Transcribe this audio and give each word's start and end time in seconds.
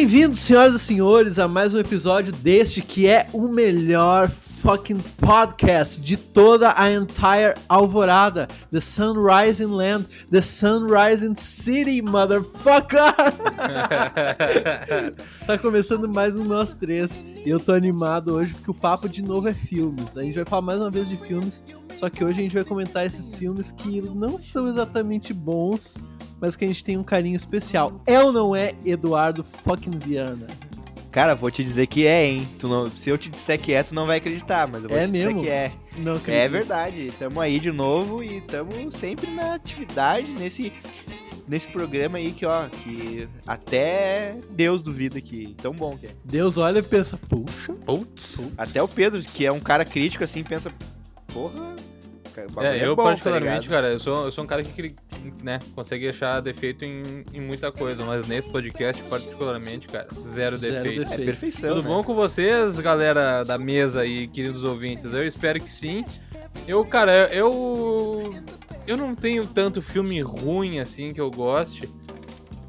Bem-vindos, 0.00 0.38
senhoras 0.38 0.74
e 0.74 0.78
senhores, 0.78 1.38
a 1.38 1.46
mais 1.46 1.74
um 1.74 1.78
episódio 1.78 2.32
deste 2.32 2.80
que 2.80 3.06
é 3.06 3.28
o 3.34 3.48
melhor 3.48 4.30
fucking 4.30 4.98
podcast 5.18 6.00
de 6.00 6.16
toda 6.16 6.72
a 6.74 6.90
entire 6.90 7.54
Alvorada. 7.68 8.48
The 8.72 8.80
Sunrising 8.80 9.66
Land, 9.66 10.06
The 10.30 10.40
Sunrising 10.40 11.34
City, 11.34 12.00
motherfucker! 12.00 13.12
tá 15.46 15.58
começando 15.58 16.08
mais 16.08 16.38
um 16.38 16.44
Nós 16.44 16.72
Três. 16.72 17.22
E 17.44 17.50
eu 17.50 17.60
tô 17.60 17.74
animado 17.74 18.32
hoje 18.32 18.54
porque 18.54 18.70
o 18.70 18.74
papo 18.74 19.06
de 19.06 19.20
novo 19.20 19.48
é 19.48 19.52
filmes. 19.52 20.16
A 20.16 20.22
gente 20.22 20.36
vai 20.36 20.46
falar 20.46 20.62
mais 20.62 20.80
uma 20.80 20.90
vez 20.90 21.10
de 21.10 21.18
filmes, 21.18 21.62
só 21.94 22.08
que 22.08 22.24
hoje 22.24 22.40
a 22.40 22.42
gente 22.42 22.54
vai 22.54 22.64
comentar 22.64 23.04
esses 23.04 23.38
filmes 23.38 23.70
que 23.70 24.00
não 24.00 24.40
são 24.40 24.66
exatamente 24.66 25.34
bons, 25.34 25.98
mas 26.40 26.56
que 26.56 26.64
a 26.64 26.68
gente 26.68 26.82
tem 26.84 26.96
um 26.96 27.02
carinho 27.04 27.36
especial. 27.36 28.00
É 28.06 28.18
ou 28.20 28.32
não 28.32 28.54
é 28.56 28.74
Eduardo 28.84 29.44
fucking 29.44 29.98
Viana? 29.98 30.46
Cara, 31.12 31.34
vou 31.34 31.50
te 31.50 31.64
dizer 31.64 31.88
que 31.88 32.06
é, 32.06 32.24
hein? 32.24 32.46
Tu 32.60 32.68
não, 32.68 32.88
se 32.88 33.10
eu 33.10 33.18
te 33.18 33.28
disser 33.28 33.58
que 33.58 33.72
é, 33.72 33.82
tu 33.82 33.94
não 33.94 34.06
vai 34.06 34.18
acreditar, 34.18 34.68
mas 34.68 34.84
eu 34.84 34.90
vou 34.90 34.96
É 34.98 35.06
te 35.06 35.10
mesmo? 35.12 35.40
dizer 35.40 35.42
que 35.42 35.48
é. 35.48 35.72
Não 35.98 36.12
É 36.12 36.16
acredito. 36.16 36.50
verdade. 36.52 37.12
Tamo 37.18 37.40
aí 37.40 37.58
de 37.58 37.72
novo 37.72 38.22
e 38.22 38.40
tamo 38.42 38.70
sempre 38.92 39.28
na 39.28 39.54
atividade, 39.54 40.28
nesse, 40.30 40.72
nesse 41.48 41.66
programa 41.66 42.18
aí 42.18 42.30
que, 42.30 42.46
ó, 42.46 42.68
que 42.68 43.28
até 43.44 44.36
Deus 44.50 44.82
duvida 44.82 45.20
que 45.20 45.56
tão 45.60 45.72
bom 45.72 45.96
que 45.96 46.06
é. 46.06 46.10
Deus 46.24 46.56
olha 46.58 46.78
e 46.78 46.82
pensa, 46.82 47.18
puxa. 47.28 47.72
Putz. 47.84 48.40
Até 48.56 48.80
o 48.80 48.86
Pedro, 48.86 49.20
que 49.20 49.44
é 49.44 49.50
um 49.50 49.58
cara 49.58 49.84
crítico, 49.84 50.22
assim, 50.22 50.44
pensa, 50.44 50.70
porra. 51.34 51.74
Bagulho 52.48 52.66
É, 52.66 52.84
eu 52.86 52.94
bom, 52.96 53.02
tá 53.02 53.08
particularmente, 53.10 53.62
ligado? 53.62 53.70
cara, 53.70 53.92
eu 53.92 53.98
sou, 53.98 54.24
eu 54.24 54.30
sou 54.30 54.44
um 54.44 54.46
cara 54.46 54.62
que, 54.62 54.94
né, 55.42 55.58
consegue 55.74 56.08
achar 56.08 56.40
defeito 56.40 56.84
em, 56.84 57.24
em 57.32 57.40
muita 57.40 57.70
coisa, 57.72 58.04
mas 58.04 58.26
nesse 58.26 58.48
podcast, 58.48 59.02
particularmente, 59.04 59.88
cara, 59.88 60.08
zero, 60.28 60.56
Zero 60.56 60.74
defeito. 60.84 61.00
defeito. 61.00 61.22
É 61.22 61.24
perfeição, 61.26 61.70
Tudo 61.70 61.82
né? 61.82 61.88
bom 61.88 62.02
com 62.04 62.14
vocês, 62.14 62.78
galera 62.80 63.42
da 63.44 63.58
mesa 63.58 64.04
e 64.06 64.26
queridos 64.28 64.64
ouvintes? 64.64 65.12
Eu 65.12 65.26
espero 65.26 65.60
que 65.60 65.70
sim. 65.70 66.04
Eu, 66.66 66.84
cara, 66.84 67.28
eu. 67.32 68.30
Eu 68.86 68.96
não 68.96 69.14
tenho 69.14 69.46
tanto 69.46 69.80
filme 69.80 70.20
ruim 70.20 70.80
assim 70.80 71.12
que 71.12 71.20
eu 71.20 71.30
goste. 71.30 71.88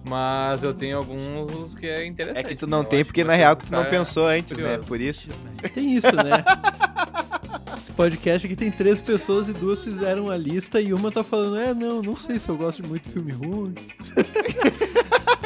Mas 0.03 0.63
eu 0.63 0.73
tenho 0.73 0.97
alguns 0.97 1.75
que 1.75 1.85
é 1.87 2.05
interessante. 2.05 2.45
É 2.45 2.49
que 2.49 2.55
tu 2.55 2.67
não 2.67 2.79
Eu 2.79 2.85
tem, 2.85 3.05
porque 3.05 3.21
que 3.21 3.27
na 3.27 3.33
real 3.33 3.55
que 3.55 3.65
tu 3.65 3.71
não 3.71 3.85
pensou 3.85 4.27
antes, 4.27 4.57
né? 4.57 4.63
curioso. 4.63 4.87
Por 4.89 4.99
isso. 4.99 5.29
Tem 5.73 5.93
isso, 5.93 6.15
né? 6.15 6.43
Esse 7.77 7.91
podcast 7.91 8.45
aqui 8.45 8.55
tem 8.55 8.69
três 8.69 9.01
pessoas 9.01 9.49
e 9.49 9.53
duas 9.53 9.83
fizeram 9.83 10.29
a 10.29 10.37
lista 10.37 10.79
e 10.79 10.93
uma 10.93 11.11
tá 11.11 11.23
falando, 11.23 11.57
é, 11.57 11.73
não, 11.73 12.01
não 12.01 12.15
sei 12.15 12.37
se 12.37 12.47
eu 12.49 12.57
gosto 12.57 12.83
de 12.83 12.89
muito 12.89 13.09
filme 13.09 13.31
ruim. 13.31 13.73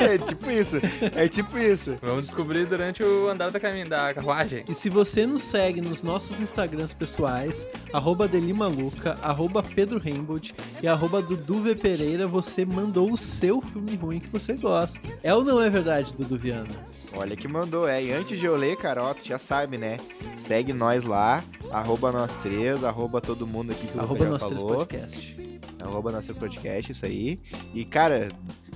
É 0.06 0.18
tipo 0.18 0.52
isso. 0.52 0.78
É 1.16 1.28
tipo 1.28 1.58
isso. 1.58 1.98
Vamos 2.02 2.26
descobrir 2.26 2.66
durante 2.66 3.04
o 3.04 3.30
andar 3.30 3.52
da, 3.52 3.60
caminho, 3.60 3.88
da 3.88 4.14
carruagem. 4.14 4.64
E 4.68 4.76
se 4.76 4.90
você 4.90 5.26
nos 5.26 5.42
segue 5.42 5.82
nos 5.82 6.02
nossos 6.02 6.40
Instagrams 6.40 6.94
pessoais, 6.94 7.68
arroba 7.94 8.28
Delimaluca, 8.28 9.18
arroba 9.22 9.64
Pedro 9.64 10.00
Rainbow 10.00 10.40
e 10.82 10.88
arroba 10.88 11.22
Dudu 11.22 11.62
V. 11.62 11.76
Pereira, 11.76 12.28
você 12.28 12.66
mandou 12.66 13.12
o 13.12 13.18
seu 13.18 13.62
filme 13.62 13.96
ruim 13.96 14.20
que 14.20 14.30
você 14.30 14.54
gosta. 14.54 15.08
É 15.24 15.34
ou 15.34 15.44
não 15.44 15.62
é 15.62 15.70
verdade, 15.70 16.14
Dudu 16.14 16.38
Viana? 16.38 16.70
Olha 17.14 17.36
que 17.36 17.48
mandou, 17.48 17.88
é. 17.88 18.04
E 18.04 18.12
antes 18.12 18.38
de 18.40 18.46
eu 18.46 18.56
ler, 18.56 18.76
tu 18.78 19.28
já 19.28 19.40
sabe, 19.40 19.78
né? 19.78 19.98
Segue 20.36 20.74
nós 20.74 21.04
lá, 21.04 21.44
arroba 21.72 22.12
nós 22.12 22.36
três, 22.42 22.84
arroba 22.84 23.22
todo 23.22 23.48
mundo 23.48 23.72
aqui 23.72 23.88
que 23.88 23.98
o 23.98 24.02
Arroba 24.02 24.26
nós 24.26 24.44
três 24.44 24.62
falou. 24.62 24.78
podcast. 24.78 25.55
Arroba 25.86 26.12
nosso 26.12 26.34
podcast, 26.34 26.92
isso 26.92 27.06
aí. 27.06 27.40
E, 27.74 27.86
cara, 27.86 28.30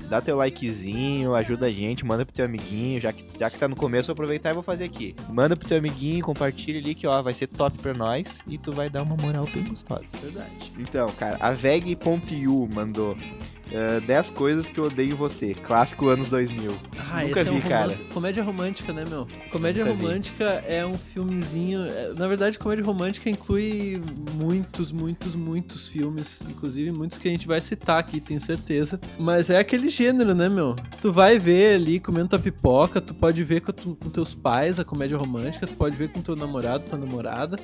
dá 0.10 0.22
teu 0.22 0.36
likezinho, 0.38 1.36
ajuda 1.36 1.68
a 1.68 1.72
gente, 1.72 2.06
manda 2.06 2.26
pro 2.26 2.36
teu 2.36 2.46
amiguinho, 2.46 3.00
já 3.00 3.12
que, 3.14 3.26
já 3.38 3.50
que 3.50 3.58
tá 3.58 3.68
no 3.68 3.76
começo, 3.76 4.08
vou 4.08 4.14
aproveitar 4.14 4.52
e 4.52 4.54
vou 4.54 4.64
fazer 4.64 4.86
aqui. 4.86 5.16
Manda 5.30 5.56
pro 5.56 5.68
teu 5.68 5.78
amiguinho, 5.78 6.24
compartilha 6.24 6.80
ali 6.80 6.96
que, 6.96 7.08
ó, 7.08 7.22
vai 7.22 7.34
ser 7.34 7.48
top 7.48 7.78
pra 7.78 7.94
nós 7.94 8.40
e 8.48 8.58
tu 8.58 8.72
vai 8.72 8.90
dar 8.90 9.04
uma 9.04 9.16
moral 9.16 9.48
bem 9.54 9.64
gostosa. 9.64 10.06
Verdade. 10.22 10.72
Então, 10.78 11.10
cara, 11.12 11.38
a 11.40 11.52
Veg.yu 11.52 12.70
mandou 12.74 13.16
eh, 13.72 14.00
10 14.02 14.30
coisas 14.32 14.68
que 14.68 14.78
eu 14.80 14.86
odeio 14.86 15.12
em 15.12 15.16
você. 15.16 15.54
Clássico 15.54 16.08
anos 16.10 16.30
2000. 16.30 16.72
Ah, 16.98 17.24
Nunca 17.24 17.40
esse 17.42 17.50
é 17.50 17.52
um 17.52 17.56
vi, 17.56 17.62
cara. 17.62 17.82
romance, 17.82 18.02
comédia 18.14 18.44
romântica, 18.44 18.94
né, 18.94 19.06
meu? 19.08 19.28
Comédia 19.52 19.84
Nunca 19.86 19.98
vi. 19.98 20.04
romântica 20.04 20.46
é 20.68 20.86
um 20.86 20.98
filmezinho. 20.98 21.86
é- 21.86 22.14
na 22.16 22.28
verdade, 22.28 22.58
comédia 22.60 22.84
romântica 22.84 23.30
inclui 23.30 24.02
muitos, 24.36 24.92
muitos, 24.92 25.36
muitos 25.36 25.88
filmes, 25.88 26.42
inclusive 26.50 26.92
muitos 26.92 27.18
que 27.18 27.28
a 27.28 27.32
gente 27.32 27.48
vai 27.48 27.62
citar 27.62 28.00
aqui, 28.00 28.20
tenho 28.20 28.40
certeza. 28.42 29.00
Mas 29.18 29.50
é 29.50 29.58
aquele 29.60 29.90
gênero, 29.90 30.34
né, 30.34 30.50
meu? 30.50 30.76
Tu 31.02 31.12
vai 31.12 31.38
ver 31.40 31.76
ali 31.76 32.00
comendo 32.00 32.30
tua 32.30 32.40
pipoca, 32.40 33.00
tu 33.02 33.14
pode 33.14 33.44
ver 33.44 33.62
com, 33.62 33.72
tu- 33.72 33.96
com 34.02 34.10
teus 34.10 34.34
pais 34.34 34.80
a 34.80 34.84
comédia 34.86 35.18
romântica, 35.18 35.66
tu 35.68 35.76
pode 35.76 35.96
ver 35.96 36.10
com 36.10 36.22
teu 36.22 36.36
namorado, 36.36 36.84
tua 36.88 36.98
namorada, 36.98 37.58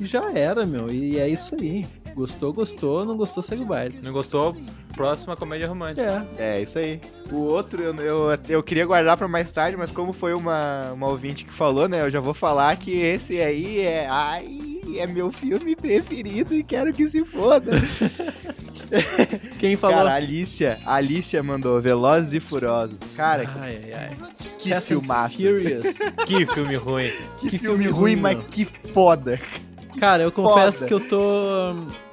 e 0.00 0.06
já 0.06 0.32
era, 0.32 0.64
meu. 0.66 0.90
E 0.90 1.18
é 1.18 1.28
isso 1.28 1.54
aí. 1.54 1.86
Gostou, 2.18 2.52
gostou, 2.52 3.04
não 3.04 3.16
gostou, 3.16 3.44
segue 3.44 3.62
o 3.62 3.66
baile. 3.66 4.00
Não 4.02 4.12
gostou? 4.12 4.56
Próxima 4.96 5.36
comédia 5.36 5.68
romântica. 5.68 6.26
É. 6.36 6.56
É, 6.56 6.60
isso 6.60 6.76
aí. 6.76 7.00
O 7.30 7.36
outro 7.36 7.80
eu, 7.80 7.94
eu, 7.94 8.38
eu 8.48 8.60
queria 8.60 8.84
guardar 8.84 9.16
pra 9.16 9.28
mais 9.28 9.52
tarde, 9.52 9.76
mas 9.76 9.92
como 9.92 10.12
foi 10.12 10.34
uma, 10.34 10.90
uma 10.94 11.06
ouvinte 11.06 11.44
que 11.44 11.52
falou, 11.54 11.88
né? 11.88 12.00
Eu 12.02 12.10
já 12.10 12.18
vou 12.18 12.34
falar 12.34 12.74
que 12.76 12.90
esse 12.90 13.40
aí 13.40 13.82
é. 13.82 14.08
Ai, 14.10 14.80
é 14.96 15.06
meu 15.06 15.30
filme 15.30 15.76
preferido 15.76 16.52
e 16.56 16.64
quero 16.64 16.92
que 16.92 17.08
se 17.08 17.24
foda. 17.24 17.70
Quem 19.60 19.76
falou? 19.76 19.98
Cara, 19.98 20.10
a 20.10 20.14
Alicia, 20.14 20.78
a 20.84 20.94
Alicia 20.94 21.40
mandou 21.40 21.80
Velozes 21.80 22.32
e 22.32 22.40
Furiosos. 22.40 22.98
Cara, 23.16 23.48
Ai, 23.60 23.78
ai, 23.84 23.92
ai. 23.92 24.16
que 24.58 24.70
Fast 24.70 24.88
filmaço. 24.88 25.36
Furious. 25.36 25.98
Que 26.26 26.46
filme 26.46 26.74
ruim. 26.74 27.12
Que, 27.38 27.50
Que 27.50 27.58
filme 27.58 27.84
filme 27.84 27.86
ruim, 27.86 28.14
ruim, 28.14 28.16
mas 28.16 28.38
que 28.50 28.64
foda. 28.64 29.38
Cara, 29.98 30.22
eu 30.22 30.32
confesso 30.32 30.80
Foda. 30.80 30.86
que 30.86 30.94
eu 30.94 31.00
tô. 31.08 31.20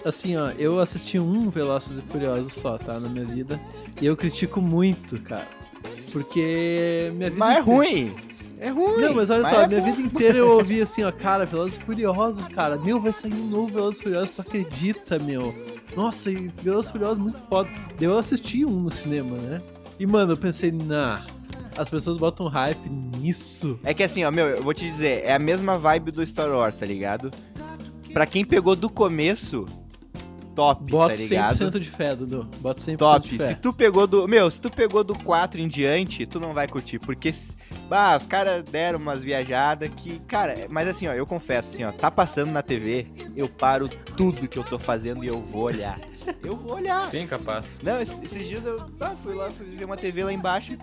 Assim, 0.03 0.35
ó, 0.35 0.49
eu 0.57 0.79
assisti 0.79 1.19
um 1.19 1.49
Velozes 1.49 1.97
e 1.97 2.01
Furiosos 2.01 2.53
só, 2.53 2.77
tá? 2.77 2.99
Na 2.99 3.07
minha 3.09 3.25
vida. 3.25 3.59
E 4.01 4.05
eu 4.05 4.15
critico 4.17 4.61
muito, 4.61 5.19
cara. 5.21 5.47
Porque 6.11 7.11
minha 7.15 7.29
vida. 7.29 7.39
Mas 7.39 7.57
é 7.57 7.59
ruim. 7.61 8.15
É 8.59 8.69
ruim. 8.69 9.01
Não, 9.01 9.13
mas 9.13 9.29
olha 9.29 9.43
Mas 9.43 9.53
só, 9.53 9.61
é 9.63 9.67
minha 9.67 9.79
bom. 9.81 9.85
vida 9.87 10.01
inteira 10.01 10.37
eu 10.37 10.49
ouvi 10.51 10.81
assim, 10.81 11.03
ó, 11.03 11.11
cara, 11.11 11.45
Velozes 11.45 11.77
e 11.77 11.81
Furiosos, 11.83 12.47
cara. 12.47 12.77
Meu, 12.77 12.99
vai 12.99 13.11
sair 13.11 13.33
um 13.33 13.47
novo 13.47 13.67
Velozes 13.67 13.99
e 13.99 14.03
Furiosos, 14.03 14.31
tu 14.31 14.41
acredita, 14.41 15.19
meu? 15.19 15.53
Nossa, 15.95 16.31
e 16.31 16.49
Velozes 16.61 16.89
e 16.89 16.93
Furiosos 16.93 17.17
muito 17.19 17.41
foda. 17.43 17.69
Daí 17.99 18.07
eu 18.07 18.17
assisti 18.17 18.65
um 18.65 18.79
no 18.79 18.89
cinema, 18.89 19.35
né? 19.37 19.61
E, 19.99 20.05
mano, 20.05 20.33
eu 20.33 20.37
pensei, 20.37 20.71
nah, 20.71 21.23
as 21.77 21.89
pessoas 21.89 22.17
botam 22.17 22.47
hype 22.47 22.89
nisso. 22.89 23.77
É 23.83 23.93
que 23.93 24.03
assim, 24.03 24.23
ó, 24.23 24.31
meu, 24.31 24.47
eu 24.47 24.63
vou 24.63 24.73
te 24.73 24.89
dizer, 24.89 25.23
é 25.25 25.33
a 25.33 25.39
mesma 25.39 25.77
vibe 25.77 26.11
do 26.11 26.25
Star 26.25 26.49
Wars, 26.49 26.75
tá 26.77 26.85
ligado? 26.85 27.31
Pra 28.15 28.25
quem 28.25 28.45
pegou 28.45 28.77
do 28.77 28.89
começo, 28.89 29.65
top, 30.55 30.91
Bota 30.91 31.13
tá 31.13 31.21
ligado? 31.21 31.55
100% 31.55 31.79
de 31.79 31.89
fé, 31.89 32.15
Dudu. 32.15 32.47
Bota 32.59 32.81
100% 32.81 32.91
de 32.91 32.97
Top. 32.97 33.37
fé. 33.37 33.47
Se 33.47 33.55
tu 33.55 33.73
pegou 33.73 34.07
do. 34.07 34.27
Meu, 34.27 34.49
se 34.49 34.59
tu 34.59 34.71
pegou 34.71 35.03
do 35.03 35.13
4 35.19 35.59
em 35.59 35.67
diante, 35.67 36.25
tu 36.25 36.39
não 36.39 36.53
vai 36.53 36.67
curtir. 36.67 36.99
Porque. 36.99 37.33
Bah, 37.89 38.15
os 38.15 38.25
caras 38.25 38.63
deram 38.63 38.97
umas 38.97 39.21
viajadas 39.21 39.89
que. 39.95 40.19
Cara, 40.27 40.67
mas 40.69 40.87
assim, 40.87 41.07
ó, 41.07 41.13
eu 41.13 41.25
confesso, 41.25 41.73
assim, 41.73 41.83
ó, 41.83 41.91
tá 41.91 42.09
passando 42.09 42.51
na 42.51 42.61
TV, 42.61 43.07
eu 43.35 43.49
paro 43.49 43.89
tudo 44.15 44.47
que 44.47 44.57
eu 44.57 44.63
tô 44.63 44.79
fazendo 44.79 45.23
e 45.23 45.27
eu 45.27 45.41
vou 45.41 45.63
olhar. 45.63 45.99
Eu 46.43 46.55
vou 46.55 46.75
olhar. 46.75 47.09
Bem 47.09 47.27
capaz. 47.27 47.79
Não, 47.81 48.01
esses, 48.01 48.47
dias 48.47 48.65
eu 48.65 48.83
ah, 48.99 49.15
fui 49.21 49.33
lá, 49.33 49.49
fui 49.49 49.65
ver 49.65 49.85
uma 49.85 49.97
TV 49.97 50.23
lá 50.23 50.33
embaixo. 50.33 50.77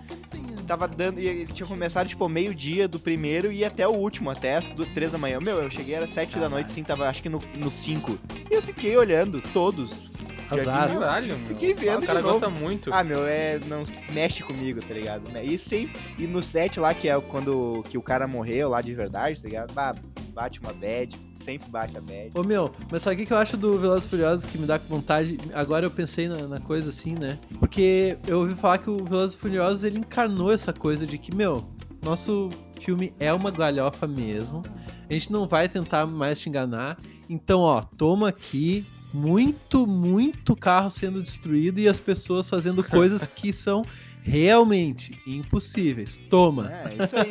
Tava 0.67 0.87
dando. 0.87 1.19
E 1.19 1.27
ele 1.27 1.53
tinha 1.53 1.67
começado, 1.67 2.07
tipo, 2.07 2.27
meio-dia 2.27 2.87
do 2.87 2.99
primeiro 2.99 3.51
e 3.51 3.63
até 3.63 3.87
o 3.87 3.91
último, 3.91 4.29
até 4.29 4.55
as 4.55 4.67
do, 4.67 4.85
três 4.85 5.11
da 5.11 5.17
manhã. 5.17 5.39
Meu, 5.39 5.57
eu 5.61 5.71
cheguei, 5.71 5.95
era 5.95 6.07
sete 6.07 6.37
da 6.37 6.49
noite, 6.49 6.71
sim, 6.71 6.83
tava 6.83 7.07
acho 7.07 7.21
que 7.21 7.29
no 7.29 7.41
5. 7.69 8.19
E 8.49 8.53
eu 8.53 8.61
fiquei 8.61 8.95
olhando 8.95 9.41
todos. 9.63 10.13
Azar. 10.51 10.89
Caralho, 10.89 11.37
meu. 11.37 11.47
Fiquei 11.47 11.73
vendo 11.73 11.93
Ah, 11.93 11.99
O 11.99 12.05
cara 12.05 12.21
gosta 12.21 12.49
muito. 12.49 12.93
Ah, 12.93 13.03
meu, 13.03 13.25
é. 13.25 13.59
Não 13.67 13.83
mexe 14.11 14.43
comigo, 14.43 14.79
tá 14.81 14.93
ligado? 14.93 15.23
E 15.41 15.57
sempre. 15.57 15.99
E 16.17 16.27
no 16.27 16.43
set 16.43 16.79
lá, 16.79 16.93
que 16.93 17.07
é 17.09 17.19
quando 17.19 17.83
que 17.89 17.97
o 17.97 18.01
cara 18.01 18.27
morreu 18.27 18.69
lá 18.69 18.81
de 18.81 18.93
verdade, 18.93 19.41
tá 19.41 19.47
ligado? 19.47 19.73
Bah, 19.73 19.95
bate 20.33 20.59
uma 20.59 20.73
bad. 20.73 21.17
Sempre 21.39 21.69
bate 21.69 21.97
a 21.97 22.01
bad. 22.01 22.31
Ô 22.35 22.43
meu, 22.43 22.71
mas 22.91 23.01
sabe 23.01 23.15
o 23.15 23.19
que 23.19 23.25
que 23.25 23.33
eu 23.33 23.37
acho 23.37 23.57
do 23.57 23.77
Velozes 23.77 24.05
e 24.05 24.09
Furiosos 24.09 24.45
que 24.45 24.57
me 24.57 24.65
dá 24.65 24.77
vontade? 24.77 25.37
Agora 25.53 25.85
eu 25.85 25.91
pensei 25.91 26.27
na, 26.27 26.47
na 26.47 26.59
coisa 26.59 26.89
assim, 26.89 27.13
né? 27.13 27.37
Porque 27.59 28.17
eu 28.27 28.39
ouvi 28.39 28.55
falar 28.55 28.77
que 28.77 28.89
o 28.89 29.03
Velozes 29.03 29.35
e 29.35 29.39
Furiosos 29.39 29.83
ele 29.83 29.99
encarnou 29.99 30.53
essa 30.53 30.71
coisa 30.71 31.05
de 31.05 31.17
que, 31.17 31.35
meu, 31.35 31.65
nosso 32.01 32.49
filme 32.79 33.13
é 33.19 33.33
uma 33.33 33.51
galhofa 33.51 34.07
mesmo. 34.07 34.63
A 35.09 35.13
gente 35.13 35.31
não 35.31 35.47
vai 35.47 35.67
tentar 35.67 36.05
mais 36.05 36.39
te 36.39 36.47
enganar. 36.49 36.97
Então, 37.29 37.59
ó, 37.61 37.81
toma 37.81 38.29
aqui 38.29 38.85
muito, 39.13 39.85
muito 39.85 40.55
carro 40.55 40.89
sendo 40.89 41.21
destruído 41.21 41.79
e 41.79 41.87
as 41.87 41.99
pessoas 41.99 42.49
fazendo 42.49 42.83
coisas 42.83 43.27
que 43.27 43.53
são 43.53 43.83
realmente 44.21 45.19
impossíveis. 45.27 46.17
Toma. 46.29 46.71
É, 46.71 47.03
isso 47.03 47.15
aí. 47.15 47.29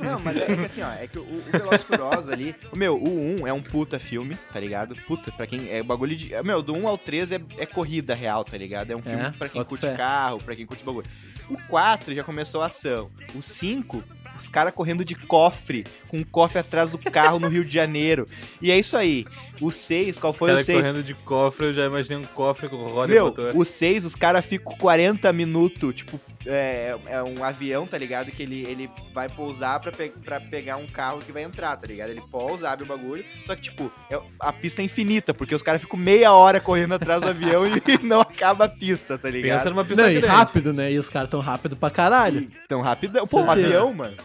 Não, 0.00 0.20
mas 0.20 0.36
é, 0.36 0.46
que 0.46 0.52
assim, 0.60 0.82
ó, 0.82 0.92
é 0.92 1.06
que 1.08 1.18
o, 1.18 1.22
o 1.22 1.42
Velozes 1.50 1.82
Furiosos 1.82 2.30
ali. 2.30 2.54
o 2.72 2.76
Meu, 2.78 2.96
o 2.96 3.40
1 3.42 3.46
é 3.46 3.52
um 3.52 3.62
puta 3.62 3.98
filme, 3.98 4.36
tá 4.52 4.60
ligado? 4.60 4.94
Puta, 5.06 5.32
pra 5.32 5.46
quem. 5.46 5.68
É 5.70 5.82
bagulho 5.82 6.14
de. 6.14 6.30
Meu, 6.44 6.62
do 6.62 6.74
1 6.74 6.86
ao 6.86 6.98
3 6.98 7.32
é, 7.32 7.40
é 7.56 7.66
corrida 7.66 8.14
real, 8.14 8.44
tá 8.44 8.56
ligado? 8.56 8.90
É 8.90 8.96
um 8.96 9.02
filme 9.02 9.22
É, 9.22 9.30
pra 9.30 9.48
quem 9.48 9.64
curte 9.64 9.86
fé. 9.86 9.94
carro, 9.96 10.38
pra 10.38 10.54
quem 10.54 10.66
curte 10.66 10.84
bagulho. 10.84 11.06
O 11.50 11.56
4 11.68 12.14
já 12.14 12.22
começou 12.22 12.62
a 12.62 12.66
ação. 12.66 13.10
O 13.34 13.42
5, 13.42 14.02
os 14.36 14.48
caras 14.48 14.74
correndo 14.74 15.04
de 15.04 15.14
cofre, 15.14 15.84
com 16.08 16.18
um 16.18 16.24
cofre 16.24 16.58
atrás 16.58 16.90
do 16.90 16.98
carro 16.98 17.38
no 17.38 17.48
Rio 17.48 17.64
de 17.64 17.72
Janeiro. 17.72 18.26
E 18.60 18.70
é 18.70 18.78
isso 18.78 18.96
aí. 18.96 19.24
O 19.60 19.70
6, 19.70 20.18
qual 20.18 20.32
foi 20.32 20.50
cara 20.50 20.60
o 20.60 20.64
6? 20.64 20.78
correndo 20.78 21.02
de 21.02 21.14
cofre, 21.14 21.66
eu 21.66 21.72
já 21.72 21.86
imaginei 21.86 22.18
um 22.18 22.24
cofre 22.24 22.68
com 22.68 22.76
roda 22.76 23.12
e 23.12 23.14
Meu, 23.14 23.26
motor. 23.26 23.52
o 23.54 23.64
6, 23.64 24.04
os 24.04 24.14
caras 24.14 24.44
ficam 24.44 24.76
40 24.76 25.32
minutos, 25.32 25.94
tipo, 25.94 26.20
é, 26.46 26.96
é 27.06 27.22
um 27.22 27.42
avião, 27.42 27.86
tá 27.86 27.96
ligado? 27.98 28.30
Que 28.30 28.42
ele, 28.42 28.62
ele 28.68 28.90
vai 29.12 29.28
pousar 29.28 29.78
pra, 29.80 29.90
pe 29.92 30.08
pra 30.24 30.40
pegar 30.40 30.76
um 30.76 30.86
carro 30.86 31.18
que 31.20 31.32
vai 31.32 31.42
entrar, 31.42 31.76
tá 31.76 31.86
ligado? 31.86 32.10
Ele 32.10 32.22
pousa, 32.30 32.68
abre 32.70 32.84
o 32.84 32.86
bagulho, 32.86 33.24
só 33.46 33.54
que, 33.54 33.62
tipo, 33.62 33.90
é- 34.10 34.20
a 34.40 34.52
pista 34.52 34.82
é 34.82 34.84
infinita, 34.84 35.32
porque 35.32 35.54
os 35.54 35.62
caras 35.62 35.80
ficam 35.80 35.98
meia 35.98 36.32
hora 36.32 36.60
correndo 36.60 36.94
atrás 36.94 37.20
do 37.22 37.28
avião 37.28 37.64
e 37.66 37.70
não 38.04 38.20
acaba 38.20 38.64
a 38.64 38.68
pista, 38.68 39.16
tá 39.18 39.30
ligado? 39.30 39.58
Pensa 39.58 39.70
numa 39.70 39.84
pista 39.84 40.02
Não, 40.02 40.10
e 40.10 40.18
rápido, 40.20 40.72
né? 40.72 40.92
E 40.92 40.98
os 40.98 41.08
caras 41.08 41.28
tão 41.28 41.40
rápido 41.40 41.76
pra 41.76 41.90
caralho. 41.90 42.48
Tão 42.68 42.80
rapidão. 42.80 43.26
Pô, 43.26 43.40
um 43.42 43.50
avião, 43.50 43.92
mano. 43.94 44.16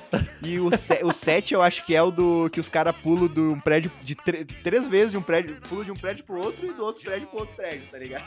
E 0.43 0.59
o, 0.59 0.75
se- 0.77 1.03
o 1.03 1.11
7 1.11 1.53
eu 1.53 1.61
acho 1.61 1.85
que 1.85 1.95
é 1.95 2.01
o 2.01 2.11
do 2.11 2.49
que 2.51 2.59
os 2.59 2.69
caras 2.69 2.95
pulam 2.95 3.27
de 3.27 3.39
um 3.39 3.59
prédio 3.59 3.91
de 4.01 4.15
três 4.15 4.87
vezes 4.87 5.11
de 5.11 5.17
um 5.17 5.21
prédio, 5.21 5.55
pulam 5.69 5.83
de 5.85 5.91
um 5.91 5.95
prédio 5.95 6.23
pro 6.23 6.39
outro 6.41 6.65
e 6.65 6.71
do 6.73 6.83
outro 6.83 7.03
prédio 7.03 7.27
pro 7.27 7.39
outro 7.39 7.55
prédio, 7.55 7.83
tá 7.91 7.97
ligado? 7.97 8.25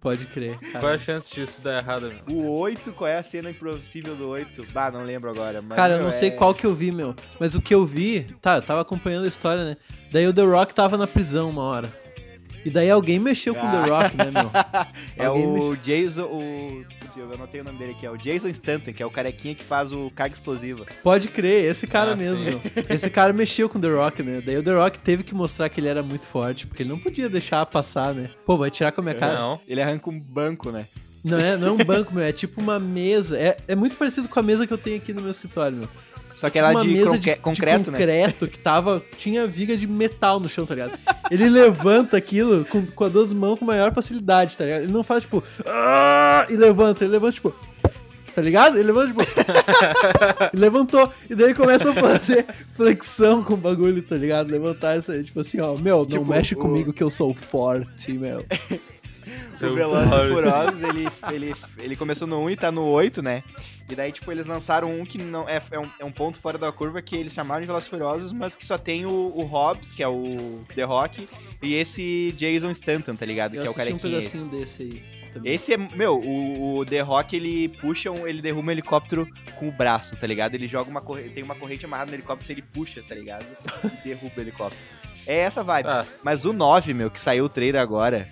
Pode 0.00 0.26
crer. 0.26 0.58
Qual 0.58 0.74
é 0.74 0.76
a 0.76 0.80
Cara, 0.80 0.98
chance 0.98 1.34
disso 1.34 1.60
dar 1.60 1.78
errado, 1.78 2.12
meu? 2.26 2.36
O 2.36 2.58
8, 2.60 2.92
qual 2.92 3.08
é 3.08 3.19
a 3.20 3.22
cena 3.22 3.50
impossível 3.50 4.14
do 4.16 4.28
8? 4.28 4.66
Bah, 4.72 4.90
não 4.90 5.02
lembro 5.02 5.30
agora. 5.30 5.62
Mas, 5.62 5.76
cara 5.76 5.94
eu 5.94 6.02
não 6.02 6.10
sei 6.10 6.28
é- 6.28 6.32
qual 6.32 6.54
que 6.54 6.64
eu 6.66 6.74
vi, 6.74 6.90
meu. 6.92 7.14
Mas 7.38 7.54
o 7.54 7.60
que 7.62 7.74
eu 7.74 7.86
vi, 7.86 8.26
tá, 8.40 8.56
eu 8.56 8.62
tava 8.62 8.80
acompanhando 8.80 9.24
a 9.24 9.28
história, 9.28 9.64
né? 9.64 9.76
Daí 10.12 10.26
o 10.26 10.32
The 10.34 10.42
Rock 10.42 10.74
tava 10.74 10.96
na 10.96 11.06
prisão 11.06 11.50
uma 11.50 11.62
hora. 11.62 11.90
E 12.64 12.68
daí 12.68 12.90
alguém 12.90 13.18
mexeu 13.18 13.54
com 13.54 13.66
o 13.66 13.70
The 13.70 13.88
Rock, 13.88 14.16
né, 14.16 14.30
meu? 14.30 14.50
É 15.16 15.26
Alguém 15.26 15.46
o 15.46 15.76
Jason, 15.76 16.24
o... 16.24 16.84
Eu 17.16 17.34
anotei 17.34 17.60
o 17.60 17.64
nome 17.64 17.78
dele 17.78 17.92
aqui, 17.92 18.06
é 18.06 18.10
o 18.10 18.16
Jason 18.16 18.48
Stanton, 18.48 18.92
que 18.92 19.02
é 19.02 19.06
o 19.06 19.10
carequinha 19.10 19.54
que 19.54 19.62
faz 19.64 19.92
o 19.92 20.10
carga 20.14 20.34
explosiva. 20.34 20.86
Pode 21.02 21.28
crer, 21.28 21.70
esse 21.70 21.86
cara 21.86 22.12
Ah, 22.12 22.16
mesmo, 22.16 22.44
meu. 22.44 22.60
Esse 22.88 23.10
cara 23.10 23.30
mexeu 23.32 23.68
com 23.68 23.78
o 23.78 23.80
The 23.80 23.88
Rock, 23.88 24.22
né? 24.22 24.40
Daí 24.44 24.56
o 24.56 24.62
The 24.62 24.72
Rock 24.74 24.98
teve 25.00 25.22
que 25.22 25.34
mostrar 25.34 25.68
que 25.68 25.80
ele 25.80 25.88
era 25.88 26.02
muito 26.02 26.26
forte, 26.26 26.66
porque 26.66 26.82
ele 26.82 26.88
não 26.88 26.98
podia 26.98 27.28
deixar 27.28 27.66
passar, 27.66 28.14
né? 28.14 28.30
Pô, 28.46 28.56
vai 28.56 28.70
tirar 28.70 28.92
com 28.92 29.00
a 29.02 29.04
minha 29.04 29.14
cara. 29.16 29.34
Não. 29.38 29.60
Ele 29.68 29.82
arranca 29.82 30.08
um 30.08 30.18
banco, 30.18 30.70
né? 30.70 30.86
Não 31.24 31.38
é, 31.38 31.56
não 31.56 31.68
é 31.68 31.70
um 31.72 31.76
banco, 31.78 32.14
meu, 32.14 32.24
é 32.24 32.32
tipo 32.32 32.60
uma 32.60 32.78
mesa. 32.78 33.38
É, 33.38 33.56
é 33.68 33.74
muito 33.74 33.96
parecido 33.96 34.28
com 34.28 34.40
a 34.40 34.42
mesa 34.42 34.66
que 34.66 34.72
eu 34.72 34.78
tenho 34.78 34.96
aqui 34.96 35.12
no 35.12 35.20
meu 35.20 35.30
escritório, 35.30 35.76
meu. 35.76 35.88
Só 36.36 36.48
que 36.48 36.54
Tipo 36.58 36.64
ela 36.64 36.70
uma 36.70 36.82
de, 36.82 36.88
mesa 36.88 37.18
de, 37.18 37.36
concreto, 37.36 37.84
de 37.84 37.90
né? 37.90 37.98
concreto 37.98 38.48
que 38.48 38.58
tava. 38.58 39.02
Tinha 39.18 39.46
viga 39.46 39.76
de 39.76 39.86
metal 39.86 40.40
no 40.40 40.48
chão, 40.48 40.64
tá 40.64 40.74
ligado? 40.74 40.98
Ele 41.30 41.50
levanta 41.50 42.16
aquilo 42.16 42.64
com, 42.64 42.86
com 42.86 43.04
as 43.04 43.12
duas 43.12 43.32
mãos 43.34 43.58
com 43.58 43.64
maior 43.66 43.92
facilidade, 43.92 44.56
tá 44.56 44.64
ligado? 44.64 44.82
Ele 44.84 44.92
não 44.92 45.02
faz 45.02 45.24
tipo. 45.24 45.44
"Ah", 45.66 46.46
e 46.48 46.56
levanta, 46.56 47.04
ele 47.04 47.12
levanta 47.12 47.32
tipo. 47.34 47.54
Tá 48.34 48.40
ligado? 48.40 48.78
Ele 48.78 48.90
levanta 48.90 49.08
tipo. 49.08 49.20
e 50.54 50.56
levantou. 50.56 51.12
E 51.28 51.34
daí 51.34 51.52
começa 51.52 51.90
a 51.90 51.94
fazer 51.94 52.46
flexão 52.74 53.42
com 53.44 53.52
o 53.52 53.56
bagulho, 53.58 54.00
tá 54.00 54.16
ligado? 54.16 54.50
Levantar 54.50 54.96
isso 54.96 55.12
aí, 55.12 55.22
tipo 55.22 55.40
assim, 55.40 55.60
ó, 55.60 55.76
meu, 55.76 55.98
não 55.98 56.06
Tipo, 56.06 56.24
mexe 56.24 56.54
o- 56.54 56.58
comigo 56.58 56.90
que 56.92 57.02
eu 57.02 57.10
sou 57.10 57.34
forte, 57.34 58.12
meu. 58.14 58.42
Seu 59.60 59.72
o 59.72 59.74
Velozes 59.74 60.10
e. 60.10 60.32
Furiosos, 60.32 60.82
ele, 60.82 61.08
ele, 61.32 61.54
ele 61.78 61.96
começou 61.96 62.26
no 62.26 62.42
1 62.44 62.50
e 62.50 62.56
tá 62.56 62.72
no 62.72 62.86
8, 62.86 63.20
né? 63.20 63.44
E 63.90 63.94
daí, 63.94 64.10
tipo, 64.10 64.32
eles 64.32 64.46
lançaram 64.46 64.98
um 64.98 65.04
que 65.04 65.18
não 65.18 65.46
é, 65.46 65.60
é, 65.70 65.78
um, 65.78 65.86
é 65.98 66.04
um 66.04 66.12
ponto 66.12 66.38
fora 66.38 66.56
da 66.56 66.72
curva 66.72 67.02
que 67.02 67.14
eles 67.14 67.32
chamaram 67.32 67.60
de 67.60 67.66
Velozes 67.66 67.86
e 67.86 67.90
Furiosos, 67.90 68.32
mas 68.32 68.54
que 68.54 68.64
só 68.64 68.78
tem 68.78 69.04
o, 69.04 69.32
o 69.34 69.42
Hobbs, 69.42 69.92
que 69.92 70.02
é 70.02 70.08
o 70.08 70.64
The 70.74 70.84
Rock, 70.84 71.28
e 71.62 71.74
esse 71.74 72.32
Jason 72.36 72.70
Stanton, 72.70 73.14
tá 73.14 73.26
ligado? 73.26 73.54
Eu 73.54 73.62
que 73.62 73.66
é 73.66 73.70
o 73.70 73.72
um 73.72 73.76
carequinha. 73.76 74.18
esse. 74.18 74.38
pedacinho 74.38 74.60
desse 74.60 74.82
aí. 74.82 75.04
também. 75.34 75.52
Esse 75.52 75.74
é, 75.74 75.76
meu, 75.76 76.18
o, 76.20 76.78
o 76.78 76.86
The 76.86 77.00
Rock, 77.00 77.36
ele 77.36 77.68
puxa, 77.68 78.10
um, 78.10 78.26
ele 78.26 78.40
derruba 78.40 78.68
um 78.68 78.70
helicóptero 78.70 79.28
com 79.56 79.68
o 79.68 79.72
braço, 79.72 80.16
tá 80.16 80.26
ligado? 80.26 80.54
Ele 80.54 80.68
joga 80.68 80.88
uma 80.88 81.02
corrente, 81.02 81.34
tem 81.34 81.42
uma 81.42 81.54
corrente 81.54 81.84
amarrada 81.84 82.12
no 82.12 82.16
helicóptero, 82.16 82.52
ele 82.52 82.62
puxa, 82.62 83.02
tá 83.06 83.14
ligado? 83.14 83.44
E 83.84 84.08
derruba 84.08 84.32
o 84.38 84.40
helicóptero. 84.40 85.00
É 85.26 85.38
essa 85.38 85.62
vibe. 85.62 85.88
Ah, 85.88 86.04
Mas 86.22 86.44
o 86.44 86.52
9, 86.52 86.94
meu, 86.94 87.10
que 87.10 87.20
saiu 87.20 87.44
o 87.44 87.48
trailer 87.48 87.80
agora, 87.80 88.28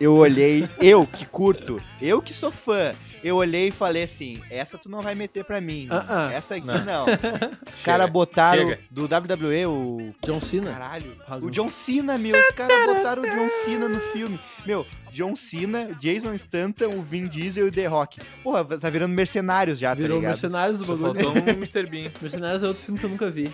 eu 0.00 0.14
olhei, 0.14 0.68
eu 0.80 1.06
que 1.06 1.26
curto, 1.26 1.80
eu 2.00 2.22
que 2.22 2.32
sou 2.32 2.50
fã, 2.52 2.92
eu 3.22 3.36
olhei 3.36 3.68
e 3.68 3.70
falei 3.72 4.04
assim, 4.04 4.40
essa 4.48 4.78
tu 4.78 4.88
não 4.88 5.00
vai 5.00 5.14
meter 5.14 5.44
pra 5.44 5.60
mim. 5.60 5.88
Ah, 5.90 6.04
ah. 6.28 6.32
Essa 6.32 6.54
aqui 6.54 6.66
Não. 6.66 6.84
não. 6.84 7.06
Os 7.70 7.78
caras 7.80 8.08
botaram 8.10 8.66
chega. 8.68 8.80
do 8.90 9.04
WWE 9.04 9.66
o 9.66 10.14
John 10.24 10.40
Cena? 10.40 10.70
Caralho. 10.72 11.16
O 11.42 11.50
John. 11.50 11.68
Cena, 11.68 12.16
meu. 12.16 12.38
Os 12.38 12.50
caras 12.50 12.86
botaram 12.86 13.22
o 13.22 13.26
John 13.26 13.50
Cena 13.64 13.88
no 13.88 14.00
filme. 14.00 14.38
Meu, 14.64 14.86
John 15.12 15.34
Cena, 15.34 15.90
Jason 16.00 16.32
Stanton, 16.34 16.90
o 16.94 17.02
Vin 17.02 17.26
Diesel 17.26 17.66
e 17.66 17.68
o 17.68 17.72
The 17.72 17.86
Rock. 17.86 18.20
Porra, 18.42 18.64
tá 18.64 18.88
virando 18.88 19.12
mercenários 19.14 19.78
já, 19.80 19.94
Virou 19.94 20.10
tá 20.10 20.14
ligado? 20.16 20.30
Mercenários 20.30 20.78
do 20.78 20.86
bagulho. 20.86 21.24
faltou 21.24 21.42
um 21.42 21.48
Mr. 21.58 21.86
Bean. 21.86 22.12
Mercenários 22.20 22.62
é 22.62 22.68
outro 22.68 22.84
filme 22.84 23.00
que 23.00 23.06
eu 23.06 23.10
nunca 23.10 23.28
vi. 23.30 23.50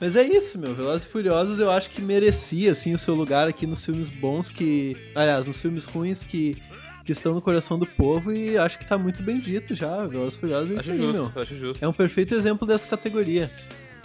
Mas 0.00 0.16
é 0.16 0.22
isso, 0.22 0.58
meu. 0.58 0.74
Velozes 0.74 1.04
e 1.04 1.08
Furiosos 1.08 1.58
eu 1.60 1.70
acho 1.70 1.90
que 1.90 2.00
merecia, 2.00 2.70
assim, 2.72 2.92
o 2.94 2.98
seu 2.98 3.14
lugar 3.14 3.46
aqui 3.48 3.66
nos 3.66 3.84
filmes 3.84 4.08
bons 4.08 4.48
que... 4.48 4.96
Aliás, 5.14 5.46
nos 5.46 5.60
filmes 5.60 5.84
ruins 5.84 6.24
que, 6.24 6.56
que 7.04 7.12
estão 7.12 7.34
no 7.34 7.42
coração 7.42 7.78
do 7.78 7.84
povo 7.86 8.32
e 8.32 8.56
acho 8.56 8.78
que 8.78 8.86
tá 8.86 8.96
muito 8.96 9.22
bem 9.22 9.38
dito 9.38 9.74
já. 9.74 10.06
Velozes 10.06 10.34
e 10.36 10.40
Furiosos 10.40 10.70
é 10.70 10.74
isso 10.74 10.90
Acho 10.90 10.92
aí, 10.92 10.98
meu. 11.12 11.24
justo, 11.24 11.40
acho 11.40 11.54
justo. 11.56 11.84
É 11.84 11.88
um 11.88 11.92
perfeito 11.92 12.34
exemplo 12.34 12.66
dessa 12.66 12.88
categoria. 12.88 13.50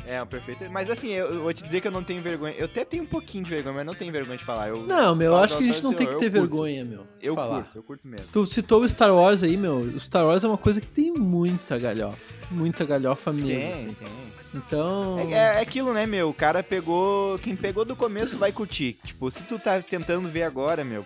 É, 0.08 0.22
um 0.22 0.28
perfeito. 0.28 0.70
Mas 0.70 0.88
assim, 0.88 1.10
eu, 1.10 1.28
eu 1.30 1.42
vou 1.42 1.52
te 1.54 1.64
dizer 1.64 1.82
que 1.82 1.88
eu 1.88 1.92
não 1.92 2.04
tenho 2.04 2.22
vergonha. 2.22 2.54
Eu 2.60 2.66
até 2.66 2.86
tenho 2.86 3.02
um 3.04 3.08
pouquinho 3.08 3.44
de 3.44 3.50
vergonha, 3.50 3.74
mas 3.78 3.86
não 3.88 3.96
tenho 3.96 4.12
vergonha 4.12 4.38
de 4.38 4.44
falar. 4.44 4.68
Eu, 4.70 4.86
Não, 4.86 5.16
meu, 5.16 5.32
eu 5.32 5.38
acho 5.38 5.58
que 5.58 5.64
a 5.64 5.66
gente 5.66 5.82
não 5.82 5.94
tem 5.94 6.06
que 6.06 6.16
ter 6.18 6.30
vergonha, 6.30 6.86
meu. 6.86 7.08
eu 7.20 7.34
falar. 7.34 7.64
curto, 7.64 7.78
eu 7.78 7.84
curto 7.84 8.08
mesmo. 8.08 8.28
Tu 8.32 8.46
citou 8.46 8.82
o 8.82 8.88
Star 8.90 9.12
Wars 9.16 9.42
aí, 9.42 9.58
meu. 9.58 9.78
O 9.78 10.00
Star 10.00 10.24
Wars 10.26 10.44
é 10.44 10.48
uma 10.48 10.60
coisa 10.60 10.80
que 10.80 10.86
tem 10.88 11.12
muita 11.12 11.80
galhofa. 11.80 12.20
Muita 12.52 12.86
galhofa 12.86 13.34
mesmo, 13.34 13.48
Tem, 13.60 13.72
assim. 13.72 13.94
tem. 13.94 14.08
Então... 14.56 15.20
É, 15.30 15.58
é 15.58 15.60
aquilo, 15.60 15.94
né, 15.94 16.06
meu? 16.06 16.30
O 16.30 16.34
cara 16.34 16.64
pegou. 16.64 17.38
Quem 17.40 17.56
pegou 17.56 17.84
do 17.86 17.96
começo 17.96 18.38
vai 18.38 18.52
curtir. 18.52 18.98
Tipo, 19.06 19.30
se 19.32 19.42
tu 19.44 19.60
tá 19.60 19.82
tentando 19.82 20.28
ver 20.30 20.44
agora, 20.44 20.84
meu. 20.84 21.06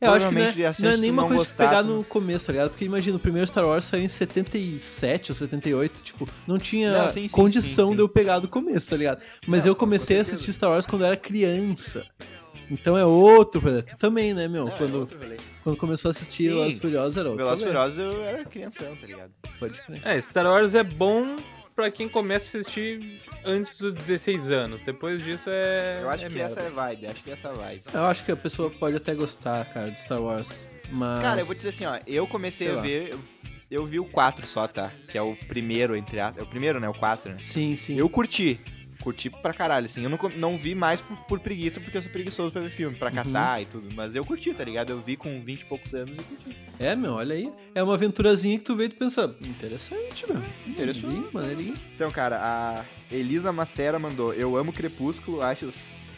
É, 0.00 0.06
eu 0.06 0.12
acho 0.12 0.28
que 0.28 0.34
não 0.34 0.42
é, 0.42 0.54
não 0.80 0.90
é 0.90 0.96
nenhuma 0.96 1.22
não 1.22 1.28
coisa 1.28 1.44
de 1.44 1.50
gostar, 1.50 1.68
pegar 1.68 1.82
tu- 1.82 1.88
no 1.88 2.04
começo, 2.04 2.46
tá 2.46 2.52
ligado? 2.52 2.70
Porque 2.70 2.84
imagina, 2.84 3.16
o 3.16 3.20
primeiro 3.20 3.46
Star 3.46 3.64
Wars 3.64 3.86
saiu 3.86 4.02
em 4.02 4.08
77 4.08 5.30
ou 5.30 5.34
78, 5.34 6.02
tipo, 6.02 6.28
não 6.46 6.58
tinha 6.58 6.92
Não, 7.04 7.10
sim, 7.10 7.22
sim, 7.22 7.28
condição 7.28 7.86
sim, 7.86 7.90
sim. 7.92 7.96
de 7.96 8.02
eu 8.02 8.08
pegar 8.08 8.38
do 8.38 8.48
começo, 8.48 8.90
tá 8.90 8.96
ligado? 8.96 9.22
Mas 9.46 9.64
Não, 9.64 9.70
eu 9.70 9.76
comecei 9.76 10.16
com 10.16 10.20
a 10.20 10.22
assistir 10.22 10.52
Star 10.52 10.70
Wars 10.70 10.84
quando 10.84 11.02
eu 11.02 11.06
era 11.06 11.16
criança. 11.16 12.04
Então 12.70 12.96
é 12.96 13.04
outro. 13.04 13.60
Tu 13.82 13.96
também, 13.96 14.34
né, 14.34 14.48
meu? 14.48 14.66
Não, 14.66 14.72
é 14.72 14.76
quando, 14.78 14.94
outro 15.00 15.18
rolê. 15.18 15.36
quando 15.62 15.76
começou 15.76 16.08
a 16.08 16.10
assistir. 16.10 16.48
Velozes 16.48 16.78
Furiosos 16.78 17.16
era 17.16 17.28
outro 17.30 17.44
Velozes 17.44 17.62
e. 17.64 17.66
Furiosos 17.66 17.98
eu 17.98 18.22
era 18.24 18.44
crianção, 18.44 18.96
tá 18.96 19.06
ligado? 19.06 19.30
Pode 19.58 19.80
crer. 19.82 20.02
É, 20.04 20.20
Star 20.20 20.46
Wars 20.46 20.74
é 20.74 20.82
bom 20.82 21.36
pra 21.74 21.90
quem 21.90 22.08
começa 22.08 22.56
a 22.56 22.60
assistir 22.60 23.18
antes 23.44 23.76
dos 23.76 23.94
16 23.94 24.50
anos. 24.50 24.82
Depois 24.82 25.22
disso 25.22 25.48
é. 25.48 26.00
Eu 26.02 26.10
acho 26.10 26.24
é 26.24 26.28
que 26.28 26.34
merda. 26.34 26.52
essa 26.52 26.60
é 26.60 26.66
a 26.66 26.70
vibe, 26.70 27.06
acho 27.06 27.22
que 27.22 27.30
essa 27.30 27.48
é 27.48 27.50
a 27.50 27.54
vibe. 27.54 27.82
Eu 27.92 28.04
acho 28.04 28.24
que 28.24 28.32
a 28.32 28.36
pessoa 28.36 28.70
pode 28.70 28.96
até 28.96 29.14
gostar, 29.14 29.64
cara, 29.66 29.90
de 29.90 30.00
Star 30.00 30.20
Wars. 30.20 30.68
Mas. 30.90 31.22
Cara, 31.22 31.40
eu 31.40 31.46
vou 31.46 31.54
te 31.54 31.58
dizer 31.58 31.70
assim, 31.70 31.86
ó, 31.86 31.98
eu 32.06 32.26
comecei 32.26 32.66
Sei 32.66 32.74
a 32.74 32.76
lá. 32.76 32.82
ver, 32.82 33.12
eu, 33.12 33.18
eu 33.70 33.86
vi 33.86 33.98
o 33.98 34.04
4 34.04 34.46
só, 34.46 34.68
tá? 34.68 34.90
Que 35.08 35.18
é 35.18 35.22
o 35.22 35.34
primeiro, 35.48 35.96
entre 35.96 36.20
aspas. 36.20 36.42
É 36.42 36.46
o 36.46 36.48
primeiro, 36.48 36.78
né? 36.78 36.88
O 36.88 36.94
4, 36.94 37.32
né? 37.32 37.38
Sim, 37.38 37.76
sim. 37.76 37.98
Eu 37.98 38.08
curti. 38.08 38.58
Curti 39.00 39.28
pra 39.30 39.52
caralho, 39.52 39.86
assim. 39.86 40.02
Eu 40.02 40.10
não, 40.10 40.18
não 40.36 40.56
vi 40.58 40.74
mais 40.74 41.00
por, 41.00 41.16
por 41.26 41.40
preguiça, 41.40 41.80
porque 41.80 41.96
eu 41.98 42.02
sou 42.02 42.10
preguiçoso 42.10 42.52
pra 42.52 42.62
ver 42.62 42.70
filme, 42.70 42.96
pra 42.96 43.08
Uhum. 43.10 43.14
catar 43.16 43.60
e 43.62 43.66
tudo. 43.66 43.88
Mas 43.94 44.14
eu 44.16 44.24
curti, 44.24 44.52
tá 44.54 44.64
ligado? 44.64 44.90
Eu 44.90 45.00
vi 45.00 45.16
com 45.16 45.42
20 45.42 45.60
e 45.60 45.64
poucos 45.64 45.92
anos 45.94 46.14
e 46.16 46.22
curti. 46.22 46.56
É, 46.78 46.94
meu, 46.96 47.12
olha 47.12 47.34
aí. 47.34 47.52
É 47.74 47.82
uma 47.82 47.94
aventurazinha 47.94 48.58
que 48.58 48.64
tu 48.64 48.74
veio 48.76 48.86
e 48.86 48.90
tu 48.90 48.96
pensa, 48.96 49.34
interessante, 49.40 50.24
meu. 50.28 50.42
Interessante. 50.66 51.28
Maneirinho. 51.32 51.74
Então, 51.94 52.10
cara, 52.10 52.36
a 52.40 52.84
Elisa 53.14 53.52
Macera 53.52 53.98
mandou: 53.98 54.32
Eu 54.34 54.56
amo 54.56 54.72
Crepúsculo, 54.72 55.42
acho, 55.42 55.68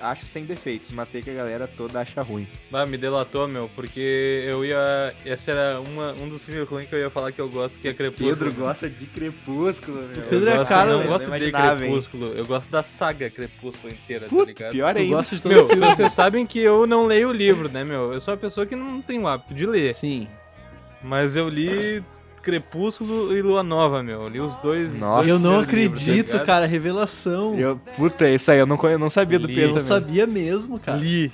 acho 0.00 0.26
sem 0.26 0.45
defeitos, 0.45 0.91
mas 0.93 1.09
sei 1.09 1.23
que 1.23 1.31
a 1.31 1.35
galera 1.35 1.67
toda 1.67 2.00
acha 2.00 2.23
ruim. 2.23 2.47
Ah, 2.73 2.85
me 2.87 2.97
delatou, 2.97 3.47
meu, 3.49 3.71
porque 3.75 4.45
eu 4.47 4.65
ia. 4.65 5.15
Esse 5.25 5.50
era 5.50 5.81
uma, 5.81 6.12
um 6.12 6.29
dos 6.29 6.45
filmes 6.45 6.69
ruins 6.69 6.88
que 6.88 6.95
eu 6.95 6.99
ia 7.00 7.11
falar 7.11 7.33
que 7.33 7.41
eu 7.41 7.49
gosto, 7.49 7.79
que 7.79 7.88
é 7.88 7.95
Crepúsculo. 7.95 8.53
gosta 8.55 8.88
de 8.88 9.07
Crepúsculo, 9.07 9.99
meu. 10.03 10.17
Eu 10.25 10.29
Pedro 10.29 10.50
é 10.50 10.57
gosto- 10.57 10.69
cara, 10.69 10.91
Eu 10.91 10.99
né? 10.99 11.05
não 11.05 11.12
gosto 11.12 11.33
Eu 11.35 11.38
de? 11.41 11.53
Crepúsculo, 11.53 12.26
eu 12.33 12.47
gosto 12.47 12.71
da 12.71 12.83
saga 12.83 13.31
Crepúsculo 13.31 13.93
inteira, 13.93 14.25
tá 14.25 14.29
Puta, 14.31 14.47
ligado? 14.47 14.73
pior 14.73 14.97
ainda. 14.97 15.17
gosta 15.17 15.37
de 15.37 15.43
todos 15.43 15.57
Meu, 15.57 15.65
os 15.65 15.71
filmes. 15.71 15.88
vocês 15.97 16.12
sabem 16.12 16.47
que 16.47 16.61
eu 16.61 16.87
não 16.87 17.07
leio 17.07 17.29
o 17.29 17.33
livro, 17.33 17.69
né, 17.69 17.85
meu? 17.85 18.12
Eu 18.12 18.21
sou 18.21 18.35
uma 18.35 18.38
pessoa 18.41 18.67
que 18.67 18.76
não 18.76 19.00
tem 19.03 19.19
o 19.21 19.26
hábito 19.26 19.55
de 19.55 19.67
ler. 19.67 19.93
Sim. 19.95 20.29
Mas 21.03 21.37
eu 21.37 21.49
li 21.49 22.03
Crepúsculo 22.47 23.37
e 23.37 23.43
Lua 23.43 23.62
Nova, 23.65 24.03
meu. 24.05 24.23
Eu 24.23 24.29
li 24.29 24.38
os 24.41 24.55
dois. 24.57 24.97
Nossa, 24.99 25.17
dois 25.25 25.29
eu 25.29 25.38
não 25.41 25.61
livros, 25.61 25.67
tá 25.67 25.71
acredito, 25.71 26.33
ligado? 26.33 26.47
cara, 26.47 26.65
revelação. 26.67 27.59
Eu, 27.59 27.76
puta, 27.97 28.31
isso 28.31 28.50
aí 28.53 28.59
eu 28.61 28.67
não, 28.67 28.79
eu 28.85 28.99
não 28.99 29.11
sabia 29.11 29.37
do 29.38 29.49
Li. 29.49 29.55
Pedro 29.55 29.71
Eu 29.71 29.75
também. 29.75 29.87
sabia 29.87 30.26
mesmo, 30.29 30.79
cara. 30.79 30.97
Li. 30.97 31.33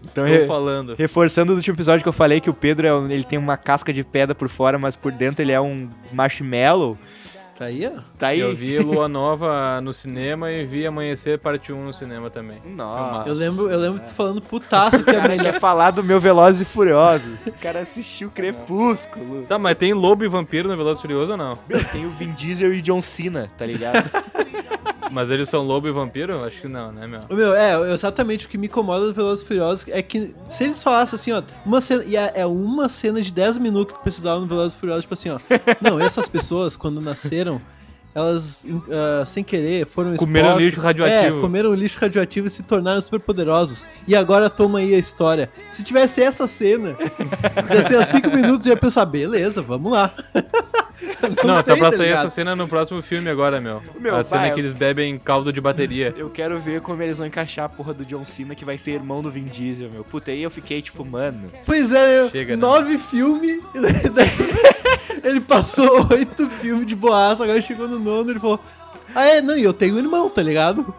Então, 0.00 0.24
Estou 0.26 0.40
re- 0.42 0.46
falando. 0.46 0.94
Reforçando 0.96 1.52
do 1.52 1.56
último 1.56 1.74
episódio 1.74 2.02
que 2.04 2.08
eu 2.08 2.12
falei 2.12 2.40
que 2.40 2.50
o 2.50 2.54
Pedro 2.54 2.86
é 2.86 3.12
ele 3.12 3.24
tem 3.24 3.38
uma 3.38 3.56
casca 3.56 3.92
de 3.92 4.04
pedra 4.04 4.32
por 4.34 4.48
fora, 4.48 4.78
mas 4.78 4.94
por 4.94 5.10
dentro 5.10 5.42
ele 5.42 5.50
é 5.50 5.60
um 5.60 5.88
marshmallow. 6.12 6.96
Tá 7.58 7.64
aí, 7.64 7.84
ó. 7.92 8.00
Tá 8.16 8.28
aí? 8.28 8.38
Eu 8.38 8.54
vi 8.54 8.78
Lua 8.78 9.08
Nova 9.08 9.80
no 9.80 9.92
cinema 9.92 10.48
e 10.48 10.64
vi 10.64 10.86
Amanhecer 10.86 11.40
Parte 11.40 11.72
1 11.72 11.86
no 11.86 11.92
cinema 11.92 12.30
também. 12.30 12.62
Nossa. 12.64 13.28
Eu 13.28 13.34
lembro, 13.34 13.68
eu 13.68 13.76
lembro 13.76 14.00
tu 14.06 14.14
falando 14.14 14.40
putaço 14.40 14.98
que 15.02 15.12
cara 15.12 15.26
melhor. 15.26 15.42
quer 15.42 15.58
falar 15.58 15.90
do 15.90 16.04
meu 16.04 16.20
Velozes 16.20 16.60
e 16.60 16.64
Furiosos. 16.64 17.48
O 17.48 17.52
cara 17.54 17.80
assistiu 17.80 18.30
Crepúsculo. 18.30 19.42
Tá, 19.48 19.58
mas 19.58 19.76
tem 19.76 19.92
lobo 19.92 20.24
e 20.24 20.28
vampiro 20.28 20.68
no 20.68 20.76
Velozes 20.76 21.00
e 21.00 21.02
Furioso 21.02 21.32
ou 21.32 21.36
não? 21.36 21.58
Meu, 21.68 21.84
tem 21.84 22.06
o 22.06 22.10
Vin 22.10 22.30
Diesel 22.30 22.72
e 22.72 22.80
John 22.80 23.02
Cena, 23.02 23.48
tá 23.58 23.66
ligado? 23.66 24.08
Mas 25.10 25.30
eles 25.30 25.48
são 25.48 25.62
lobo 25.62 25.88
e 25.88 25.92
vampiro? 25.92 26.44
Acho 26.44 26.62
que 26.62 26.68
não, 26.68 26.92
né, 26.92 27.06
meu? 27.06 27.20
Meu, 27.30 27.54
é, 27.54 27.92
exatamente 27.92 28.46
o 28.46 28.48
que 28.48 28.58
me 28.58 28.66
incomoda 28.66 29.06
do 29.06 29.14
Velozes 29.14 29.46
Furiosos 29.46 29.86
é 29.88 30.02
que 30.02 30.34
se 30.48 30.64
eles 30.64 30.82
falassem 30.82 31.16
assim, 31.16 31.32
ó, 31.32 31.42
uma 31.64 31.80
cena, 31.80 32.04
e 32.04 32.16
é, 32.16 32.32
é 32.36 32.46
uma 32.46 32.88
cena 32.88 33.20
de 33.20 33.32
10 33.32 33.58
minutos 33.58 33.96
que 33.96 34.02
precisava 34.02 34.40
no 34.40 34.46
Velozes 34.46 34.76
Furiosos, 34.76 35.04
tipo 35.04 35.14
assim, 35.14 35.30
ó. 35.30 35.38
Não, 35.80 36.00
essas 36.00 36.28
pessoas, 36.28 36.76
quando 36.76 37.00
nasceram, 37.00 37.60
elas, 38.14 38.66
ah, 38.90 39.24
sem 39.24 39.44
querer, 39.44 39.86
foram 39.86 40.16
Comeram 40.16 40.58
lixo 40.58 40.80
radioativo. 40.80 41.38
É, 41.38 41.40
comeram 41.40 41.74
lixo 41.74 41.98
radioativo 42.00 42.46
e 42.46 42.50
se 42.50 42.62
tornaram 42.62 43.00
super 43.00 43.20
poderosos. 43.20 43.86
E 44.06 44.16
agora 44.16 44.50
toma 44.50 44.80
aí 44.80 44.94
a 44.94 44.98
história. 44.98 45.48
Se 45.70 45.84
tivesse 45.84 46.22
essa 46.22 46.46
cena, 46.46 46.96
ia 47.72 47.82
ser 47.82 48.04
5 48.04 48.28
minutos 48.28 48.66
e 48.66 48.70
ia 48.70 48.76
pensar, 48.76 49.04
beleza, 49.06 49.62
vamos 49.62 49.92
lá. 49.92 50.12
Não, 51.44 51.54
tá 51.56 51.62
tem, 51.62 51.78
pra 51.78 51.92
sair 51.92 52.10
essa 52.10 52.30
cena 52.30 52.54
no 52.54 52.66
próximo 52.68 53.02
filme 53.02 53.28
agora, 53.28 53.60
meu. 53.60 53.82
Meu, 53.98 54.14
a 54.16 54.22
cena 54.24 54.42
vai, 54.42 54.52
que 54.52 54.60
eles 54.60 54.72
bebem 54.72 55.18
caldo 55.18 55.52
de 55.52 55.60
bateria. 55.60 56.14
Eu 56.18 56.30
quero 56.30 56.58
ver 56.60 56.80
como 56.80 57.02
eles 57.02 57.18
vão 57.18 57.26
encaixar 57.26 57.64
a 57.66 57.68
porra 57.68 57.92
do 57.94 58.04
John 58.04 58.24
Cena, 58.24 58.54
que 58.54 58.64
vai 58.64 58.78
ser 58.78 58.92
irmão 58.92 59.20
do 59.22 59.30
Vin 59.30 59.44
Diesel, 59.44 59.90
meu. 59.90 60.04
Puta, 60.04 60.30
aí 60.30 60.42
eu 60.42 60.50
fiquei 60.50 60.80
tipo, 60.82 61.04
mano. 61.04 61.50
Pois 61.66 61.92
é, 61.92 62.28
Chega, 62.30 62.56
né? 62.56 62.60
nove 62.60 62.98
filmes. 62.98 63.60
daí 64.14 64.28
ele 65.24 65.40
passou 65.40 66.06
oito 66.10 66.48
filmes 66.60 66.86
de 66.86 66.94
boaça, 66.96 67.44
agora 67.44 67.60
chegou 67.60 67.88
no 67.88 67.98
nono 67.98 68.28
e 68.28 68.32
ele 68.32 68.40
falou. 68.40 68.60
Ah, 69.14 69.24
é, 69.24 69.40
não, 69.42 69.56
e 69.56 69.64
eu 69.64 69.72
tenho 69.72 69.94
um 69.94 69.98
irmão, 69.98 70.28
tá 70.28 70.42
ligado? 70.42 70.94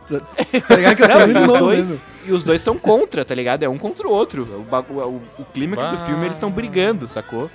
Tá 0.67 0.75
ligado 0.75 0.95
que 0.97 1.03
eu 1.03 1.07
Não, 1.07 1.15
tenho 1.15 1.27
um 1.27 1.29
e 1.29 1.35
os 1.35 1.41
irmão, 1.43 1.59
dois- 1.59 1.79
né, 1.79 1.85
meu? 1.85 1.99
E 2.25 2.31
os 2.33 2.43
dois 2.43 2.59
estão 2.61 2.77
contra, 2.77 3.23
tá 3.23 3.33
ligado? 3.33 3.63
É 3.63 3.69
um 3.69 3.77
contra 3.77 4.07
o 4.07 4.11
outro. 4.11 4.43
O, 4.43 4.63
bagu- 4.63 4.99
o, 4.99 5.21
o 5.41 5.45
clímax 5.45 5.87
do 5.87 5.97
filme 5.99 6.25
eles 6.25 6.35
estão 6.35 6.51
brigando, 6.51 7.07
sacou? 7.07 7.49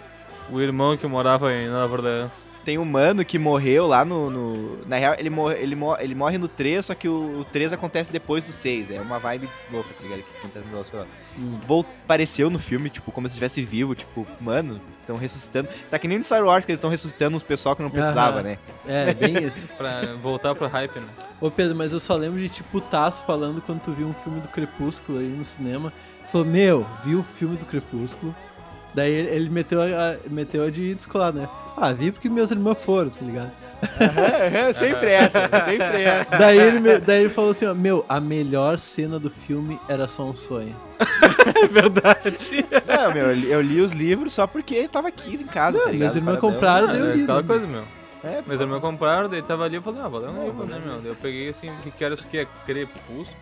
O 0.51 0.61
irmão 0.61 0.97
que 0.97 1.07
morava 1.07 1.53
em 1.53 1.69
Nova 1.69 1.93
Orleans. 1.95 2.49
Tem 2.65 2.79
um 2.79 2.85
mano 2.85 3.25
que 3.25 3.39
morreu 3.39 3.87
lá 3.87 4.05
no. 4.05 4.31
no- 4.31 4.87
na 4.87 4.97
real, 4.97 5.15
ele, 5.19 5.29
morre, 5.31 5.57
ele, 5.59 5.75
morre, 5.77 6.03
ele 6.05 6.15
morre 6.15 6.39
no 6.39 6.49
3, 6.49 6.87
só 6.87 6.95
que 6.95 7.07
o, 7.09 7.41
o 7.41 7.45
3 7.45 7.73
acontece 7.73 8.11
depois 8.11 8.45
do 8.45 8.53
6. 8.53 8.91
É 8.91 9.01
uma 9.01 9.19
vibe 9.19 9.49
louca, 9.71 9.91
tá 9.93 10.03
ligado? 10.03 10.23
Que 10.23 10.39
acontece 10.39 10.65
no 10.73 10.85
Furiosos. 10.85 11.09
Hum. 11.39 11.59
Apareceu 12.05 12.49
no 12.49 12.59
filme, 12.59 12.89
tipo, 12.89 13.13
como 13.13 13.29
se 13.29 13.33
estivesse 13.33 13.63
vivo, 13.63 13.95
tipo, 13.95 14.27
mano, 14.41 14.81
estão 15.01 15.17
ressuscitando. 15.17 15.69
Tá 15.91 15.99
que 15.99 16.09
nem 16.09 16.19
no 16.19 16.25
Star 16.25 16.43
Wars 16.45 16.65
que 16.65 16.71
eles 16.73 16.79
estão 16.79 16.91
ressuscitando 16.91 17.37
uns 17.37 17.43
pessoal 17.43 17.75
que 17.77 17.83
não 17.83 17.91
precisava, 17.91 18.37
Aham. 18.39 18.43
né? 18.43 18.59
É, 18.87 19.13
bem 19.13 19.43
isso. 19.45 19.69
Pra 19.77 20.15
voltar 20.23 20.55
pro 20.55 20.67
hype, 20.67 20.99
né? 21.01 21.07
Ô 21.41 21.51
Pedro, 21.51 21.77
mas 21.77 21.93
eu 21.93 22.01
só 22.01 22.15
lembro 22.15 22.39
de 22.41 22.49
tipo 22.49 22.69
putaço 22.71 23.25
falando 23.27 23.61
quando 23.61 23.81
tu 23.81 23.93
viu 23.93 24.07
um 24.07 24.15
filme 24.15 24.41
do 24.41 24.49
Crepúsculo 24.49 25.19
aí 25.19 25.27
no 25.29 25.45
cinema. 25.45 25.93
Tu 26.27 26.31
falou, 26.33 26.47
meu, 26.47 26.87
viu 27.05 27.21
o 27.21 27.23
filme 27.25 27.57
do 27.57 27.67
Crepúsculo. 27.67 28.35
Daí 28.95 29.13
ele, 29.13 29.29
ele 29.29 29.51
meteu, 29.51 29.83
a, 29.83 30.17
meteu 30.31 30.65
a 30.65 30.71
de 30.71 30.95
descolar, 30.95 31.33
né? 31.33 31.49
Ah, 31.77 31.93
vi 31.93 32.13
porque 32.13 32.29
meus 32.29 32.51
irmãos 32.51 32.79
foram, 32.79 33.11
tá 33.11 33.25
ligado? 33.25 33.51
sempre 34.75 35.11
essa, 35.11 35.41
sempre 35.65 36.03
essa. 36.03 36.39
Daí 36.39 36.59
ele, 36.59 36.99
daí 37.01 37.25
ele 37.25 37.31
falou 37.31 37.51
assim, 37.51 37.67
ó, 37.67 37.75
meu, 37.75 38.05
a 38.09 38.21
melhor 38.21 38.79
cena 38.79 39.19
do 39.19 39.29
filme 39.31 39.81
era 39.89 40.09
só 40.09 40.25
um 40.25 40.37
sonho. 40.37 40.75
É 41.57 41.67
verdade. 41.67 42.67
Não, 42.87 43.15
meu, 43.15 43.27
eu 43.27 43.35
li, 43.35 43.51
eu 43.51 43.61
li 43.61 43.81
os 43.81 43.93
livros 43.93 44.35
só 44.35 44.47
porque 44.47 44.87
tava 44.89 45.09
aqui 45.09 45.35
em 45.35 45.47
casa, 45.47 45.79
tá 45.79 45.85
ligado? 45.85 45.99
meus 45.99 46.17
irmãos 46.17 46.39
compraram, 46.39 46.89
daí 46.89 46.99
eu 46.99 47.11
é 47.11 47.15
li. 47.15 47.23
aquela 47.23 47.43
né? 47.43 47.47
coisa, 47.47 47.67
meu. 47.67 47.85
É, 48.25 48.43
Meus 48.47 48.59
irmãos 48.59 48.81
compraram, 48.81 49.29
daí 49.29 49.43
tava 49.43 49.65
ali, 49.65 49.77
eu 49.77 49.83
falei, 49.83 50.01
ah, 50.01 50.09
vou 50.09 50.19
ler 50.19 50.31
um 50.31 50.45
livro, 50.47 50.65
né, 50.65 50.81
meu? 50.83 50.97
Daí 50.97 51.11
eu 51.11 51.17
peguei 51.17 51.51
assim, 51.51 51.69
o 51.69 51.77
que 51.83 51.91
que 51.91 52.03
era 52.05 52.15
isso 52.15 52.25
aqui? 52.25 52.39
É 52.39 52.47
Crepúsculo? 52.65 53.37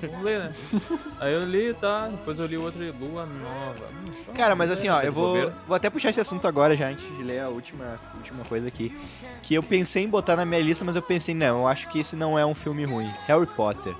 Vamos 0.00 0.22
ler, 0.22 0.40
né? 0.40 0.52
Aí 1.18 1.32
eu 1.32 1.44
li, 1.46 1.72
tá, 1.72 2.08
depois 2.08 2.38
eu 2.38 2.44
li 2.46 2.58
outro, 2.58 2.78
Lua 3.00 3.24
Nova. 3.24 3.86
Hum, 3.92 4.12
só 4.26 4.32
Cara, 4.32 4.54
mas 4.54 4.70
assim, 4.70 4.90
ó, 4.90 4.98
tá 4.98 5.04
eu 5.06 5.12
vou, 5.12 5.28
bobeira. 5.28 5.54
vou 5.66 5.74
até 5.74 5.88
puxar 5.88 6.10
esse 6.10 6.20
assunto 6.20 6.46
agora 6.46 6.76
já, 6.76 6.88
antes 6.88 7.04
de 7.16 7.22
ler 7.22 7.40
a 7.40 7.48
última, 7.48 7.98
última 8.14 8.44
coisa 8.44 8.68
aqui. 8.68 8.94
Que 9.42 9.54
eu 9.54 9.62
pensei 9.62 10.04
em 10.04 10.08
botar 10.08 10.36
na 10.36 10.44
minha 10.44 10.60
lista, 10.60 10.84
mas 10.84 10.96
eu 10.96 11.02
pensei, 11.02 11.34
não, 11.34 11.60
eu 11.60 11.68
acho 11.68 11.88
que 11.88 12.00
esse 12.00 12.14
não 12.14 12.38
é 12.38 12.44
um 12.44 12.54
filme 12.54 12.84
ruim. 12.84 13.10
Harry 13.26 13.46
Potter. 13.46 13.94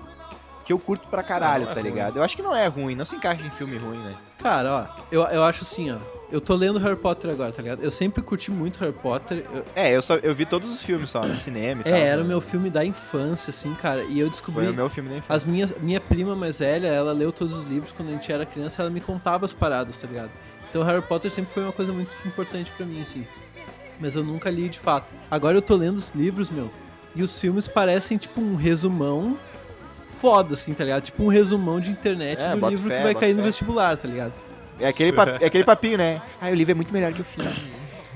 Que 0.66 0.72
eu 0.72 0.78
curto 0.80 1.06
pra 1.08 1.22
caralho, 1.22 1.64
Não, 1.64 1.70
é 1.70 1.74
tá 1.74 1.80
ruim. 1.80 1.90
ligado? 1.90 2.16
Eu 2.16 2.22
acho 2.24 2.34
que 2.36 2.42
não 2.42 2.54
é 2.54 2.66
ruim, 2.66 2.96
não 2.96 3.06
se 3.06 3.14
encaixa 3.14 3.40
em 3.46 3.50
filme 3.50 3.78
ruim, 3.78 3.98
né? 3.98 4.14
Cara, 4.42 4.72
ó, 4.98 5.02
eu, 5.12 5.22
eu 5.22 5.44
acho 5.44 5.62
assim, 5.62 5.92
ó. 5.92 5.96
Eu 6.30 6.40
tô 6.40 6.56
lendo 6.56 6.80
Harry 6.80 6.96
Potter 6.96 7.30
agora, 7.30 7.52
tá 7.52 7.62
ligado? 7.62 7.84
Eu 7.84 7.90
sempre 7.92 8.20
curti 8.20 8.50
muito 8.50 8.80
Harry 8.80 8.92
Potter. 8.92 9.44
eu- 9.54 9.64
É, 9.76 9.92
eu, 9.96 10.02
só, 10.02 10.16
eu 10.16 10.34
vi 10.34 10.44
todos 10.44 10.68
os 10.74 10.82
filmes 10.82 11.08
só, 11.08 11.24
no 11.24 11.36
cinema 11.36 11.82
e 11.82 11.84
tal. 11.84 11.92
é, 11.94 12.00
era 12.00 12.20
o 12.20 12.24
né? 12.24 12.30
meu 12.30 12.40
filme 12.40 12.68
da 12.68 12.84
infância, 12.84 13.50
assim, 13.50 13.72
cara. 13.74 14.02
E 14.02 14.18
eu 14.18 14.28
descobri. 14.28 14.64
Foi 14.64 14.72
o 14.72 14.74
meu 14.76 14.90
filme 14.90 15.08
da 15.08 15.16
infância. 15.18 15.36
As 15.36 15.44
minhas, 15.44 15.72
minha 15.80 16.00
prima 16.00 16.34
mais 16.34 16.58
velha, 16.58 16.88
ela 16.88 17.12
leu 17.12 17.30
todos 17.30 17.54
os 17.54 17.62
livros 17.62 17.92
quando 17.92 18.08
a 18.08 18.12
gente 18.12 18.32
era 18.32 18.44
criança, 18.44 18.82
ela 18.82 18.90
me 18.90 19.00
contava 19.00 19.44
as 19.44 19.54
paradas, 19.54 19.96
tá 19.98 20.08
ligado? 20.08 20.30
Então 20.68 20.82
Harry 20.82 21.00
Potter 21.02 21.30
sempre 21.30 21.54
foi 21.54 21.62
uma 21.62 21.72
coisa 21.72 21.92
muito 21.92 22.10
importante 22.26 22.72
pra 22.76 22.84
mim, 22.84 23.00
assim. 23.02 23.24
Mas 24.00 24.16
eu 24.16 24.24
nunca 24.24 24.50
li 24.50 24.68
de 24.68 24.80
fato. 24.80 25.14
Agora 25.30 25.56
eu 25.56 25.62
tô 25.62 25.76
lendo 25.76 25.96
os 25.96 26.10
livros, 26.10 26.50
meu, 26.50 26.68
e 27.14 27.22
os 27.22 27.38
filmes 27.40 27.68
parecem 27.68 28.18
tipo 28.18 28.40
um 28.40 28.56
resumão 28.56 29.38
foda, 30.20 30.54
assim, 30.54 30.72
tá 30.74 30.84
ligado? 30.84 31.02
Tipo 31.04 31.22
um 31.24 31.28
resumão 31.28 31.80
de 31.80 31.90
internet 31.90 32.42
É, 32.42 32.56
do 32.56 32.68
livro 32.68 32.88
fé, 32.88 32.96
que 32.98 33.02
vai 33.04 33.14
cair 33.14 33.32
no 33.34 33.40
fé. 33.40 33.46
vestibular, 33.46 33.96
tá 33.96 34.08
ligado? 34.08 34.32
É 34.80 34.88
aquele, 34.88 35.12
pa- 35.12 35.38
é 35.40 35.46
aquele 35.46 35.64
papinho, 35.64 35.98
né? 35.98 36.20
Ah, 36.40 36.48
o 36.50 36.54
livro 36.54 36.72
é 36.72 36.74
muito 36.74 36.92
melhor 36.92 37.12
que 37.12 37.20
o 37.20 37.24
filme. 37.24 37.50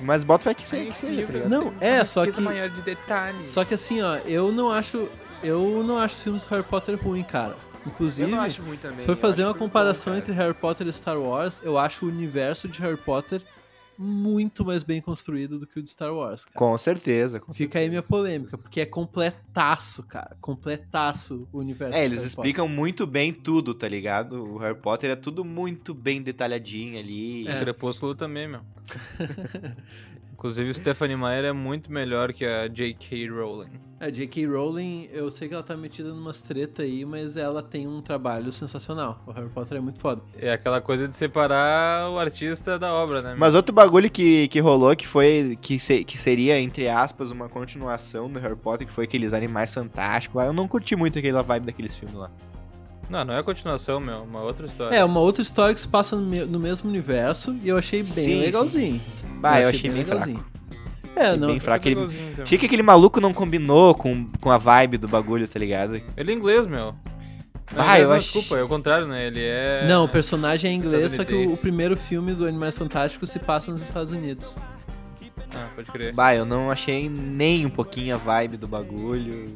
Mas 0.02 0.24
bota 0.24 0.44
fé 0.44 0.54
que 0.54 0.66
seja, 0.68 0.90
que 0.90 0.98
seja, 0.98 1.26
tá 1.26 1.32
ligado? 1.32 1.48
Não, 1.50 1.72
é, 1.80 2.04
só 2.04 2.24
que. 2.26 2.40
maior 2.40 2.68
de 2.70 2.80
detalhes. 2.82 3.50
Só 3.50 3.64
que 3.64 3.74
assim, 3.74 4.00
ó, 4.02 4.16
eu 4.26 4.50
não 4.50 4.70
acho. 4.70 5.08
Eu 5.42 5.82
não 5.86 5.96
acho 5.98 6.16
os 6.16 6.22
filmes 6.22 6.44
do 6.44 6.50
Harry 6.50 6.62
Potter 6.62 6.98
ruim, 7.02 7.22
cara. 7.22 7.56
Inclusive. 7.86 8.30
também. 8.80 8.98
Se 8.98 9.06
for 9.06 9.16
fazer 9.16 9.44
uma 9.44 9.54
comparação 9.54 10.16
entre 10.16 10.32
Harry 10.34 10.52
Potter 10.54 10.86
e 10.86 10.92
Star 10.92 11.18
Wars, 11.18 11.60
eu 11.64 11.78
acho 11.78 12.04
o 12.04 12.08
universo 12.08 12.68
de 12.68 12.78
Harry 12.82 12.96
Potter 12.98 13.40
muito 14.02 14.64
mais 14.64 14.82
bem 14.82 14.98
construído 14.98 15.58
do 15.58 15.66
que 15.66 15.78
o 15.78 15.82
de 15.82 15.90
Star 15.90 16.14
Wars, 16.14 16.46
cara. 16.46 16.56
Com 16.56 16.78
certeza. 16.78 17.38
com 17.38 17.52
Fica 17.52 17.78
aí 17.78 17.88
minha 17.90 18.02
polêmica, 18.02 18.56
porque 18.56 18.80
é 18.80 18.86
completaço, 18.86 20.02
cara. 20.04 20.38
Completaço 20.40 21.46
o 21.52 21.58
universo. 21.58 21.98
É, 21.98 22.06
eles 22.06 22.20
Harry 22.20 22.28
explicam 22.28 22.66
muito 22.66 23.06
bem 23.06 23.30
tudo, 23.30 23.74
tá 23.74 23.86
ligado? 23.86 24.54
O 24.54 24.56
Harry 24.56 24.78
Potter 24.78 25.10
é 25.10 25.16
tudo 25.16 25.44
muito 25.44 25.92
bem 25.92 26.22
detalhadinho 26.22 26.98
ali. 26.98 27.46
É. 27.46 27.60
Crepúsculo 27.60 28.14
também, 28.14 28.48
meu. 28.48 28.62
Inclusive, 30.40 30.72
Stephanie 30.72 31.18
Meyer 31.18 31.44
é 31.44 31.52
muito 31.52 31.92
melhor 31.92 32.32
que 32.32 32.46
a 32.46 32.66
J.K. 32.66 33.28
Rowling. 33.28 33.68
É, 34.00 34.10
J.K. 34.10 34.46
Rowling, 34.46 35.06
eu 35.12 35.30
sei 35.30 35.48
que 35.48 35.52
ela 35.52 35.62
tá 35.62 35.76
metida 35.76 36.08
numas 36.14 36.40
treta 36.40 36.80
aí, 36.82 37.04
mas 37.04 37.36
ela 37.36 37.62
tem 37.62 37.86
um 37.86 38.00
trabalho 38.00 38.50
sensacional. 38.50 39.22
O 39.26 39.32
Harry 39.32 39.50
Potter 39.50 39.76
é 39.76 39.80
muito 39.80 40.00
foda. 40.00 40.22
É 40.38 40.50
aquela 40.50 40.80
coisa 40.80 41.06
de 41.06 41.14
separar 41.14 42.08
o 42.10 42.18
artista 42.18 42.78
da 42.78 42.90
obra, 42.90 43.20
né? 43.20 43.34
Mas 43.36 43.54
outro 43.54 43.74
bagulho 43.74 44.10
que, 44.10 44.48
que 44.48 44.60
rolou, 44.60 44.96
que 44.96 45.06
foi. 45.06 45.58
Que, 45.60 45.78
se- 45.78 46.04
que 46.04 46.16
seria, 46.16 46.58
entre 46.58 46.88
aspas, 46.88 47.30
uma 47.30 47.46
continuação 47.46 48.30
do 48.32 48.38
Harry 48.40 48.56
Potter, 48.56 48.86
que 48.86 48.92
foi 48.94 49.04
aqueles 49.04 49.34
animais 49.34 49.74
fantásticos 49.74 50.36
lá. 50.38 50.46
Eu 50.46 50.54
não 50.54 50.66
curti 50.66 50.96
muito 50.96 51.18
aquela 51.18 51.42
vibe 51.42 51.66
daqueles 51.66 51.94
filmes 51.94 52.16
lá. 52.16 52.30
Não, 53.10 53.24
não 53.24 53.34
é 53.34 53.42
continuação, 53.42 53.98
meu. 54.00 54.22
Uma 54.22 54.40
outra 54.40 54.66
história. 54.66 54.94
É, 54.96 55.04
uma 55.04 55.18
outra 55.20 55.42
história 55.42 55.74
que 55.74 55.80
se 55.80 55.88
passa 55.88 56.14
no, 56.16 56.22
me- 56.22 56.44
no 56.44 56.60
mesmo 56.60 56.88
universo 56.88 57.56
e 57.62 57.68
eu 57.68 57.76
achei 57.76 58.02
bem 58.04 58.12
Sim, 58.12 58.40
legalzinho. 58.40 59.00
Bah, 59.40 59.60
eu 59.60 59.68
achei 59.68 59.90
bem 59.90 60.04
fraco. 60.04 60.44
É, 61.16 61.22
Achei 61.26 61.36
não. 61.36 61.48
bem 61.48 61.58
fraco. 61.60 61.88
Ele, 61.88 61.94
Legalzinho, 61.96 62.30
então. 62.32 62.44
achei 62.44 62.56
que 62.56 62.66
aquele 62.66 62.82
maluco 62.82 63.20
não 63.20 63.32
combinou 63.34 63.94
com, 63.96 64.26
com 64.40 64.50
a 64.50 64.56
vibe 64.56 64.96
do 64.96 65.08
bagulho, 65.08 65.46
tá 65.48 65.58
ligado? 65.58 66.00
Ele 66.16 66.30
é 66.30 66.34
inglês, 66.34 66.66
meu. 66.68 66.94
Não, 67.74 67.82
Ah, 67.82 67.98
inglês 67.98 68.02
eu 68.02 68.08
não, 68.08 68.14
ach- 68.16 68.22
Desculpa, 68.32 68.56
é 68.58 68.62
o 68.62 68.68
contrário, 68.68 69.06
né? 69.08 69.26
Ele 69.26 69.40
é. 69.42 69.86
Não, 69.88 70.04
o 70.04 70.08
personagem 70.08 70.70
é 70.70 70.74
inglês, 70.74 71.12
só 71.12 71.24
que 71.24 71.32
o, 71.32 71.34
o 71.34 71.38
Estadunidense. 71.40 71.60
primeiro 71.60 71.96
filme 71.96 72.32
do 72.32 72.46
Animais 72.46 72.78
Fantásticos 72.78 73.28
se 73.30 73.40
passa 73.40 73.72
nos 73.72 73.82
Estados 73.82 74.12
Unidos. 74.12 74.56
Ah, 75.52 75.68
pode 75.74 75.90
crer. 75.90 76.14
Bah, 76.14 76.32
eu 76.34 76.44
não 76.44 76.70
achei 76.70 77.08
nem 77.08 77.66
um 77.66 77.70
pouquinho 77.70 78.14
a 78.14 78.18
vibe 78.18 78.56
do 78.56 78.68
bagulho. 78.68 79.46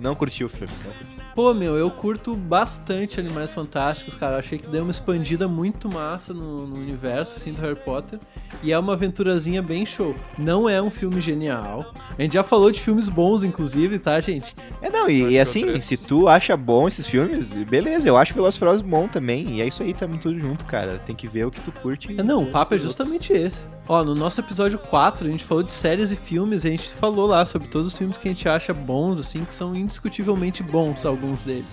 Não 0.00 0.14
curti 0.14 0.42
o 0.42 0.48
filme. 0.48 0.72
Não 0.84 0.92
curti. 0.92 1.23
Pô, 1.34 1.52
meu, 1.52 1.76
eu 1.76 1.90
curto 1.90 2.36
bastante 2.36 3.18
Animais 3.18 3.52
Fantásticos, 3.52 4.14
cara. 4.14 4.34
Eu 4.34 4.38
achei 4.38 4.56
que 4.56 4.68
deu 4.68 4.82
uma 4.82 4.92
expandida 4.92 5.48
muito 5.48 5.88
massa 5.88 6.32
no, 6.32 6.64
no 6.64 6.76
universo, 6.76 7.36
assim, 7.36 7.52
do 7.52 7.60
Harry 7.60 7.74
Potter. 7.74 8.20
E 8.62 8.72
é 8.72 8.78
uma 8.78 8.92
aventurazinha 8.92 9.60
bem 9.60 9.84
show. 9.84 10.14
Não 10.38 10.68
é 10.68 10.80
um 10.80 10.90
filme 10.90 11.20
genial. 11.20 11.92
A 12.16 12.22
gente 12.22 12.34
já 12.34 12.44
falou 12.44 12.70
de 12.70 12.80
filmes 12.80 13.08
bons, 13.08 13.42
inclusive, 13.42 13.98
tá, 13.98 14.20
gente? 14.20 14.54
É, 14.80 14.88
não, 14.88 15.10
e, 15.10 15.32
e 15.32 15.40
assim, 15.40 15.64
outro. 15.64 15.82
se 15.82 15.96
tu 15.96 16.28
acha 16.28 16.56
bom 16.56 16.86
esses 16.86 17.06
filmes, 17.06 17.52
beleza, 17.52 18.08
eu 18.08 18.16
acho 18.16 18.32
Furiosos 18.32 18.82
bom 18.82 19.08
também, 19.08 19.56
e 19.56 19.62
é 19.62 19.66
isso 19.66 19.82
aí, 19.82 19.92
tamo 19.92 20.18
tudo 20.18 20.38
junto, 20.38 20.64
cara, 20.64 21.00
tem 21.04 21.14
que 21.14 21.26
ver 21.26 21.46
o 21.46 21.50
que 21.50 21.60
tu 21.60 21.72
curte. 21.72 22.14
É, 22.18 22.22
não, 22.22 22.44
o 22.44 22.50
papo 22.50 22.74
é 22.74 22.78
justamente 22.78 23.32
esse. 23.32 23.62
Ó, 23.88 24.02
no 24.04 24.14
nosso 24.14 24.40
episódio 24.40 24.78
4, 24.78 25.26
a 25.26 25.30
gente 25.30 25.44
falou 25.44 25.62
de 25.62 25.72
séries 25.72 26.10
e 26.10 26.16
filmes, 26.16 26.64
e 26.64 26.68
a 26.68 26.70
gente 26.70 26.90
falou 26.90 27.26
lá 27.26 27.44
sobre 27.44 27.68
todos 27.68 27.88
os 27.88 27.98
filmes 27.98 28.16
que 28.16 28.28
a 28.28 28.30
gente 28.30 28.48
acha 28.48 28.72
bons, 28.72 29.18
assim, 29.18 29.44
que 29.44 29.54
são 29.54 29.74
indiscutivelmente 29.74 30.62
bons, 30.62 31.04
alguns 31.04 31.23
deles. 31.44 31.64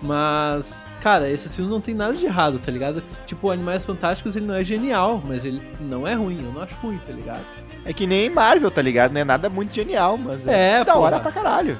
Mas, 0.00 0.86
cara, 1.00 1.28
esses 1.28 1.54
filmes 1.54 1.72
não 1.72 1.80
tem 1.80 1.92
nada 1.94 2.14
de 2.14 2.24
errado, 2.24 2.58
tá 2.58 2.70
ligado? 2.70 3.02
Tipo, 3.26 3.50
Animais 3.50 3.84
Fantásticos 3.84 4.36
ele 4.36 4.46
não 4.46 4.54
é 4.54 4.62
genial, 4.62 5.20
mas 5.24 5.44
ele 5.44 5.60
não 5.80 6.06
é 6.06 6.14
ruim, 6.14 6.44
eu 6.44 6.52
não 6.52 6.62
acho 6.62 6.76
ruim, 6.76 6.98
tá 7.04 7.12
ligado? 7.12 7.44
É 7.84 7.92
que 7.92 8.06
nem 8.06 8.30
Marvel, 8.30 8.70
tá 8.70 8.80
ligado? 8.80 9.12
Não 9.12 9.20
é 9.20 9.24
nada 9.24 9.48
muito 9.48 9.74
genial, 9.74 10.16
mas 10.16 10.46
é, 10.46 10.80
É, 10.80 10.84
da 10.84 10.96
hora 10.96 11.18
pra 11.18 11.32
caralho. 11.32 11.76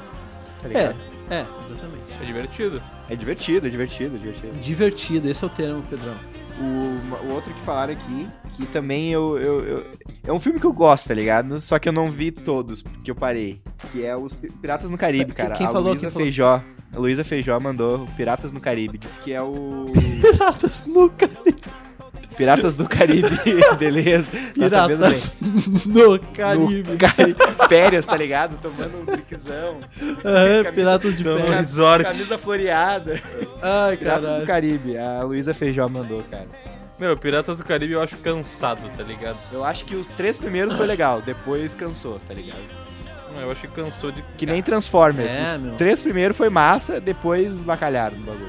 Tá 0.61 0.69
ligado? 0.69 0.97
É, 1.31 1.45
exatamente. 1.64 2.02
É 2.21 2.25
divertido. 2.25 2.83
É 3.09 3.14
divertido, 3.14 3.67
é 3.67 3.71
divertido, 3.71 4.17
é 4.17 4.19
divertido. 4.19 4.57
Divertido, 4.59 5.28
esse 5.31 5.45
é 5.45 5.47
o 5.47 5.50
termo, 5.50 5.83
Pedrão. 5.88 6.14
O, 6.60 7.26
o 7.28 7.34
outro 7.34 7.54
que 7.54 7.60
falaram 7.62 7.92
aqui, 7.92 8.26
que 8.56 8.66
também 8.66 9.10
eu, 9.12 9.38
eu, 9.38 9.60
eu- 9.64 9.86
É 10.24 10.32
um 10.32 10.40
filme 10.40 10.58
que 10.58 10.66
eu 10.66 10.72
gosto, 10.72 11.06
tá 11.08 11.14
ligado? 11.14 11.60
Só 11.60 11.78
que 11.78 11.88
eu 11.88 11.92
não 11.92 12.10
vi 12.10 12.30
todos, 12.32 12.82
porque 12.82 13.10
eu 13.10 13.14
parei. 13.14 13.60
Que 13.92 14.04
é 14.04 14.16
os 14.16 14.34
Pi- 14.34 14.50
Piratas 14.50 14.90
no 14.90 14.98
Caribe, 14.98 15.32
cara. 15.32 15.54
quem 15.54 15.66
a 15.66 15.70
falou? 15.70 15.90
Luísa 15.90 16.00
Quem 16.00 16.10
falou? 16.10 16.24
Feijó. 16.26 16.60
A 16.92 16.98
Luísa 16.98 17.22
Feijó 17.22 17.60
mandou 17.60 18.06
Piratas 18.16 18.50
no 18.50 18.60
Caribe. 18.60 18.98
Diz 18.98 19.14
que 19.16 19.32
é 19.32 19.40
o. 19.42 19.92
Piratas 20.20 20.84
no 20.86 21.08
Caribe. 21.10 21.56
Piratas 22.38 22.73
do 22.75 22.88
Caribe, 22.88 23.28
beleza. 23.78 24.28
Tá. 24.71 24.87
Piratas 24.88 25.37
no 25.85 26.18
Caribe. 26.21 26.90
No 26.92 26.97
Cari- 26.97 27.37
Férias, 27.68 28.07
tá 28.07 28.16
ligado? 28.16 28.59
Tomando 28.61 29.00
um 29.00 29.04
drinkzão. 29.04 29.80
Aham, 30.25 30.62
camisa- 30.64 30.73
Piratas 30.73 31.16
de 31.16 31.23
São 31.25 31.37
Férias. 31.37 31.54
resort. 31.57 32.04
Camisa 32.04 32.38
floreada. 32.38 33.21
Ai, 33.61 33.97
Piratas 33.97 34.40
do. 34.40 34.47
Caribe. 34.47 34.97
A 34.97 35.23
Luísa 35.23 35.52
Feijó 35.52 35.87
mandou, 35.88 36.23
cara. 36.30 36.47
Meu, 36.99 37.16
Piratas 37.16 37.59
do 37.59 37.64
Caribe 37.64 37.92
eu 37.92 38.02
acho 38.02 38.16
cansado, 38.16 38.80
tá 38.97 39.02
ligado? 39.02 39.37
Eu 39.52 39.64
acho 39.64 39.85
que 39.85 39.95
os 39.95 40.07
três 40.09 40.38
primeiros 40.38 40.75
foi 40.75 40.87
legal, 40.87 41.21
depois 41.21 41.75
cansou, 41.75 42.18
tá 42.26 42.33
ligado? 42.35 42.59
Não, 43.35 43.42
Eu 43.42 43.50
acho 43.52 43.61
que 43.61 43.68
cansou 43.68 44.11
de. 44.11 44.23
Que 44.37 44.47
nem 44.47 44.62
Transformers. 44.62 45.30
É, 45.30 45.57
os 45.57 45.62
meu. 45.62 45.75
três 45.75 46.00
primeiros 46.02 46.37
foi 46.37 46.49
massa, 46.49 47.00
depois 47.00 47.57
bacalharam 47.59 48.16
no 48.16 48.25
bagulho. 48.25 48.49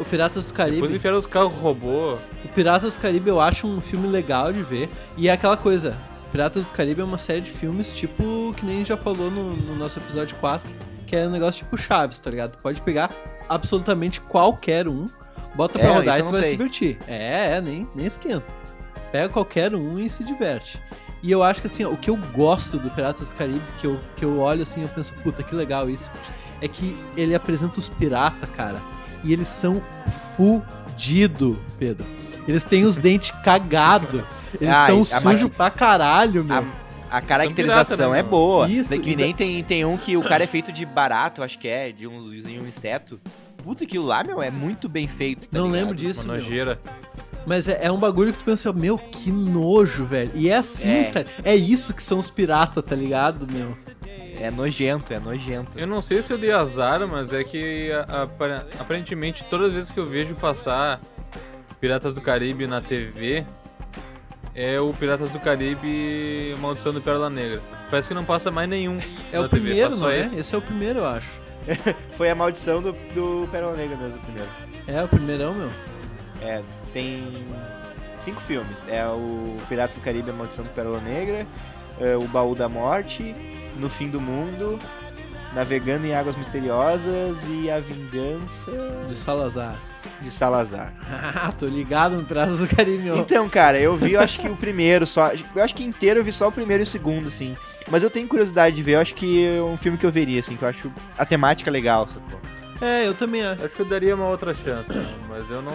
O 0.00 0.04
Piratas 0.04 0.46
do 0.46 0.52
Depois 0.52 0.78
Caribe. 0.80 0.96
enfiaram 0.96 1.18
os 1.18 1.26
carros 1.26 1.52
robô. 1.52 2.14
O 2.44 2.48
Piratas 2.54 2.96
do 2.96 3.00
Caribe 3.00 3.28
eu 3.28 3.40
acho 3.40 3.66
um 3.66 3.80
filme 3.80 4.08
legal 4.08 4.52
de 4.52 4.62
ver. 4.62 4.88
E 5.16 5.28
é 5.28 5.32
aquela 5.32 5.56
coisa. 5.56 5.96
Piratas 6.32 6.66
do 6.66 6.72
Caribe 6.72 7.00
é 7.00 7.04
uma 7.04 7.18
série 7.18 7.40
de 7.40 7.50
filmes, 7.50 7.92
tipo, 7.92 8.52
que 8.56 8.64
nem 8.64 8.74
a 8.76 8.78
gente 8.78 8.88
já 8.88 8.96
falou 8.96 9.30
no, 9.30 9.54
no 9.56 9.76
nosso 9.76 9.98
episódio 9.98 10.36
4, 10.36 10.68
que 11.06 11.16
é 11.16 11.26
um 11.26 11.30
negócio 11.30 11.64
tipo 11.64 11.76
Chaves, 11.78 12.18
tá 12.18 12.30
ligado? 12.30 12.56
Pode 12.58 12.82
pegar 12.82 13.10
absolutamente 13.48 14.20
qualquer 14.20 14.86
um, 14.88 15.08
bota 15.54 15.78
pra 15.78 15.88
É, 15.88 15.92
rodar 15.94 16.18
e 16.18 16.22
tu 16.22 16.32
vai 16.32 16.40
se 16.42 16.46
sei. 16.48 16.56
divertir. 16.56 16.98
É, 17.08 17.56
é, 17.56 17.60
nem, 17.62 17.88
nem 17.94 18.06
esquenta. 18.06 18.44
Pega 19.10 19.28
qualquer 19.30 19.74
um 19.74 19.98
e 19.98 20.10
se 20.10 20.22
diverte. 20.22 20.78
E 21.22 21.30
eu 21.32 21.42
acho 21.42 21.62
que 21.62 21.66
assim, 21.66 21.82
ó, 21.84 21.88
o 21.88 21.96
que 21.96 22.10
eu 22.10 22.16
gosto 22.34 22.78
do 22.78 22.90
Piratas 22.90 23.32
do 23.32 23.34
Caribe, 23.34 23.62
que 23.78 23.86
eu, 23.86 23.98
que 24.14 24.24
eu 24.24 24.38
olho 24.38 24.62
assim, 24.62 24.82
eu 24.82 24.88
penso, 24.88 25.14
puta, 25.22 25.42
que 25.42 25.54
legal 25.54 25.88
isso, 25.88 26.12
é 26.60 26.68
que 26.68 26.94
ele 27.16 27.34
apresenta 27.34 27.78
os 27.78 27.88
piratas, 27.88 28.48
cara, 28.50 28.78
e 29.24 29.32
eles 29.32 29.48
são 29.48 29.82
fudido, 30.36 31.58
Pedro. 31.78 32.06
Eles 32.46 32.64
têm 32.64 32.84
os 32.84 32.96
dentes 32.98 33.30
cagados. 33.44 34.22
Eles 34.60 34.74
Ah, 34.74 34.82
estão 34.82 35.00
isso- 35.02 35.14
a 35.16 35.20
sujos 35.20 35.50
pra 35.50 35.70
caralho, 35.70 36.42
meu. 36.44 36.64
A 37.10 37.20
caracterização 37.22 37.96
pirata, 37.96 38.12
né, 38.12 38.18
é 38.18 38.22
meu? 38.22 38.30
boa. 38.30 38.68
Isso, 38.68 38.90
Daí 38.90 38.98
que 38.98 39.16
nem 39.16 39.34
tem, 39.34 39.62
tem 39.64 39.84
um 39.84 39.96
que 39.96 40.16
o 40.16 40.22
cara 40.22 40.44
é 40.44 40.46
feito 40.46 40.70
de 40.72 40.84
barato, 40.84 41.42
acho 41.42 41.58
que 41.58 41.66
é, 41.68 41.90
de 41.92 42.06
um, 42.06 42.30
de 42.30 42.58
um 42.58 42.66
inseto. 42.66 43.18
Puta, 43.62 43.84
aquilo 43.84 44.04
lá, 44.06 44.22
meu, 44.24 44.42
é 44.42 44.50
muito 44.50 44.88
bem 44.88 45.06
feito. 45.06 45.48
tá 45.48 45.58
Não 45.58 45.66
ligado? 45.66 45.80
lembro 45.80 45.94
disso, 45.94 46.24
Uma 46.24 46.34
meu. 46.34 46.42
nojeira. 46.42 46.78
Mas 47.46 47.66
é, 47.66 47.78
é 47.82 47.90
um 47.90 47.96
bagulho 47.98 48.32
que 48.32 48.38
tu 48.38 48.44
pensa, 48.44 48.70
meu, 48.74 48.98
que 48.98 49.30
nojo, 49.32 50.04
velho. 50.04 50.30
E 50.34 50.50
é 50.50 50.56
assim, 50.58 50.90
É. 50.90 51.04
tá? 51.10 51.24
É 51.42 51.54
isso 51.56 51.94
que 51.94 52.02
são 52.02 52.18
os 52.18 52.28
piratas, 52.28 52.84
tá 52.84 52.94
ligado, 52.94 53.46
meu? 53.50 53.76
É 54.40 54.50
nojento, 54.50 55.12
é 55.12 55.18
nojento. 55.18 55.78
Eu 55.78 55.86
não 55.86 56.00
sei 56.00 56.22
se 56.22 56.32
eu 56.32 56.38
dei 56.38 56.52
azar, 56.52 57.06
mas 57.08 57.32
é 57.32 57.42
que 57.42 57.90
aparentemente 58.78 59.44
todas 59.44 59.68
as 59.68 59.74
vezes 59.74 59.90
que 59.90 59.98
eu 59.98 60.06
vejo 60.06 60.34
passar 60.36 61.00
Piratas 61.80 62.14
do 62.14 62.20
Caribe 62.20 62.66
na 62.66 62.80
TV 62.80 63.44
é 64.54 64.80
o 64.80 64.92
Piratas 64.92 65.30
do 65.30 65.38
Caribe 65.38 66.56
Maldição 66.60 66.92
do 66.92 67.00
Pérola 67.00 67.30
Negra. 67.30 67.62
Parece 67.88 68.08
que 68.08 68.14
não 68.14 68.24
passa 68.24 68.50
mais 68.50 68.68
nenhum. 68.68 68.98
É 69.32 69.38
na 69.38 69.44
o 69.44 69.48
TV, 69.48 69.66
primeiro, 69.66 69.90
não 69.90 69.98
só 69.98 70.10
é? 70.10 70.20
esse. 70.20 70.38
Esse 70.38 70.54
é 70.54 70.58
o 70.58 70.62
primeiro, 70.62 70.98
eu 71.00 71.06
acho. 71.06 71.30
Foi 72.12 72.28
a 72.28 72.34
maldição 72.34 72.82
do, 72.82 72.92
do 73.14 73.48
Pérola 73.50 73.76
Negra 73.76 73.96
mesmo, 73.96 74.16
o 74.16 74.20
primeiro. 74.20 74.50
É 74.86 75.02
o 75.02 75.08
primeirão, 75.08 75.54
meu. 75.54 75.70
É, 76.42 76.62
tem 76.92 77.46
cinco 78.18 78.40
filmes. 78.40 78.76
É 78.88 79.06
o 79.06 79.56
Piratas 79.68 79.94
do 79.94 80.02
Caribe, 80.02 80.30
a 80.30 80.32
maldição 80.32 80.64
do 80.64 80.70
Pérola 80.70 81.00
Negra, 81.00 81.46
é, 82.00 82.16
o 82.16 82.26
Baú 82.28 82.54
da 82.54 82.68
Morte, 82.68 83.34
No 83.78 83.88
Fim 83.88 84.08
do 84.08 84.20
Mundo, 84.20 84.78
Navegando 85.54 86.06
em 86.06 86.14
Águas 86.14 86.36
Misteriosas 86.36 87.38
e 87.48 87.70
A 87.70 87.78
Vingança 87.80 88.70
De 89.06 89.14
Salazar. 89.14 89.74
de 90.20 90.30
Salazar. 90.30 90.92
Ah, 91.10 91.52
tô 91.52 91.66
ligado 91.66 92.16
no 92.16 92.24
Piratas 92.24 92.60
do 92.60 92.68
Caribe. 92.74 93.08
Então, 93.10 93.48
cara, 93.48 93.78
eu 93.78 93.96
vi, 93.96 94.12
eu 94.12 94.20
acho 94.20 94.38
que 94.40 94.48
o 94.48 94.56
primeiro 94.56 95.06
só. 95.06 95.30
Eu 95.54 95.62
acho 95.62 95.74
que 95.74 95.84
inteiro 95.84 96.20
eu 96.20 96.24
vi 96.24 96.32
só 96.32 96.48
o 96.48 96.52
primeiro 96.52 96.82
e 96.82 96.84
o 96.84 96.86
segundo, 96.86 97.28
assim. 97.28 97.56
Mas 97.90 98.02
eu 98.02 98.10
tenho 98.10 98.28
curiosidade 98.28 98.76
de 98.76 98.82
ver, 98.82 98.96
eu 98.96 99.00
acho 99.00 99.14
que 99.14 99.46
é 99.46 99.62
um 99.62 99.78
filme 99.78 99.96
que 99.96 100.04
eu 100.04 100.12
veria, 100.12 100.40
assim, 100.40 100.56
que 100.56 100.62
eu 100.62 100.68
acho 100.68 100.92
a 101.16 101.24
temática 101.24 101.70
legal, 101.70 102.06
sacou? 102.06 102.38
É, 102.80 103.06
eu 103.08 103.14
também 103.14 103.44
acho. 103.44 103.64
Acho 103.64 103.74
que 103.74 103.82
eu 103.82 103.86
daria 103.86 104.14
uma 104.14 104.26
outra 104.28 104.54
chance, 104.54 104.92
né? 104.92 105.04
mas 105.28 105.50
eu 105.50 105.60
não. 105.60 105.72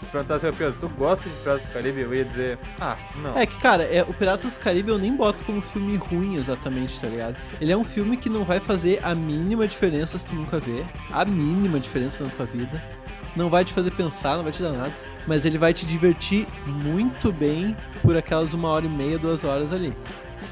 Se 0.00 0.06
perguntasse 0.12 0.46
ao 0.46 0.52
Pedro, 0.52 0.76
tu 0.80 0.88
gosta 0.90 1.28
de 1.28 1.34
Piratas 1.36 1.62
do 1.62 1.72
Caribe? 1.72 2.00
Eu 2.00 2.14
ia 2.14 2.24
dizer, 2.24 2.58
ah, 2.80 2.96
não. 3.22 3.36
É 3.36 3.46
que, 3.46 3.58
cara, 3.58 3.82
é, 3.84 4.02
o 4.02 4.12
Piratas 4.12 4.56
do 4.56 4.60
Caribe 4.60 4.90
eu 4.90 4.98
nem 4.98 5.14
boto 5.14 5.42
como 5.44 5.60
filme 5.60 5.96
ruim 5.96 6.36
exatamente, 6.36 6.98
tá 7.00 7.06
ligado? 7.08 7.36
Ele 7.60 7.70
é 7.72 7.76
um 7.76 7.84
filme 7.84 8.16
que 8.16 8.28
não 8.28 8.44
vai 8.44 8.60
fazer 8.60 9.00
a 9.02 9.14
mínima 9.14 9.66
diferença 9.66 10.18
se 10.18 10.24
tu 10.26 10.34
nunca 10.34 10.58
vê. 10.58 10.84
A 11.12 11.24
mínima 11.24 11.78
diferença 11.80 12.22
na 12.24 12.30
tua 12.30 12.46
vida. 12.46 12.82
Não 13.36 13.48
vai 13.48 13.64
te 13.64 13.72
fazer 13.72 13.92
pensar, 13.92 14.36
não 14.36 14.42
vai 14.42 14.52
te 14.52 14.62
dar 14.62 14.72
nada. 14.72 14.92
Mas 15.26 15.44
ele 15.44 15.58
vai 15.58 15.72
te 15.72 15.86
divertir 15.86 16.46
muito 16.66 17.32
bem 17.32 17.76
por 18.02 18.16
aquelas 18.16 18.54
uma 18.54 18.68
hora 18.68 18.86
e 18.86 18.88
meia, 18.88 19.18
duas 19.18 19.44
horas 19.44 19.72
ali. 19.72 19.92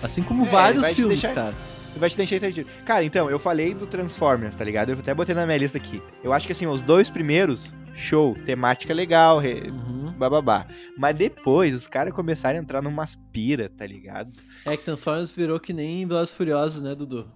Assim 0.03 0.23
como 0.23 0.45
É, 0.45 0.49
vários 0.49 0.87
filmes, 0.91 1.21
deixar- 1.21 1.35
cara. 1.35 1.55
E 1.99 2.01
vai 2.01 2.09
te 2.09 2.17
deixar 2.17 2.37
entendido. 2.37 2.71
Cara, 2.87 3.03
então, 3.03 3.29
eu 3.29 3.41
falei 3.41 3.75
do 3.75 3.85
Transformers, 3.85 4.55
tá 4.55 4.63
ligado? 4.65 4.91
Eu 4.91 4.99
até 5.01 5.13
botei 5.13 5.35
na 5.35 5.45
minha 5.45 5.59
lista 5.59 5.79
aqui. 5.79 6.01
Eu 6.23 6.33
acho 6.33 6.47
que, 6.47 6.53
assim, 6.53 6.65
os 6.65 6.81
dois 6.81 7.11
primeiros, 7.11 7.75
show, 7.93 8.37
temática 8.47 8.95
legal, 8.95 9.41
re... 9.41 9.69
Uhum. 9.69 10.13
bababá. 10.17 10.65
Mas 10.97 11.17
depois, 11.17 11.75
os 11.75 11.89
caras 11.89 12.15
começaram 12.15 12.57
a 12.57 12.63
entrar 12.63 12.81
numas 12.81 13.17
pira, 13.33 13.69
tá 13.69 13.85
ligado? 13.85 14.31
É 14.65 14.77
que 14.77 14.85
Transformers 14.85 15.33
virou 15.33 15.59
que 15.59 15.73
nem 15.73 16.07
Velozes 16.07 16.33
e 16.33 16.37
Furiosos, 16.37 16.83
né, 16.83 16.95
Dudu? 16.95 17.27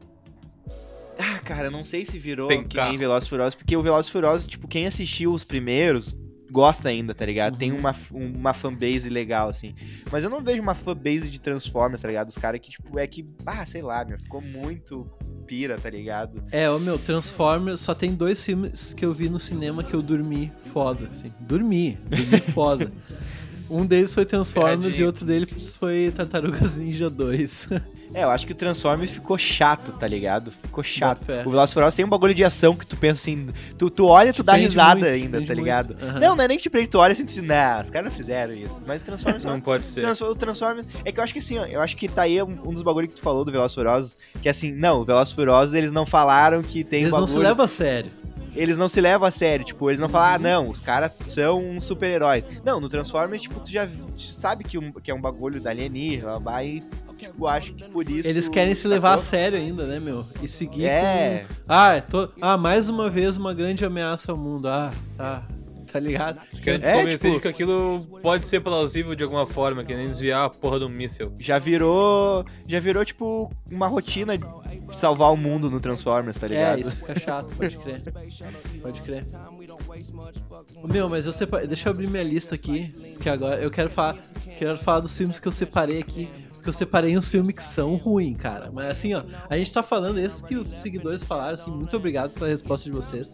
Ah, 1.19 1.41
cara, 1.41 1.67
eu 1.67 1.73
não 1.73 1.83
sei 1.83 2.05
se 2.07 2.17
virou 2.17 2.47
Tem 2.47 2.63
que 2.63 2.77
carro. 2.77 2.91
nem 2.91 2.99
Velozes 2.99 3.27
e 3.27 3.31
Furiosos, 3.31 3.55
porque 3.57 3.77
o 3.77 3.83
Velozes 3.83 4.09
e 4.09 4.13
Furiosos, 4.13 4.47
tipo, 4.47 4.69
quem 4.69 4.87
assistiu 4.87 5.33
os 5.33 5.43
primeiros 5.43 6.15
gosta 6.53 6.91
ainda, 6.91 7.15
tá 7.15 7.25
ligado? 7.25 7.57
Tem 7.57 7.73
Uhum. 7.73 7.79
uma, 7.79 7.97
uma 8.13 8.53
fanbase 8.55 9.09
legal, 9.09 9.49
assim. 9.49 9.75
Mas 10.13 10.23
eu 10.23 10.29
não 10.31 10.43
vejo 10.43 10.61
uma 10.63 10.75
fanbase 10.75 11.31
de 11.31 11.41
Transformers, 11.41 12.03
tá 12.03 12.09
ligado? 12.09 12.29
Os 12.29 12.37
caras 12.37 12.61
que, 12.61 12.71
tipo, 12.71 12.99
é 12.99 13.07
que, 13.07 13.27
ah, 13.47 13.65
sei 13.65 13.81
lá, 13.81 14.05
meu, 14.05 14.19
ficou 14.19 14.43
muito 14.43 15.11
pira, 15.47 15.79
tá 15.79 15.89
ligado? 15.91 16.45
É, 16.53 16.71
ô 16.71 16.79
meu, 16.79 16.99
Transformers, 16.99 17.81
só 17.81 17.95
tem 17.95 18.15
dois 18.15 18.45
filmes 18.45 18.93
que 18.93 19.05
eu 19.05 19.13
vi 19.15 19.29
no 19.31 19.41
cinema 19.41 19.83
que 19.83 19.95
eu 19.95 20.03
dormi 20.03 20.53
foda. 20.73 21.09
Assim. 21.13 21.33
Dormi, 21.41 21.99
dormi 22.09 22.41
foda. 22.53 22.93
Um 23.71 23.87
deles 23.87 24.13
foi 24.15 24.27
Transformers 24.27 24.79
e 24.95 24.99
Pegadinha. 24.99 25.07
outro 25.07 25.25
deles 25.25 25.77
foi 25.77 26.13
Tartarugas 26.15 26.75
Ninja 26.77 27.09
2. 27.09 27.69
É, 28.15 28.25
eu 28.25 28.31
acho 28.31 28.47
que 28.47 28.53
o 28.53 28.55
Transformers 28.55 29.11
ficou 29.11 29.39
chato, 29.39 29.93
tá 29.93 30.07
ligado? 30.07 30.51
Ficou 30.51 30.85
chato. 30.85 31.23
O 31.47 31.67
Furiosos 31.69 31.95
tem 31.95 32.05
um 32.05 32.09
bagulho 32.09 32.35
de 32.35 32.45
ação 32.45 32.75
que 32.77 32.87
tu 32.87 32.97
pensa 32.97 33.15
assim, 33.21 33.49
tu, 33.79 33.89
tu 33.89 34.07
olha 34.07 34.31
e 34.31 34.33
tu 34.33 34.43
dá 34.43 34.55
risada 34.55 35.01
muito, 35.01 35.13
ainda, 35.13 35.43
tá 35.45 35.55
ligado? 35.55 35.97
Aham. 36.01 36.21
Não, 36.21 36.37
não 36.37 36.45
é 36.45 36.49
nem 36.49 36.57
que 36.59 36.63
te 36.65 36.71
prende, 36.71 36.89
tu 36.89 36.99
olha 36.99 37.13
assim 37.13 37.23
e 37.23 37.27
tu 37.27 37.33
diz, 37.33 37.43
nah, 37.43 37.81
os 37.83 37.91
caras 37.91 38.11
não 38.11 38.17
fizeram 38.17 38.53
isso. 38.55 38.83
Mas 38.87 39.01
o 39.03 39.05
Transformers 39.05 39.45
Não 39.53 39.61
pode 39.61 39.87
ser. 39.87 40.05
O 40.23 40.35
Transformers. 40.35 40.87
É 41.05 41.11
que 41.13 41.19
eu 41.19 41.25
acho 41.25 41.33
que 41.33 41.39
assim, 41.39 41.59
ó, 41.59 41.65
eu 41.65 41.81
acho 41.81 41.97
que 41.97 42.09
tá 42.09 42.23
aí 42.23 42.43
um, 42.43 42.51
um 42.69 42.73
dos 42.75 42.83
bagulhos 42.83 43.09
que 43.11 43.17
tu 43.17 43.23
falou 43.23 43.45
do 43.45 43.53
Furiosos, 43.71 44.17
que 44.43 44.49
assim, 44.49 44.73
não, 44.73 45.01
o 45.03 45.27
Furiosos 45.27 45.75
eles 45.75 45.93
não 45.93 46.05
falaram 46.05 46.63
que 46.63 46.85
tem 46.85 47.01
Eles 47.03 47.13
um 47.13 47.17
não 47.17 47.25
bagulho. 47.25 47.41
se 47.41 47.47
levam 47.49 47.65
a 47.65 47.69
sério. 47.69 48.11
Eles 48.55 48.77
não 48.77 48.87
se 48.89 49.01
levam 49.01 49.27
a 49.27 49.31
sério, 49.31 49.65
tipo, 49.65 49.89
eles 49.89 49.99
não 49.99 50.11
falam, 50.11 50.29
ah, 50.35 50.37
Uhum. 50.37 50.43
não, 50.65 50.71
os 50.71 50.79
caras 50.79 51.13
são 51.27 51.59
um 51.65 51.81
super-heróis. 51.81 52.45
Não, 52.63 52.79
no 52.81 52.89
Transformers, 52.89 53.41
tipo, 53.43 53.59
tu 53.61 53.71
já 53.71 53.89
sabe 54.19 54.63
que, 54.63 54.77
um, 54.77 54.93
que 54.93 55.11
é 55.11 55.15
um 55.15 55.21
bagulho 55.21 55.59
da 55.59 55.71
alienígena, 55.71 56.39
vai, 56.39 56.83
tipo, 57.29 57.47
acho 57.47 57.73
que 57.75 57.85
por 57.89 58.09
isso. 58.09 58.29
Eles 58.29 58.49
querem 58.49 58.75
se 58.75 58.87
levar 58.89 59.15
a 59.15 59.19
sacou? 59.19 59.31
sério 59.31 59.59
ainda, 59.59 59.87
né, 59.87 59.99
meu? 60.01 60.25
E 60.43 60.49
seguir 60.49 60.87
É, 60.87 61.45
com... 61.49 61.55
Ah, 61.69 61.95
é 61.95 62.01
to... 62.01 62.31
ah, 62.41 62.57
mais 62.57 62.89
uma 62.89 63.09
vez 63.11 63.37
uma 63.37 63.53
grande 63.55 63.85
ameaça 63.85 64.33
ao 64.33 64.39
mundo. 64.39 64.69
Ah, 64.69 64.93
tá. 65.17 65.43
Tá 65.93 66.01
ligado? 66.01 66.41
Eles 66.49 66.61
querem 66.61 66.79
se 66.81 66.87
É, 66.87 66.95
convencer 67.01 67.19
tipo- 67.19 67.35
de 67.35 67.41
que 67.43 67.49
aquilo 67.49 68.07
pode 68.23 68.47
ser 68.47 68.61
plausível 68.61 69.15
de 69.15 69.23
alguma 69.25 69.45
forma, 69.45 69.85
que 69.85 69.95
nem 69.95 70.09
desviar 70.09 70.47
a 70.47 70.49
porra 70.49 70.79
do 70.79 70.89
míssil. 70.89 71.35
já 71.39 71.59
virou. 71.59 72.47
Já 72.67 72.81
virou, 72.81 73.05
tipo, 73.05 73.53
uma 73.71 73.89
rotina 73.89 74.39
de 74.39 74.47
salvar 74.97 75.31
o 75.31 75.37
mundo 75.37 75.69
no 75.71 75.79
Transformers, 75.81 76.39
tá 76.39 76.47
ligado? 76.47 76.79
É, 76.79 76.81
isso 76.81 76.97
fica 76.97 77.21
chato, 77.21 77.55
pode 77.55 77.77
crer. 77.77 78.03
Pode 78.81 79.03
crer. 79.03 79.27
Meu, 80.85 81.11
mas 81.11 81.27
eu 81.27 81.33
separei. 81.33 81.67
Deixa 81.67 81.89
eu 81.89 81.93
abrir 81.93 82.07
minha 82.09 82.23
lista 82.25 82.55
aqui. 82.55 82.91
Que 83.21 83.29
agora 83.29 83.61
eu 83.61 83.71
quero 83.71 83.91
falar. 83.91 84.17
Quero 84.59 84.79
falar 84.79 85.01
dos 85.01 85.15
filmes 85.17 85.39
que 85.39 85.47
eu 85.49 85.53
separei 85.53 86.01
aqui. 86.01 86.31
Que 86.63 86.69
eu 86.69 86.73
separei 86.73 87.17
uns 87.19 87.31
filmes 87.31 87.55
que 87.57 87.63
são 87.63 87.97
ruins, 87.97 88.37
cara. 88.39 88.71
Mas 88.73 88.87
assim, 88.91 89.13
ó, 89.15 89.23
a 89.51 89.57
gente 89.59 89.73
tá 89.73 89.83
falando 89.83 90.19
esses 90.19 90.41
que 90.41 90.57
os 90.57 90.67
seguidores 90.67 91.25
falaram, 91.25 91.55
assim, 91.55 91.71
muito 91.71 91.97
obrigado 91.97 92.31
pela 92.31 92.49
resposta 92.49 92.89
de 92.89 92.97
vocês. 92.97 93.33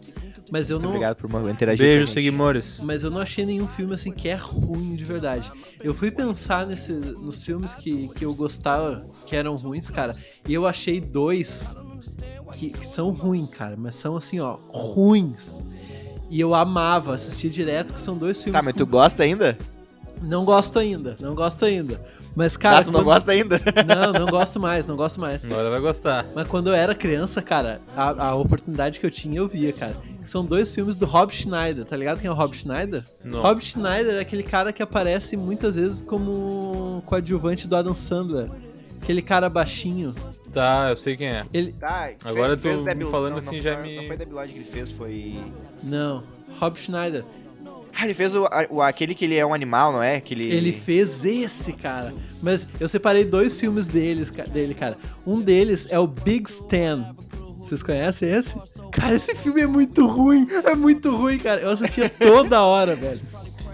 Mas 0.51 0.69
eu 0.71 0.77
Muito 0.77 0.83
não. 0.85 0.89
obrigado 0.95 1.15
por 1.17 1.29
uma- 1.29 1.51
interagir 1.51 1.85
Beijo, 1.85 1.99
com 1.99 2.03
a 2.03 2.05
gente. 2.07 2.13
seguimores. 2.15 2.79
Mas 2.83 3.03
eu 3.03 3.11
não 3.11 3.21
achei 3.21 3.45
nenhum 3.45 3.67
filme 3.67 3.93
assim 3.93 4.11
que 4.11 4.27
é 4.27 4.33
ruim 4.35 4.95
de 4.95 5.05
verdade. 5.05 5.51
Eu 5.79 5.93
fui 5.93 6.09
pensar 6.09 6.65
nesse, 6.65 6.91
nos 6.91 7.45
filmes 7.45 7.75
que, 7.75 8.07
que 8.15 8.25
eu 8.25 8.33
gostava, 8.33 9.05
que 9.27 9.35
eram 9.35 9.55
ruins, 9.55 9.91
cara, 9.91 10.15
e 10.47 10.53
eu 10.53 10.65
achei 10.65 10.99
dois 10.99 11.77
que, 12.53 12.71
que 12.71 12.85
são 12.85 13.11
ruins, 13.11 13.49
cara, 13.51 13.75
mas 13.77 13.95
são 13.95 14.17
assim, 14.17 14.39
ó, 14.39 14.57
ruins. 14.69 15.63
E 16.31 16.39
eu 16.39 16.55
amava 16.55 17.13
assistir 17.13 17.49
direto, 17.49 17.93
que 17.93 17.99
são 17.99 18.17
dois 18.17 18.37
filmes 18.43 18.59
Tá, 18.59 18.65
mas 18.65 18.73
que 18.73 18.77
tu 18.77 18.87
gosta 18.87 19.21
ainda? 19.23 19.55
não 20.21 20.43
gosto 20.43 20.77
ainda, 20.79 21.15
não 21.19 21.33
gosto 21.35 21.63
ainda. 21.63 22.03
Mas, 22.35 22.55
cara. 22.55 22.75
Cara, 22.75 22.85
tu 22.85 22.91
não 22.91 22.99
quando- 22.99 23.05
gosta 23.05 23.31
ainda? 23.31 23.59
Não, 23.87 24.13
não 24.13 24.25
gosto 24.27 24.59
mais, 24.59 24.85
não 24.87 24.95
gosto 24.95 25.19
mais. 25.19 25.43
Agora 25.43 25.69
vai 25.69 25.79
gostar. 25.81 26.25
Mas 26.35 26.47
quando 26.47 26.67
eu 26.67 26.73
era 26.73 26.93
criança, 26.95 27.41
cara, 27.41 27.81
a, 27.97 28.27
a 28.27 28.35
oportunidade 28.35 28.99
que 28.99 29.05
eu 29.05 29.11
tinha, 29.11 29.37
eu 29.39 29.47
via, 29.47 29.73
cara. 29.73 29.97
São 30.23 30.45
dois 30.45 30.73
filmes 30.73 30.95
do 30.95 31.05
Rob 31.05 31.33
Schneider, 31.33 31.83
tá 31.85 31.97
ligado 31.97 32.19
quem 32.19 32.27
é 32.27 32.31
o 32.31 32.35
Rob 32.35 32.55
Schneider? 32.55 33.03
Não. 33.23 33.41
Rob 33.41 33.59
Schneider 33.63 34.15
é 34.15 34.19
aquele 34.19 34.43
cara 34.43 34.71
que 34.71 34.81
aparece 34.81 35.35
muitas 35.35 35.75
vezes 35.75 36.01
como 36.01 37.01
coadjuvante 37.05 37.67
do 37.67 37.75
Adam 37.75 37.95
Sandler. 37.95 38.49
Aquele 39.01 39.21
cara 39.21 39.49
baixinho. 39.49 40.13
Tá, 40.51 40.87
eu 40.89 40.95
sei 40.95 41.15
quem 41.17 41.27
é. 41.27 41.45
Ele. 41.53 41.73
Tá, 41.73 42.09
Agora 42.23 42.57
fez- 42.57 42.81
fez 42.81 42.93
tu 42.93 42.97
me 42.97 43.05
falando 43.05 43.31
não, 43.33 43.37
assim 43.39 43.55
não 43.57 43.63
já 43.63 43.73
foi- 43.75 43.83
me- 43.83 43.95
Não 43.95 44.07
foi 44.07 44.17
que 44.47 44.55
ele 44.55 44.63
fez, 44.65 44.91
foi... 44.91 45.43
Não, 45.83 46.23
Rob 46.59 46.77
Schneider. 46.77 47.23
Ah, 47.99 48.05
ele 48.05 48.13
fez 48.13 48.33
o, 48.33 48.47
o- 48.69 48.81
aquele 48.81 49.13
que 49.13 49.25
ele 49.25 49.35
é 49.35 49.45
um 49.45 49.53
animal, 49.53 49.91
não 49.91 50.01
é? 50.01 50.21
Que 50.21 50.33
ele... 50.33 50.45
Ele 50.49 50.71
fez 50.71 51.25
esse, 51.25 51.73
cara. 51.73 52.13
Mas 52.41 52.65
eu 52.79 52.87
separei 52.87 53.25
dois 53.25 53.59
filmes 53.59 53.87
deles, 53.87 54.31
dele, 54.31 54.73
cara. 54.73 54.97
Um 55.27 55.41
deles 55.41 55.85
é 55.89 55.99
o 55.99 56.07
Big 56.07 56.49
Stan. 56.49 57.13
Vocês 57.59 57.83
conhecem 57.83 58.29
esse? 58.29 58.55
Cara, 58.91 59.15
esse 59.15 59.35
filme 59.35 59.61
é 59.61 59.67
muito 59.67 60.07
ruim. 60.07 60.47
É 60.63 60.73
muito 60.75 61.13
ruim, 61.15 61.37
cara. 61.37 61.59
Eu 61.59 61.71
assistia 61.71 62.07
toda 62.17 62.61
hora, 62.63 62.95
velho. 62.95 63.19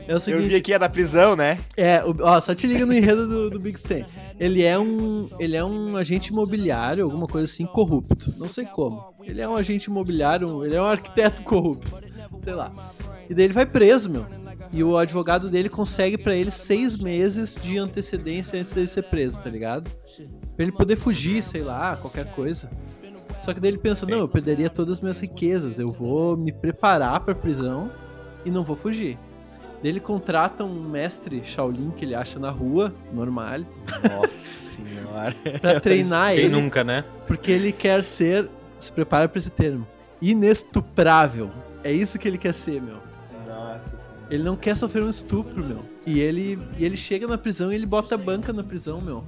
É 0.08 0.14
o 0.14 0.16
Eu 0.16 0.20
seguinte, 0.20 0.48
vi 0.50 0.56
aqui, 0.56 0.74
é 0.74 0.80
da 0.80 0.90
prisão, 0.90 1.36
né? 1.36 1.58
É, 1.78 2.04
ó, 2.20 2.40
só 2.42 2.54
te 2.56 2.68
liga 2.68 2.86
no 2.86 2.94
enredo 2.94 3.28
do, 3.28 3.50
do 3.52 3.60
Big 3.60 3.76
Stan. 3.76 4.06
Ele 4.40 4.64
é 4.64 4.78
um, 4.78 5.30
ele 5.40 5.56
é 5.56 5.64
um 5.64 5.96
agente 5.98 6.32
imobiliário, 6.32 7.04
alguma 7.06 7.26
coisa 7.28 7.46
assim, 7.46 7.66
corrupto. 7.66 8.34
Não 8.38 8.50
sei 8.50 8.66
como. 8.66 9.04
Ele 9.24 9.42
é 9.42 9.48
um 9.48 9.56
agente 9.56 9.90
imobiliário, 9.90 10.64
ele 10.66 10.76
é 10.76 10.82
um 10.82 10.86
arquiteto 10.86 11.42
corrupto. 11.44 11.92
Sei 12.42 12.54
lá. 12.54 12.72
E 13.30 13.34
daí 13.34 13.46
ele 13.46 13.54
vai 13.54 13.66
preso, 13.66 14.10
meu. 14.10 14.26
E 14.72 14.84
o 14.84 14.98
advogado 14.98 15.50
dele 15.50 15.70
consegue 15.70 16.18
pra 16.18 16.36
ele 16.36 16.52
seis 16.52 16.98
meses 16.98 17.56
de 17.62 17.78
antecedência 17.78 18.60
antes 18.60 18.74
dele 18.74 18.88
ser 18.88 19.04
preso, 19.04 19.42
tá 19.42 19.50
ligado? 19.50 19.90
Pra 20.56 20.64
ele 20.66 20.72
poder 20.72 20.96
fugir, 20.96 21.42
sei 21.44 21.62
lá, 21.62 21.96
qualquer 21.98 22.26
coisa. 22.34 22.70
Só 23.42 23.54
que 23.54 23.60
daí 23.60 23.72
ele 23.72 23.78
pensa, 23.78 24.06
não, 24.06 24.18
eu 24.20 24.28
perderia 24.28 24.70
todas 24.70 24.94
as 24.94 25.02
minhas 25.02 25.20
riquezas, 25.20 25.78
eu 25.78 25.90
vou 25.90 26.36
me 26.36 26.52
preparar 26.52 27.20
pra 27.20 27.36
prisão 27.36 27.92
e 28.44 28.50
não 28.50 28.64
vou 28.64 28.76
fugir. 28.76 29.20
Daí 29.84 29.92
ele 29.92 30.00
contrata 30.00 30.64
um 30.64 30.82
mestre 30.90 31.42
Shaolin 31.44 31.92
que 31.92 32.06
ele 32.06 32.16
acha 32.16 32.40
na 32.40 32.50
rua, 32.50 32.94
normal, 33.14 33.60
Nossa 34.10 34.50
senhora. 34.76 35.36
pra 35.62 35.80
treinar 35.80 36.32
Quem 36.34 36.46
ele, 36.46 36.50
nunca, 36.50 36.84
né? 36.84 37.04
porque 37.28 37.52
ele 37.52 37.72
quer 37.72 38.04
ser, 38.04 38.50
se 38.80 38.92
prepara 38.92 39.30
pra 39.30 39.38
esse 39.38 39.52
termo, 39.52 39.86
inestuprável. 40.22 41.52
É 41.84 41.92
isso 41.92 42.18
que 42.18 42.28
ele 42.28 42.38
quer 42.38 42.54
ser, 42.54 42.82
meu. 42.82 42.98
Ele 44.30 44.44
não 44.44 44.56
quer 44.56 44.76
sofrer 44.76 45.04
um 45.04 45.10
estupro, 45.10 45.64
meu. 45.64 45.80
E 46.06 46.20
ele, 46.20 46.60
e 46.78 46.86
ele 46.86 46.98
chega 46.98 47.28
na 47.28 47.38
prisão 47.38 47.72
e 47.72 47.76
ele 47.76 47.86
bota 47.86 48.16
a 48.16 48.18
banca 48.18 48.52
na 48.52 48.64
prisão, 48.64 49.02
meu. 49.02 49.24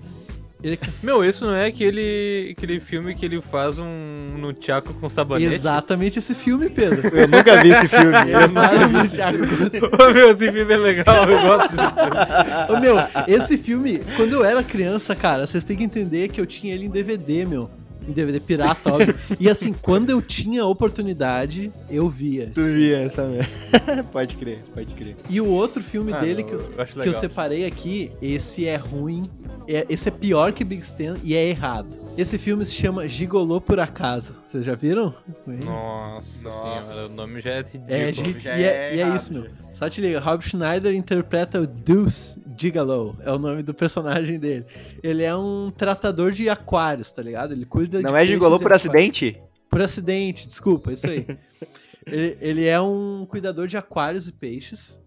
Ele, 0.64 0.80
Meu, 1.04 1.24
isso 1.24 1.46
não 1.46 1.54
é 1.54 1.68
aquele, 1.68 2.56
aquele 2.58 2.80
filme 2.80 3.14
que 3.14 3.26
ele 3.26 3.40
faz 3.42 3.78
um 3.78 4.36
nunchaku 4.38 4.94
com 4.96 5.08
sabonete? 5.08 5.54
exatamente 5.54 6.18
esse 6.18 6.34
filme, 6.34 6.70
Pedro. 6.70 7.08
Eu 7.16 7.28
nunca 7.28 7.62
vi 7.62 7.70
esse 7.70 7.88
filme. 7.88 8.16
Eu 8.32 8.48
nunca 8.48 8.88
vi 8.88 9.06
esse. 9.06 9.78
Ô, 9.86 10.14
meu, 10.14 10.32
esse 10.32 10.52
filme 10.52 10.74
é 10.74 10.78
legal, 10.78 11.30
eu 11.30 11.42
gosto 11.42 11.76
desse 11.76 11.94
filme. 11.94 12.70
Ô, 12.70 12.80
meu, 12.80 12.96
esse 13.28 13.58
filme, 13.58 14.02
quando 14.16 14.34
eu 14.34 14.44
era 14.44 14.64
criança, 14.64 15.16
cara, 15.16 15.46
vocês 15.46 15.64
têm 15.64 15.78
que 15.78 15.84
entender 15.84 16.30
que 16.30 16.42
eu 16.42 16.46
tinha 16.46 16.74
ele 16.74 16.86
em 16.86 16.90
DVD, 16.90 17.46
meu. 17.46 17.70
Em 18.08 18.12
DVD 18.12 18.40
pirata, 18.40 18.94
óbvio. 18.94 19.16
E 19.40 19.50
assim, 19.50 19.74
quando 19.74 20.10
eu 20.10 20.22
tinha 20.22 20.66
oportunidade, 20.66 21.72
eu 21.90 22.08
via. 22.10 22.50
Tu 22.54 22.64
via 22.64 23.00
essa 23.00 23.26
merda. 23.28 24.04
pode 24.12 24.36
crer, 24.36 24.64
pode 24.74 24.94
crer. 24.96 25.16
E 25.30 25.42
o 25.42 25.48
outro 25.48 25.84
filme 25.84 26.14
Ah, 26.14 26.20
dele 26.20 26.42
não, 26.42 26.50
que, 26.50 26.56
eu, 26.56 26.72
eu 26.76 26.82
acho 26.82 26.94
que 26.94 27.08
eu 27.10 27.14
separei 27.14 27.66
aqui, 27.66 28.12
esse 28.22 28.66
é 28.66 28.76
ruim. 28.78 29.30
É- 29.68 29.86
esse 29.90 30.08
é 30.08 30.12
pior 30.12 30.54
que 30.54 30.64
Big 30.64 30.82
Stan 30.82 31.18
e 31.24 31.36
é 31.36 31.50
errado. 31.50 32.00
Esse 32.18 32.38
filme 32.38 32.64
se 32.64 32.74
chama 32.74 33.06
Gigolô 33.06 33.60
por 33.60 33.80
Acaso. 33.80 34.36
Vocês 34.48 34.66
já 34.66 34.76
viram? 34.76 35.14
Nossa, 35.46 36.44
Nossa. 36.44 36.84
senhora, 36.94 37.08
o 37.08 37.14
nome 37.14 37.42
já 37.42 37.52
é 37.52 37.62
ridículo. 38.06 38.48
É, 38.48 38.60
e, 38.60 38.64
é, 38.64 38.68
é 38.68 38.96
e 38.96 39.00
é 39.00 39.02
errado, 39.02 39.18
isso, 39.18 39.34
meu. 39.34 39.46
Só 39.78 39.88
te 39.88 40.02
liga, 40.02 40.20
Rob 40.20 40.44
Schneider 40.44 40.92
interpreta 40.96 41.62
o 41.62 41.68
Deuce 41.68 42.42
Gigolo, 42.58 43.16
é 43.22 43.32
o 43.32 43.38
nome 43.38 43.62
do 43.62 43.76
personagem 43.76 44.40
dele. 44.40 44.66
Ele 45.04 45.22
é 45.24 45.36
um 45.36 45.70
tratador 45.70 46.32
de 46.32 46.50
aquários, 46.50 47.12
tá 47.12 47.22
ligado? 47.22 47.52
Ele 47.52 47.64
cuida 47.64 48.00
de 48.00 48.04
Não 48.04 48.18
é 48.18 48.26
gigolô 48.26 48.58
por 48.58 48.74
acidente? 48.74 49.40
Por 49.70 49.80
acidente, 49.80 50.48
desculpa, 50.48 50.92
isso 50.92 51.08
aí. 51.08 51.28
ele, 52.08 52.38
ele 52.42 52.66
é 52.66 52.82
um 52.82 53.24
cuidador 53.30 53.68
de 53.68 53.78
aquários 53.78 54.28
e 54.28 54.32
peixes. 54.32 55.00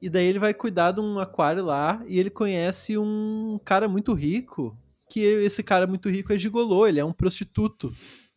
E 0.00 0.08
daí 0.08 0.24
ele 0.24 0.38
vai 0.38 0.54
cuidar 0.54 0.92
de 0.92 1.00
um 1.00 1.18
aquário 1.18 1.62
lá 1.62 2.02
e 2.06 2.18
ele 2.18 2.30
conhece 2.30 2.96
um 2.96 3.60
cara 3.62 3.86
muito 3.86 4.14
rico. 4.14 4.74
Que 5.10 5.20
esse 5.20 5.62
cara 5.62 5.86
muito 5.86 6.08
rico 6.08 6.32
é 6.32 6.38
gigolô, 6.38 6.86
ele 6.86 6.98
é 6.98 7.04
um 7.04 7.12
prostituto. 7.12 7.92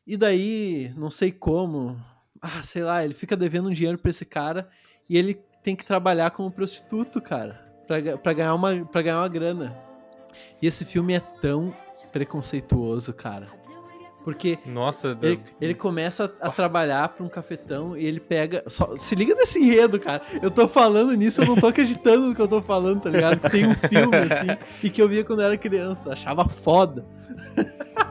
E 0.06 0.18
daí, 0.18 0.92
não 0.98 1.10
sei 1.10 1.32
como, 1.32 1.98
ah, 2.42 2.62
sei 2.62 2.84
lá, 2.84 3.06
ele 3.06 3.14
fica 3.14 3.38
devendo 3.38 3.70
um 3.70 3.74
dinheiro 3.74 3.98
pra 3.98 4.12
esse 4.12 4.26
cara 4.26 4.68
e 5.10 5.18
ele 5.18 5.40
tem 5.64 5.76
que 5.76 5.86
trabalhar 5.86 6.32
como 6.32 6.52
prostituto, 6.52 7.22
cara, 7.22 7.60
pra, 7.88 8.18
pra, 8.18 8.34
ganhar, 8.34 8.54
uma, 8.56 8.76
pra 8.86 9.02
ganhar 9.02 9.20
uma 9.20 9.28
grana. 9.30 9.78
E 10.62 10.68
esse 10.68 10.86
filme 10.86 11.14
é 11.14 11.20
tão 11.42 11.74
preconceituoso, 12.12 13.14
cara. 13.14 13.48
Porque 14.24 14.60
Nossa, 14.68 15.18
ele, 15.24 15.42
ele 15.60 15.74
começa 15.74 16.32
a, 16.40 16.48
a 16.48 16.52
trabalhar 16.52 17.10
pra 17.10 17.26
um 17.26 17.30
cafetão 17.30 17.98
e 17.98 18.06
ele 18.06 18.20
pega. 18.20 18.64
só- 18.68 18.96
se 18.96 19.16
liga 19.16 19.34
nesse 19.34 19.58
enredo, 19.60 20.00
cara. 20.00 20.22
Eu 20.44 20.52
tô 20.52 20.68
falando 20.68 21.12
nisso, 21.14 21.42
eu 21.42 21.48
não 21.48 21.56
tô 21.56 21.66
acreditando 21.68 22.28
no 22.28 22.36
que 22.36 22.42
eu 22.42 22.48
tô 22.48 22.62
falando, 22.62 23.02
tá 23.02 23.10
ligado? 23.10 23.40
Tem 23.50 23.68
um 23.68 23.74
filme 23.74 24.16
assim 24.18 24.86
e 24.86 24.92
que 24.92 25.02
eu 25.02 25.08
via 25.10 25.24
quando 25.24 25.40
eu 25.40 25.48
era 25.48 25.58
criança, 25.58 26.14
achava 26.14 26.48
foda. 26.48 27.04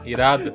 irado. 0.03 0.53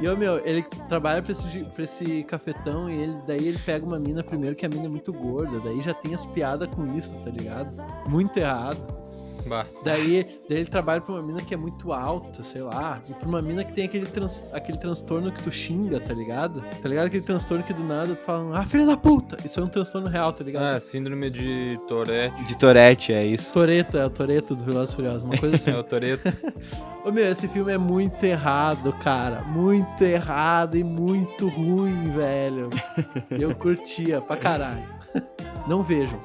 E 0.00 0.08
ô 0.08 0.16
meu, 0.16 0.44
ele 0.46 0.62
trabalha 0.88 1.22
pra 1.22 1.32
esse, 1.32 1.64
pra 1.64 1.84
esse 1.84 2.22
cafetão 2.24 2.90
e 2.90 3.00
ele, 3.00 3.18
daí 3.26 3.48
ele 3.48 3.58
pega 3.58 3.84
uma 3.84 3.98
mina 3.98 4.22
primeiro 4.22 4.54
que 4.54 4.66
a 4.66 4.68
mina 4.68 4.84
é 4.84 4.88
muito 4.88 5.12
gorda, 5.12 5.58
daí 5.60 5.80
já 5.80 5.94
tem 5.94 6.14
as 6.14 6.26
piadas 6.26 6.68
com 6.68 6.94
isso, 6.94 7.14
tá 7.24 7.30
ligado? 7.30 7.74
Muito 8.06 8.36
errado. 8.36 9.05
Bah. 9.46 9.64
Daí, 9.84 10.26
daí 10.48 10.58
ele 10.58 10.66
trabalha 10.66 11.00
pra 11.00 11.14
uma 11.14 11.22
mina 11.22 11.40
que 11.40 11.54
é 11.54 11.56
muito 11.56 11.92
alta, 11.92 12.42
sei 12.42 12.62
lá. 12.62 13.00
E 13.08 13.14
pra 13.14 13.28
uma 13.28 13.40
mina 13.40 13.62
que 13.64 13.72
tem 13.72 13.84
aquele, 13.84 14.06
trans- 14.06 14.44
aquele 14.52 14.76
transtorno 14.78 15.30
que 15.30 15.42
tu 15.42 15.52
xinga, 15.52 16.00
tá 16.00 16.12
ligado? 16.12 16.62
Tá 16.82 16.88
ligado? 16.88 17.06
Aquele 17.06 17.22
transtorno 17.22 17.62
que 17.62 17.72
do 17.72 17.84
nada 17.84 18.14
tu 18.14 18.22
fala, 18.24 18.58
ah, 18.58 18.62
filha 18.64 18.86
da 18.86 18.96
puta! 18.96 19.36
Isso 19.44 19.60
é 19.60 19.62
um 19.62 19.68
transtorno 19.68 20.08
real, 20.08 20.32
tá 20.32 20.42
ligado? 20.42 20.64
Ah, 20.76 20.80
síndrome 20.80 21.30
de 21.30 21.78
Tourette. 21.86 22.44
De 22.44 22.56
Tourette, 22.56 23.12
é 23.12 23.24
isso. 23.24 23.52
Toreto, 23.52 23.96
é 23.98 24.04
o 24.06 24.10
Toreto 24.10 24.56
do 24.56 24.64
Velozes 24.64 24.94
Furiosos, 24.94 25.22
uma 25.22 25.36
coisa 25.38 25.54
assim. 25.56 25.70
É 25.70 25.76
o 25.78 25.84
Toreto. 25.84 26.32
Ô 27.04 27.12
meu, 27.12 27.30
esse 27.30 27.46
filme 27.46 27.72
é 27.72 27.78
muito 27.78 28.24
errado, 28.24 28.92
cara. 28.94 29.42
Muito 29.42 30.02
errado 30.02 30.76
e 30.76 30.82
muito 30.82 31.48
ruim, 31.48 32.10
velho. 32.16 32.68
Eu 33.30 33.54
curtia 33.54 34.20
pra 34.20 34.36
caralho. 34.36 34.82
Não 35.68 35.82
vejam. 35.84 36.18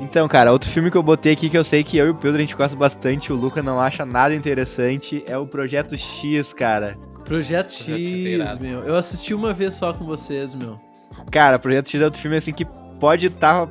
Então, 0.00 0.28
cara, 0.28 0.52
outro 0.52 0.70
filme 0.70 0.90
que 0.90 0.96
eu 0.96 1.02
botei 1.02 1.32
aqui 1.32 1.50
que 1.50 1.58
eu 1.58 1.64
sei 1.64 1.82
que 1.82 1.96
eu 1.96 2.06
e 2.06 2.10
o 2.10 2.14
Pedro 2.14 2.38
a 2.38 2.40
gente 2.40 2.54
gosta 2.54 2.76
bastante, 2.76 3.32
o 3.32 3.36
Luca 3.36 3.62
não 3.62 3.80
acha 3.80 4.04
nada 4.06 4.34
interessante, 4.34 5.24
é 5.26 5.36
o 5.36 5.46
Projeto 5.46 5.96
X, 5.96 6.52
cara. 6.52 6.96
Projeto 7.24 7.72
X 7.72 7.88
X, 7.88 8.40
é 8.40 8.58
meu. 8.60 8.84
Eu 8.84 8.94
assisti 8.94 9.34
uma 9.34 9.52
vez 9.52 9.74
só 9.74 9.92
com 9.92 10.04
vocês, 10.04 10.54
meu. 10.54 10.80
Cara, 11.30 11.58
Projeto 11.58 11.88
X 11.90 12.00
é 12.00 12.04
outro 12.04 12.20
filme 12.20 12.36
assim 12.36 12.52
que 12.52 12.64
pode 13.00 13.26
estar 13.26 13.66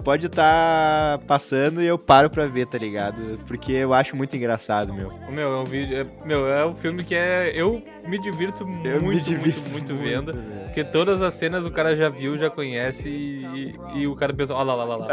pode 0.00 0.28
tá 0.28 1.18
passando 1.26 1.82
e 1.82 1.86
eu 1.86 1.98
paro 1.98 2.28
pra 2.30 2.46
ver, 2.46 2.66
tá 2.66 2.76
ligado? 2.78 3.38
Porque 3.46 3.72
eu 3.72 3.92
acho 3.94 4.16
muito 4.16 4.36
engraçado, 4.36 4.92
meu. 4.94 5.08
O 5.28 5.32
meu, 5.32 5.52
é 5.52 5.56
um 5.60 5.64
vídeo. 5.64 5.96
É, 6.00 6.26
meu, 6.26 6.46
é 6.48 6.66
um 6.66 6.74
filme 6.74 7.04
que 7.04 7.14
é. 7.14 7.52
Eu 7.54 7.82
me 8.06 8.18
divirto 8.18 8.64
Eu 8.84 9.00
muito, 9.00 9.16
me 9.16 9.20
divirto 9.20 9.60
muito, 9.70 9.92
muito 9.92 9.96
vendo. 9.96 10.32
velho. 10.32 10.60
Porque 10.64 10.84
todas 10.84 11.20
as 11.22 11.34
cenas 11.34 11.66
o 11.66 11.70
cara 11.70 11.96
já 11.96 12.08
viu, 12.08 12.38
já 12.38 12.48
conhece 12.48 13.08
e, 13.08 13.74
e 13.94 14.06
o 14.06 14.14
cara 14.14 14.32
pensa, 14.32 14.54
ó 14.54 14.62
lá, 14.62 14.74
lá, 14.74 14.84
lá, 14.84 14.96
lá. 14.96 15.06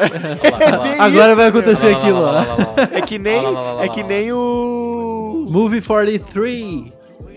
Agora 0.99 1.35
vai 1.35 1.47
acontecer 1.47 1.95
aquilo, 1.95 2.21
lá. 2.21 2.45
É 2.91 3.01
que 3.01 3.17
nem 3.17 3.41
é 3.81 3.87
que 3.89 4.03
nem 4.03 4.31
o 4.31 5.45
Movie 5.49 5.81
43. 5.81 6.93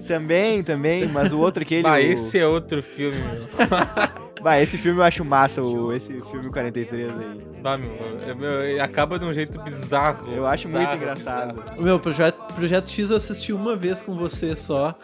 também, 0.06 0.62
também, 0.64 1.06
mas 1.06 1.32
o 1.32 1.38
outro 1.38 1.62
aquele 1.62 1.86
Ah, 1.86 1.92
o- 1.94 1.98
esse 1.98 2.38
é 2.38 2.46
outro 2.46 2.82
filme, 2.82 3.16
meu. 3.16 4.19
Vai, 4.42 4.62
esse 4.62 4.78
filme 4.78 4.98
eu 5.00 5.04
acho 5.04 5.24
massa, 5.24 5.62
o, 5.62 5.92
esse 5.92 6.20
filme 6.22 6.50
43 6.50 7.10
aí. 7.10 7.50
Bah, 7.62 7.76
meu, 7.76 7.90
é, 8.26 8.34
meu, 8.34 8.82
acaba 8.82 9.18
de 9.18 9.24
um 9.24 9.32
jeito 9.34 9.60
bizarro. 9.60 10.32
Eu 10.32 10.46
acho 10.46 10.66
bizarro, 10.66 10.86
muito 10.86 10.96
engraçado. 10.96 11.54
bizarro. 11.54 11.80
O 11.80 11.82
meu 11.82 12.00
projeto, 12.00 12.54
projeto 12.54 12.88
X 12.88 13.10
eu 13.10 13.16
assisti 13.16 13.52
uma 13.52 13.76
vez 13.76 14.00
com 14.00 14.14
você 14.14 14.56
só. 14.56 14.94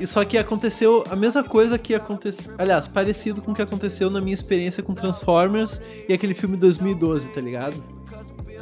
E 0.00 0.06
só 0.06 0.24
que 0.24 0.38
aconteceu 0.38 1.04
a 1.10 1.16
mesma 1.16 1.44
coisa 1.44 1.78
que 1.78 1.94
aconteceu. 1.94 2.54
Aliás, 2.56 2.88
parecido 2.88 3.42
com 3.42 3.52
o 3.52 3.54
que 3.54 3.62
aconteceu 3.62 4.08
na 4.08 4.20
minha 4.20 4.34
experiência 4.34 4.82
com 4.82 4.94
Transformers 4.94 5.80
e 6.08 6.12
aquele 6.12 6.32
filme 6.32 6.56
2012, 6.56 7.28
tá 7.28 7.40
ligado? 7.40 7.96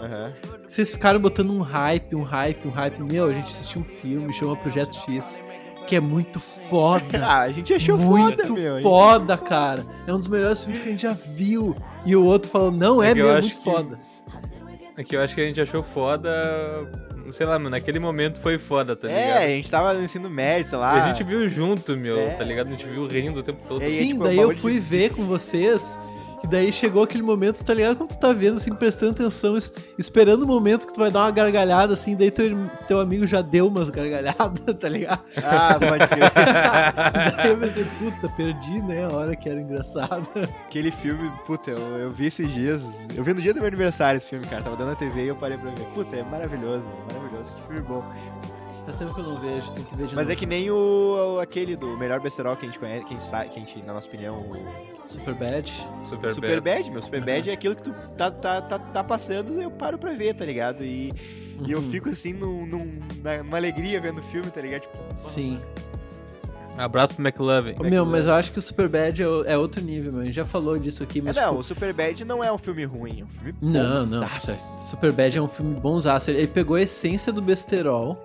Aham. 0.04 0.32
Vocês 0.66 0.90
ficaram 0.90 1.20
botando 1.20 1.50
um 1.50 1.60
hype, 1.60 2.14
um 2.16 2.22
hype, 2.22 2.66
um 2.66 2.70
hype. 2.70 3.00
Meu, 3.00 3.26
a 3.26 3.32
gente 3.32 3.46
assistiu 3.46 3.80
um 3.80 3.84
filme, 3.84 4.32
chama 4.32 4.56
Projeto 4.56 4.96
X, 4.96 5.40
que 5.86 5.96
é 5.96 6.00
muito 6.00 6.40
foda. 6.40 7.04
Ah, 7.22 7.40
a 7.42 7.50
gente 7.50 7.72
achou 7.74 7.96
muito 7.98 8.46
foda, 8.46 8.52
meu. 8.60 8.82
foda, 8.82 9.36
cara. 9.38 9.84
É 10.06 10.12
um 10.12 10.18
dos 10.18 10.28
melhores 10.28 10.62
filmes 10.64 10.80
que 10.80 10.88
a 10.88 10.90
gente 10.90 11.02
já 11.02 11.12
viu. 11.12 11.76
E 12.04 12.14
o 12.16 12.24
outro 12.24 12.50
falou, 12.50 12.70
não, 12.70 13.02
é, 13.02 13.08
É 13.10 13.12
acho 13.12 13.48
muito 13.48 13.58
que- 13.58 13.64
foda. 13.64 13.98
É 14.96 15.02
que 15.02 15.16
eu 15.16 15.22
acho 15.22 15.34
que 15.34 15.40
a 15.40 15.46
gente 15.46 15.60
achou 15.60 15.82
foda. 15.82 16.30
Sei 17.32 17.46
lá, 17.46 17.58
mano, 17.58 17.70
naquele 17.70 17.98
momento 17.98 18.38
foi 18.38 18.58
foda, 18.58 18.94
tá 18.94 19.08
É, 19.10 19.24
ligado? 19.26 19.42
a 19.42 19.46
gente 19.48 19.70
tava 19.70 19.94
no 19.94 20.04
ensino 20.04 20.28
médio, 20.30 20.68
sei 20.70 20.78
E 20.78 20.80
lá. 20.80 21.02
a 21.04 21.08
gente 21.08 21.24
viu 21.24 21.48
junto, 21.48 21.96
meu, 21.96 22.18
É. 22.20 22.30
tá 22.30 22.44
ligado? 22.44 22.68
A 22.68 22.70
gente 22.70 22.84
viu 22.86 23.06
rindo 23.06 23.40
o 23.40 23.42
tempo 23.42 23.60
todo. 23.66 23.82
E 23.82 23.86
aí, 23.86 23.90
Sim, 23.90 24.08
tipo, 24.12 24.24
daí 24.24 24.36
eu 24.38 24.54
fui 24.58 24.74
de- 24.74 24.80
ver 24.80 25.10
com 25.14 25.24
vocês. 25.24 25.98
E 26.44 26.46
daí 26.46 26.70
chegou 26.70 27.02
aquele 27.02 27.22
momento, 27.22 27.64
tá 27.64 27.72
ligado? 27.72 27.96
Quando 27.96 28.10
tu 28.10 28.18
tá 28.18 28.30
vendo, 28.32 28.58
assim, 28.58 28.72
prestando 28.74 29.12
atenção, 29.12 29.56
es- 29.56 29.72
esperando 29.98 30.42
o 30.42 30.46
momento 30.46 30.86
que 30.86 30.92
tu 30.92 31.00
vai 31.00 31.10
dar 31.10 31.20
uma 31.22 31.30
gargalhada, 31.30 31.94
assim, 31.94 32.14
daí 32.14 32.30
teu, 32.30 32.54
teu 32.86 33.00
amigo 33.00 33.26
já 33.26 33.40
deu 33.40 33.66
umas 33.66 33.88
gargalhadas, 33.88 34.60
tá 34.78 34.88
ligado? 34.88 35.22
Ah, 35.42 35.78
pode 35.80 36.06
crer. 36.06 36.30
daí 37.36 37.50
eu 37.50 37.58
pensei, 37.58 37.86
puta, 37.98 38.28
perdi, 38.36 38.82
né? 38.82 39.04
A 39.04 39.08
hora 39.16 39.34
que 39.34 39.48
era 39.48 39.58
engraçado. 39.60 40.28
Aquele 40.68 40.90
filme, 40.90 41.30
puta, 41.46 41.70
eu, 41.70 41.78
eu 41.98 42.12
vi 42.12 42.26
esses 42.26 42.52
dias. 42.52 42.82
Eu 43.16 43.24
vi 43.24 43.32
no 43.32 43.40
dia 43.40 43.52
do 43.54 43.60
meu 43.60 43.66
aniversário 43.68 44.18
esse 44.18 44.28
filme, 44.28 44.46
cara. 44.46 44.62
Tava 44.62 44.76
dando 44.76 44.90
na 44.90 44.96
TV 44.96 45.24
e 45.24 45.28
eu 45.28 45.36
parei 45.36 45.56
pra 45.56 45.70
ver. 45.70 45.84
Puta, 45.94 46.14
é 46.14 46.22
maravilhoso, 46.24 46.84
meu, 46.86 47.16
maravilhoso. 47.18 47.56
Que 47.56 47.62
filme 47.68 47.80
bom. 47.80 48.04
Faz 48.84 48.96
tempo 48.98 49.14
que 49.14 49.20
eu 49.20 49.24
não 49.24 49.40
vejo, 49.40 49.72
tem 49.72 49.82
que 49.82 49.96
ver 49.96 50.08
de 50.08 50.14
Mas 50.14 50.26
novo. 50.26 50.32
é 50.32 50.36
que 50.36 50.44
nem 50.44 50.70
o, 50.70 51.36
o- 51.36 51.40
aquele 51.40 51.74
do 51.74 51.96
melhor 51.96 52.20
besterol 52.20 52.54
que 52.54 52.66
a 52.66 52.68
gente 52.68 52.78
conhece, 52.78 53.06
que 53.06 53.14
a 53.14 53.16
gente 53.16 53.30
que 53.30 53.56
a 53.56 53.60
gente, 53.60 53.82
na 53.82 53.94
nossa 53.94 54.06
opinião, 54.06 54.34
o 54.40 54.93
Super 55.06 55.34
Bad. 55.34 55.70
Super, 56.04 56.34
Super 56.34 56.60
bad. 56.60 56.90
Meu. 56.90 57.02
Super 57.02 57.20
Bad 57.24 57.50
é 57.50 57.52
aquilo 57.52 57.76
que 57.76 57.82
tu 57.82 57.94
tá, 58.16 58.30
tá, 58.30 58.60
tá, 58.62 58.78
tá 58.78 59.04
passando 59.04 59.60
eu 59.60 59.70
paro 59.70 59.98
pra 59.98 60.12
ver, 60.14 60.34
tá 60.34 60.44
ligado? 60.44 60.84
E, 60.84 61.12
e 61.66 61.70
eu 61.72 61.78
Uhum. 61.78 61.90
fico 61.90 62.08
assim 62.08 62.32
num, 62.32 62.66
num, 62.66 63.00
numa 63.42 63.56
alegria 63.56 64.00
vendo 64.00 64.18
o 64.18 64.22
filme, 64.22 64.50
tá 64.50 64.60
ligado? 64.60 64.82
Tipo, 64.82 64.96
Sim. 65.14 65.60
Abraço 66.76 67.14
pro 67.14 67.22
McLovin. 67.24 67.76
Meu, 67.88 68.04
mas 68.04 68.26
eu 68.26 68.34
acho 68.34 68.50
que 68.50 68.58
o 68.58 68.62
Super 68.62 68.88
Bad 68.88 69.22
é, 69.22 69.26
é 69.52 69.56
outro 69.56 69.80
nível, 69.80 70.10
meu. 70.12 70.22
A 70.22 70.24
gente 70.24 70.34
já 70.34 70.44
falou 70.44 70.76
disso 70.76 71.04
aqui, 71.04 71.20
é, 71.20 71.22
mas. 71.22 71.36
não, 71.36 71.48
tipo, 71.50 71.58
o 71.60 71.62
Super 71.64 71.92
Bad 71.94 72.24
não 72.24 72.42
é 72.42 72.52
um 72.52 72.58
filme 72.58 72.84
ruim, 72.84 73.20
é 73.20 73.24
um 73.24 73.28
filme 73.28 73.52
bom. 73.52 73.68
Não, 73.68 74.04
não. 74.06 74.26
Super 74.80 75.12
Bad 75.12 75.38
é 75.38 75.40
um 75.40 75.46
filme 75.46 75.78
bonzaço. 75.78 76.32
Ele 76.32 76.48
pegou 76.48 76.74
a 76.76 76.82
essência 76.82 77.32
do 77.32 77.40
besterol, 77.40 78.18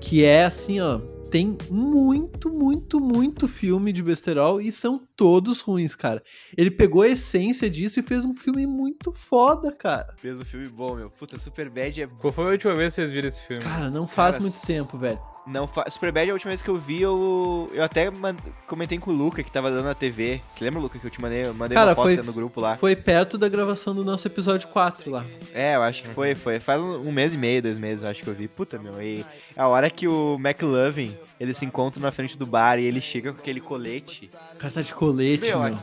que 0.00 0.24
é 0.24 0.44
assim, 0.44 0.80
ó. 0.80 0.98
Tem 1.30 1.58
muito, 1.68 2.50
muito, 2.50 3.00
muito 3.00 3.48
filme 3.48 3.92
de 3.92 4.02
besterol 4.02 4.60
e 4.60 4.70
são 4.70 4.98
todos 5.16 5.60
ruins, 5.60 5.94
cara. 5.94 6.22
Ele 6.56 6.70
pegou 6.70 7.02
a 7.02 7.08
essência 7.08 7.68
disso 7.68 8.00
e 8.00 8.02
fez 8.02 8.24
um 8.24 8.34
filme 8.34 8.66
muito 8.66 9.12
foda, 9.12 9.72
cara. 9.72 10.14
Fez 10.18 10.38
um 10.38 10.44
filme 10.44 10.68
bom, 10.68 10.94
meu. 10.94 11.10
Puta, 11.10 11.38
Super 11.38 11.68
Bad 11.68 12.02
é. 12.02 12.06
Qual 12.06 12.32
foi 12.32 12.44
a 12.46 12.50
última 12.50 12.74
vez 12.74 12.94
que 12.94 13.00
vocês 13.00 13.10
viram 13.10 13.28
esse 13.28 13.44
filme? 13.44 13.62
Cara, 13.62 13.90
não 13.90 14.06
faz 14.06 14.36
Cara, 14.36 14.42
muito 14.42 14.66
tempo, 14.66 14.96
velho. 14.96 15.35
Não 15.46 15.66
fa... 15.68 15.88
Super 15.88 16.10
Bad 16.10 16.26
é 16.28 16.30
a 16.30 16.34
última 16.34 16.50
vez 16.50 16.60
que 16.60 16.68
eu 16.68 16.76
vi, 16.76 17.00
eu, 17.00 17.70
eu 17.72 17.84
até 17.84 18.10
man- 18.10 18.34
comentei 18.66 18.98
com 18.98 19.10
o 19.10 19.14
Luca 19.14 19.42
que 19.44 19.50
tava 19.50 19.70
dando 19.70 19.84
na 19.84 19.94
TV. 19.94 20.40
Você 20.52 20.64
lembra, 20.64 20.80
Luca, 20.80 20.98
que 20.98 21.04
eu 21.06 21.10
te 21.10 21.20
mandei, 21.20 21.46
eu 21.46 21.54
mandei 21.54 21.76
Cara, 21.76 21.90
uma 21.90 21.94
foto 21.94 22.14
foi- 22.14 22.22
no 22.22 22.32
grupo 22.32 22.60
lá? 22.60 22.76
Foi 22.76 22.96
perto 22.96 23.38
da 23.38 23.48
gravação 23.48 23.94
do 23.94 24.04
nosso 24.04 24.26
episódio 24.26 24.66
4 24.68 25.10
lá. 25.10 25.24
É, 25.54 25.76
eu 25.76 25.82
acho 25.82 26.02
que 26.02 26.08
foi, 26.08 26.34
foi. 26.34 26.58
Faz 26.58 26.80
um, 26.82 26.96
um 27.08 27.12
mês 27.12 27.32
e 27.32 27.36
meio, 27.36 27.62
dois 27.62 27.78
meses, 27.78 28.02
eu 28.02 28.10
acho 28.10 28.22
que 28.24 28.28
eu 28.28 28.34
vi. 28.34 28.48
Puta, 28.48 28.76
meu. 28.78 29.00
E 29.00 29.24
a 29.56 29.68
hora 29.68 29.88
que 29.88 30.08
o 30.08 30.34
McLovin, 30.40 31.16
eles 31.38 31.56
se 31.56 31.64
encontram 31.64 32.02
na 32.02 32.10
frente 32.10 32.36
do 32.36 32.44
bar 32.44 32.78
e 32.80 32.84
ele 32.84 33.00
chega 33.00 33.32
com 33.32 33.38
aquele 33.40 33.60
colete. 33.60 34.28
O 34.54 34.56
cara 34.56 34.72
tá 34.72 34.82
de 34.82 34.92
colete, 34.92 35.48
Meu, 35.50 35.60
meu. 35.60 35.78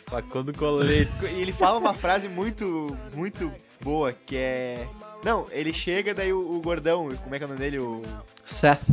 Sacou 0.00 0.42
do 0.42 0.52
colete. 0.52 1.10
E 1.36 1.42
ele 1.42 1.52
fala 1.52 1.78
uma 1.78 1.94
frase 1.94 2.28
muito, 2.28 2.96
muito 3.14 3.52
boa, 3.82 4.12
que 4.12 4.36
é... 4.36 4.86
Não, 5.22 5.46
ele 5.50 5.72
chega, 5.72 6.14
daí 6.14 6.32
o, 6.32 6.56
o 6.56 6.60
gordão, 6.60 7.08
como 7.22 7.34
é 7.34 7.38
que 7.38 7.44
é 7.44 7.46
o 7.46 7.48
nome 7.48 7.60
dele? 7.60 7.78
O, 7.78 8.02
Seth. 8.44 8.88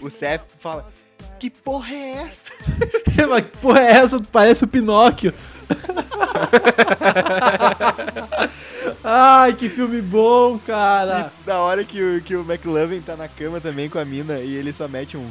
o 0.00 0.10
Seth 0.10 0.42
fala... 0.58 0.92
Que 1.38 1.50
porra 1.50 1.94
é 1.94 2.10
essa? 2.22 2.52
Mas 3.28 3.44
que 3.44 3.56
porra 3.58 3.80
é 3.80 3.90
essa? 3.92 4.20
Tu 4.20 4.28
parece 4.28 4.64
o 4.64 4.68
Pinóquio. 4.68 5.32
Ai, 9.02 9.52
que 9.52 9.68
filme 9.68 10.00
bom, 10.00 10.58
cara. 10.58 11.32
E 11.42 11.46
da 11.46 11.60
hora 11.60 11.84
que 11.84 12.02
o, 12.02 12.22
que 12.22 12.34
o 12.34 12.40
McLovin 12.40 13.00
tá 13.00 13.16
na 13.16 13.28
cama 13.28 13.60
também 13.60 13.90
com 13.90 13.98
a 13.98 14.04
mina 14.04 14.40
e 14.40 14.54
ele 14.54 14.72
só 14.72 14.88
mete 14.88 15.16
um... 15.16 15.30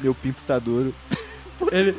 Meu 0.00 0.14
pinto 0.14 0.42
tá 0.46 0.58
duro. 0.58 0.94
Ele, 1.70 1.96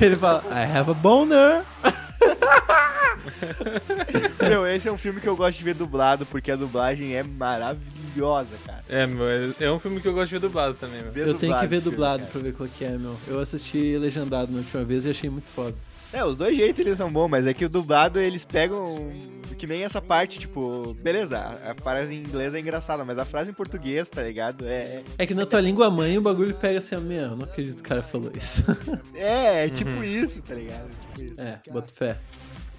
ele 0.00 0.16
fala, 0.16 0.42
I 0.50 0.64
have 0.64 0.90
a 0.90 0.94
boner. 0.94 1.62
Meu, 4.48 4.66
esse 4.66 4.88
é 4.88 4.92
um 4.92 4.98
filme 4.98 5.20
que 5.20 5.28
eu 5.28 5.36
gosto 5.36 5.58
de 5.58 5.64
ver 5.64 5.74
dublado, 5.74 6.26
porque 6.26 6.50
a 6.50 6.56
dublagem 6.56 7.14
é 7.14 7.22
maravilhosa, 7.22 8.56
cara. 8.66 8.82
É, 8.88 9.06
meu, 9.06 9.28
é- 9.28 9.50
é 9.60 9.70
um 9.70 9.78
filme 9.78 10.00
que 10.00 10.08
eu 10.08 10.12
gosto 10.12 10.28
de 10.28 10.34
ver 10.34 10.40
dublado 10.40 10.74
também, 10.74 11.02
meu. 11.02 11.12
Ver 11.12 11.28
Eu 11.28 11.34
tenho 11.34 11.38
que 11.38 11.46
dublado 11.46 11.68
ver 11.68 11.76
filme, 11.80 11.90
dublado 11.90 12.18
cara. 12.20 12.30
pra 12.32 12.40
ver 12.42 12.54
qual 12.54 12.68
que 12.68 12.84
é, 12.84 12.90
meu. 12.98 13.16
Eu 13.28 13.40
assisti 13.40 13.96
legendado 13.96 14.50
na 14.52 14.58
última 14.58 14.84
vez 14.84 15.04
e 15.04 15.10
achei 15.10 15.30
muito 15.30 15.50
foda. 15.50 15.74
É, 16.12 16.24
os 16.24 16.36
dois 16.36 16.56
jeitos 16.56 16.80
eles 16.84 16.98
são 16.98 17.08
bons, 17.10 17.28
mas 17.28 17.46
é 17.46 17.54
que 17.54 17.64
o 17.64 17.68
dublado 17.68 18.18
eles 18.20 18.44
pegam 18.44 19.10
que 19.58 19.66
nem 19.66 19.84
essa 19.84 20.00
parte, 20.02 20.40
tipo, 20.40 20.92
beleza, 20.94 21.38
a 21.64 21.74
frase 21.80 22.12
em 22.12 22.18
inglês 22.18 22.52
é 22.52 22.58
engraçada, 22.58 23.04
mas 23.04 23.16
a 23.16 23.24
frase 23.24 23.50
em 23.50 23.54
português, 23.54 24.08
tá 24.08 24.20
ligado? 24.22 24.66
É, 24.66 25.02
É 25.18 25.24
que 25.24 25.34
na 25.34 25.46
tua 25.46 25.60
língua 25.60 25.88
mãe 25.88 26.18
o 26.18 26.20
bagulho 26.20 26.52
pega 26.54 26.80
assim, 26.80 26.96
ó, 26.96 27.00
meu, 27.00 27.36
não 27.36 27.44
acredito 27.44 27.76
que 27.76 27.82
o 27.82 27.88
cara 27.88 28.02
falou 28.02 28.32
isso. 28.36 28.64
é, 29.14 29.66
é 29.66 29.68
tipo 29.70 30.02
isso, 30.02 30.42
tá 30.42 30.54
ligado? 30.56 30.90
Tipo 31.14 31.22
isso. 31.22 31.40
é, 31.40 31.60
boto 31.70 31.92
fé. 31.92 32.18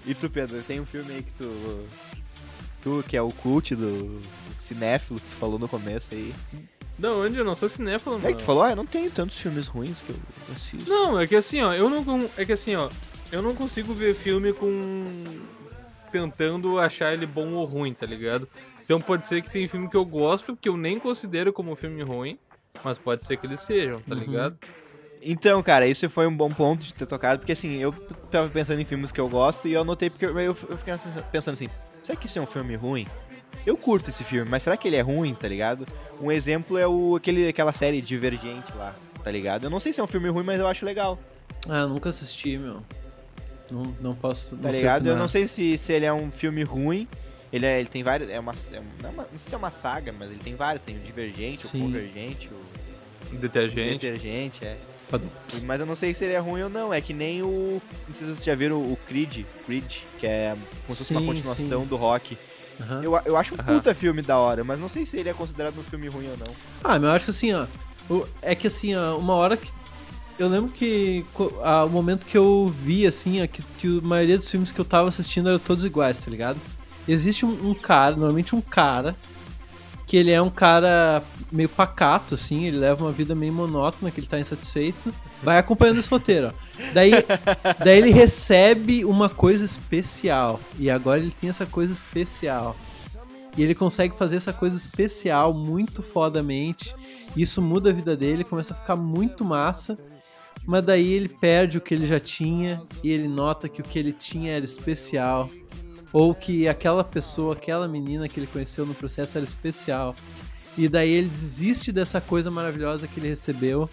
E 0.06 0.14
tu, 0.14 0.28
Pedro, 0.28 0.62
tem 0.62 0.78
um 0.78 0.84
filme 0.84 1.14
aí 1.14 1.22
que 1.22 1.32
tu. 1.32 1.84
Tu, 2.82 3.02
que 3.08 3.16
é 3.16 3.22
o 3.22 3.30
cult 3.30 3.74
do 3.74 4.20
cinéfilo 4.58 5.18
que 5.18 5.26
tu 5.26 5.36
falou 5.36 5.58
no 5.58 5.66
começo 5.66 6.10
aí. 6.12 6.34
Não, 6.98 7.22
onde 7.24 7.38
eu 7.38 7.44
não 7.46 7.56
sou 7.56 7.66
cinéfilo, 7.68 8.16
É 8.16 8.18
mano. 8.18 8.34
que 8.36 8.42
tu 8.42 8.44
falou, 8.44 8.62
ah, 8.62 8.70
eu 8.70 8.76
não 8.76 8.84
tenho 8.84 9.10
tantos 9.10 9.38
filmes 9.38 9.66
ruins 9.66 9.96
que 10.02 10.10
eu 10.10 10.16
assisto. 10.54 10.88
Não, 10.90 11.18
é 11.18 11.26
que 11.26 11.34
assim, 11.34 11.62
ó, 11.62 11.72
eu 11.72 11.88
não. 11.88 12.28
É 12.36 12.44
que 12.44 12.52
assim, 12.52 12.74
ó, 12.76 12.90
eu 13.32 13.42
não 13.42 13.54
consigo 13.54 13.92
ver 13.94 14.14
filme 14.14 14.52
com. 14.52 15.06
tentando 16.12 16.78
achar 16.78 17.12
ele 17.12 17.26
bom 17.26 17.54
ou 17.54 17.64
ruim, 17.64 17.92
tá 17.92 18.06
ligado? 18.06 18.48
Então 18.84 19.00
pode 19.00 19.26
ser 19.26 19.42
que 19.42 19.50
tem 19.50 19.66
filme 19.66 19.88
que 19.88 19.96
eu 19.96 20.04
gosto, 20.04 20.56
que 20.56 20.68
eu 20.68 20.76
nem 20.76 20.98
considero 20.98 21.52
como 21.52 21.74
filme 21.74 22.02
ruim, 22.02 22.38
mas 22.84 22.98
pode 22.98 23.24
ser 23.24 23.36
que 23.36 23.46
eles 23.46 23.60
sejam, 23.60 24.00
tá 24.02 24.14
Uhum. 24.14 24.20
ligado? 24.20 24.58
Então, 25.26 25.62
cara, 25.62 25.86
isso 25.86 26.08
foi 26.10 26.26
um 26.26 26.36
bom 26.36 26.50
ponto 26.52 26.84
de 26.84 26.92
ter 26.92 27.06
tocado, 27.06 27.38
porque 27.40 27.52
assim, 27.52 27.78
eu 27.78 27.92
tava 28.30 28.48
pensando 28.50 28.78
em 28.80 28.84
filmes 28.84 29.10
que 29.10 29.18
eu 29.20 29.28
gosto 29.28 29.66
e 29.66 29.72
eu 29.72 29.80
anotei 29.80 30.10
porque 30.10 30.26
eu, 30.26 30.38
eu, 30.38 30.56
eu 30.68 30.76
fiquei 30.76 30.94
pensando 31.32 31.54
assim, 31.54 31.68
será 32.02 32.14
que 32.16 32.26
isso 32.26 32.38
é 32.38 32.42
um 32.42 32.46
filme 32.46 32.76
ruim? 32.76 33.06
Eu 33.66 33.74
curto 33.76 34.10
esse 34.10 34.22
filme, 34.22 34.48
mas 34.50 34.62
será 34.62 34.76
que 34.76 34.86
ele 34.86 34.96
é 34.96 35.00
ruim, 35.00 35.34
tá 35.34 35.48
ligado? 35.48 35.86
Um 36.20 36.30
exemplo 36.30 36.76
é 36.76 36.86
o, 36.86 37.16
aquele, 37.16 37.48
aquela 37.48 37.72
série 37.72 38.02
Divergente 38.02 38.70
lá, 38.76 38.94
tá 39.22 39.30
ligado? 39.30 39.64
Eu 39.64 39.70
não 39.70 39.80
sei 39.80 39.94
se 39.94 40.00
é 40.00 40.04
um 40.04 40.06
filme 40.08 40.28
ruim, 40.28 40.44
mas 40.44 40.60
eu 40.60 40.66
acho 40.66 40.84
legal, 40.84 41.18
Ah, 41.68 41.80
eu 41.80 41.88
nunca 41.88 42.10
assisti, 42.10 42.58
meu. 42.58 42.82
Não, 43.70 43.94
não 44.00 44.14
posso. 44.14 44.56
tá 44.56 44.62
não 44.64 44.70
sei 44.72 44.80
ligado? 44.80 45.06
Eu 45.08 45.16
não 45.16 45.28
sei 45.28 45.46
se, 45.46 45.76
se 45.78 45.92
ele 45.92 46.04
é 46.06 46.12
um 46.12 46.30
filme 46.30 46.62
ruim, 46.62 47.08
ele, 47.52 47.66
é, 47.66 47.78
ele 47.78 47.88
tem 47.88 48.02
vários, 48.02 48.28
é 48.30 48.38
uma, 48.38 48.52
é 48.72 49.08
uma- 49.08 49.22
não 49.22 49.38
sei 49.38 49.48
se 49.48 49.54
é 49.54 49.58
uma 49.58 49.70
saga, 49.70 50.12
mas 50.12 50.30
ele 50.30 50.40
tem 50.42 50.54
vários, 50.54 50.82
tem 50.82 50.96
o 50.96 51.00
Divergente, 51.00 51.58
Sim. 51.58 51.78
o 51.78 51.82
Convergente, 51.84 52.48
o 52.52 53.36
Detergente. 53.36 54.06
Detergente, 54.06 54.64
é. 54.64 54.76
Mas 55.64 55.80
eu 55.80 55.86
não 55.86 55.94
sei 55.94 56.14
se 56.14 56.24
ele 56.24 56.32
é 56.34 56.38
ruim 56.38 56.62
ou 56.62 56.68
não. 56.68 56.92
É 56.92 57.00
que 57.00 57.12
nem 57.12 57.42
o. 57.42 57.80
Não 58.08 58.14
sei 58.14 58.26
se 58.26 58.34
vocês 58.34 58.44
já 58.44 58.54
viram 58.54 58.78
o 58.78 58.98
Creed, 59.06 59.44
Creed 59.64 59.92
que 60.18 60.26
é 60.26 60.56
como 60.86 60.96
se 60.96 61.04
fosse 61.04 61.10
uma 61.12 61.22
continuação 61.22 61.82
sim. 61.82 61.86
do 61.86 61.96
rock. 61.96 62.36
Aham. 62.80 63.02
Eu, 63.04 63.20
eu 63.24 63.36
acho 63.36 63.54
um 63.54 63.58
Aham. 63.58 63.74
puta 63.76 63.94
filme 63.94 64.22
da 64.22 64.38
hora, 64.38 64.64
mas 64.64 64.78
não 64.80 64.88
sei 64.88 65.06
se 65.06 65.16
ele 65.16 65.28
é 65.28 65.32
considerado 65.34 65.78
um 65.78 65.82
filme 65.84 66.08
ruim 66.08 66.28
ou 66.30 66.36
não. 66.36 66.52
Ah, 66.82 66.98
mas 66.98 67.02
eu 67.04 67.10
acho 67.10 67.24
que 67.26 67.30
assim, 67.30 67.52
ó. 67.52 67.66
É 68.42 68.54
que 68.54 68.66
assim, 68.66 68.94
ó, 68.96 69.16
uma 69.16 69.34
hora 69.34 69.56
que. 69.56 69.70
Eu 70.38 70.48
lembro 70.48 70.70
que 70.70 71.24
ah, 71.62 71.84
o 71.84 71.88
momento 71.88 72.26
que 72.26 72.36
eu 72.36 72.66
vi, 72.66 73.06
assim, 73.06 73.42
ó, 73.42 73.46
que, 73.46 73.62
que 73.78 73.98
a 73.98 74.06
maioria 74.06 74.36
dos 74.36 74.50
filmes 74.50 74.72
que 74.72 74.80
eu 74.80 74.84
tava 74.84 75.08
assistindo 75.08 75.48
eram 75.48 75.58
todos 75.58 75.84
iguais, 75.84 76.18
tá 76.18 76.30
ligado? 76.30 76.58
Existe 77.06 77.46
um, 77.46 77.70
um 77.70 77.74
cara, 77.74 78.16
normalmente 78.16 78.56
um 78.56 78.60
cara, 78.60 79.14
que 80.06 80.16
ele 80.16 80.30
é 80.30 80.40
um 80.40 80.50
cara 80.50 81.22
meio 81.50 81.68
pacato, 81.68 82.34
assim, 82.34 82.64
ele 82.64 82.78
leva 82.78 83.04
uma 83.04 83.12
vida 83.12 83.34
meio 83.34 83.52
monótona, 83.52 84.10
que 84.10 84.20
ele 84.20 84.26
tá 84.26 84.38
insatisfeito. 84.38 85.14
Vai 85.42 85.58
acompanhando 85.58 85.98
esse 85.98 86.10
roteiro, 86.10 86.48
ó. 86.48 86.52
Daí, 86.92 87.12
daí 87.78 87.98
ele 87.98 88.10
recebe 88.10 89.04
uma 89.04 89.28
coisa 89.28 89.64
especial. 89.64 90.60
E 90.78 90.90
agora 90.90 91.20
ele 91.20 91.30
tem 91.30 91.48
essa 91.48 91.64
coisa 91.64 91.92
especial. 91.92 92.76
E 93.56 93.62
ele 93.62 93.74
consegue 93.74 94.16
fazer 94.16 94.36
essa 94.36 94.52
coisa 94.52 94.76
especial 94.76 95.54
muito 95.54 96.02
fodamente. 96.02 96.94
Isso 97.36 97.62
muda 97.62 97.90
a 97.90 97.92
vida 97.92 98.16
dele, 98.16 98.44
começa 98.44 98.74
a 98.74 98.76
ficar 98.76 98.96
muito 98.96 99.44
massa. 99.44 99.96
Mas 100.66 100.84
daí 100.84 101.12
ele 101.12 101.28
perde 101.28 101.78
o 101.78 101.80
que 101.80 101.92
ele 101.94 102.06
já 102.06 102.18
tinha 102.18 102.80
e 103.02 103.10
ele 103.10 103.28
nota 103.28 103.68
que 103.68 103.80
o 103.80 103.84
que 103.84 103.98
ele 103.98 104.12
tinha 104.12 104.52
era 104.52 104.64
especial. 104.64 105.50
Ou 106.12 106.34
que 106.34 106.68
aquela 106.68 107.02
pessoa, 107.04 107.54
aquela 107.54 107.88
menina 107.88 108.28
que 108.28 108.38
ele 108.40 108.46
conheceu 108.46 108.86
no 108.86 108.94
processo 108.94 109.36
era 109.36 109.44
especial. 109.44 110.14
E 110.78 110.88
daí 110.88 111.10
ele 111.10 111.28
desiste 111.28 111.92
dessa 111.92 112.20
coisa 112.20 112.50
maravilhosa 112.50 113.06
que 113.06 113.20
ele 113.20 113.28
recebeu 113.28 113.88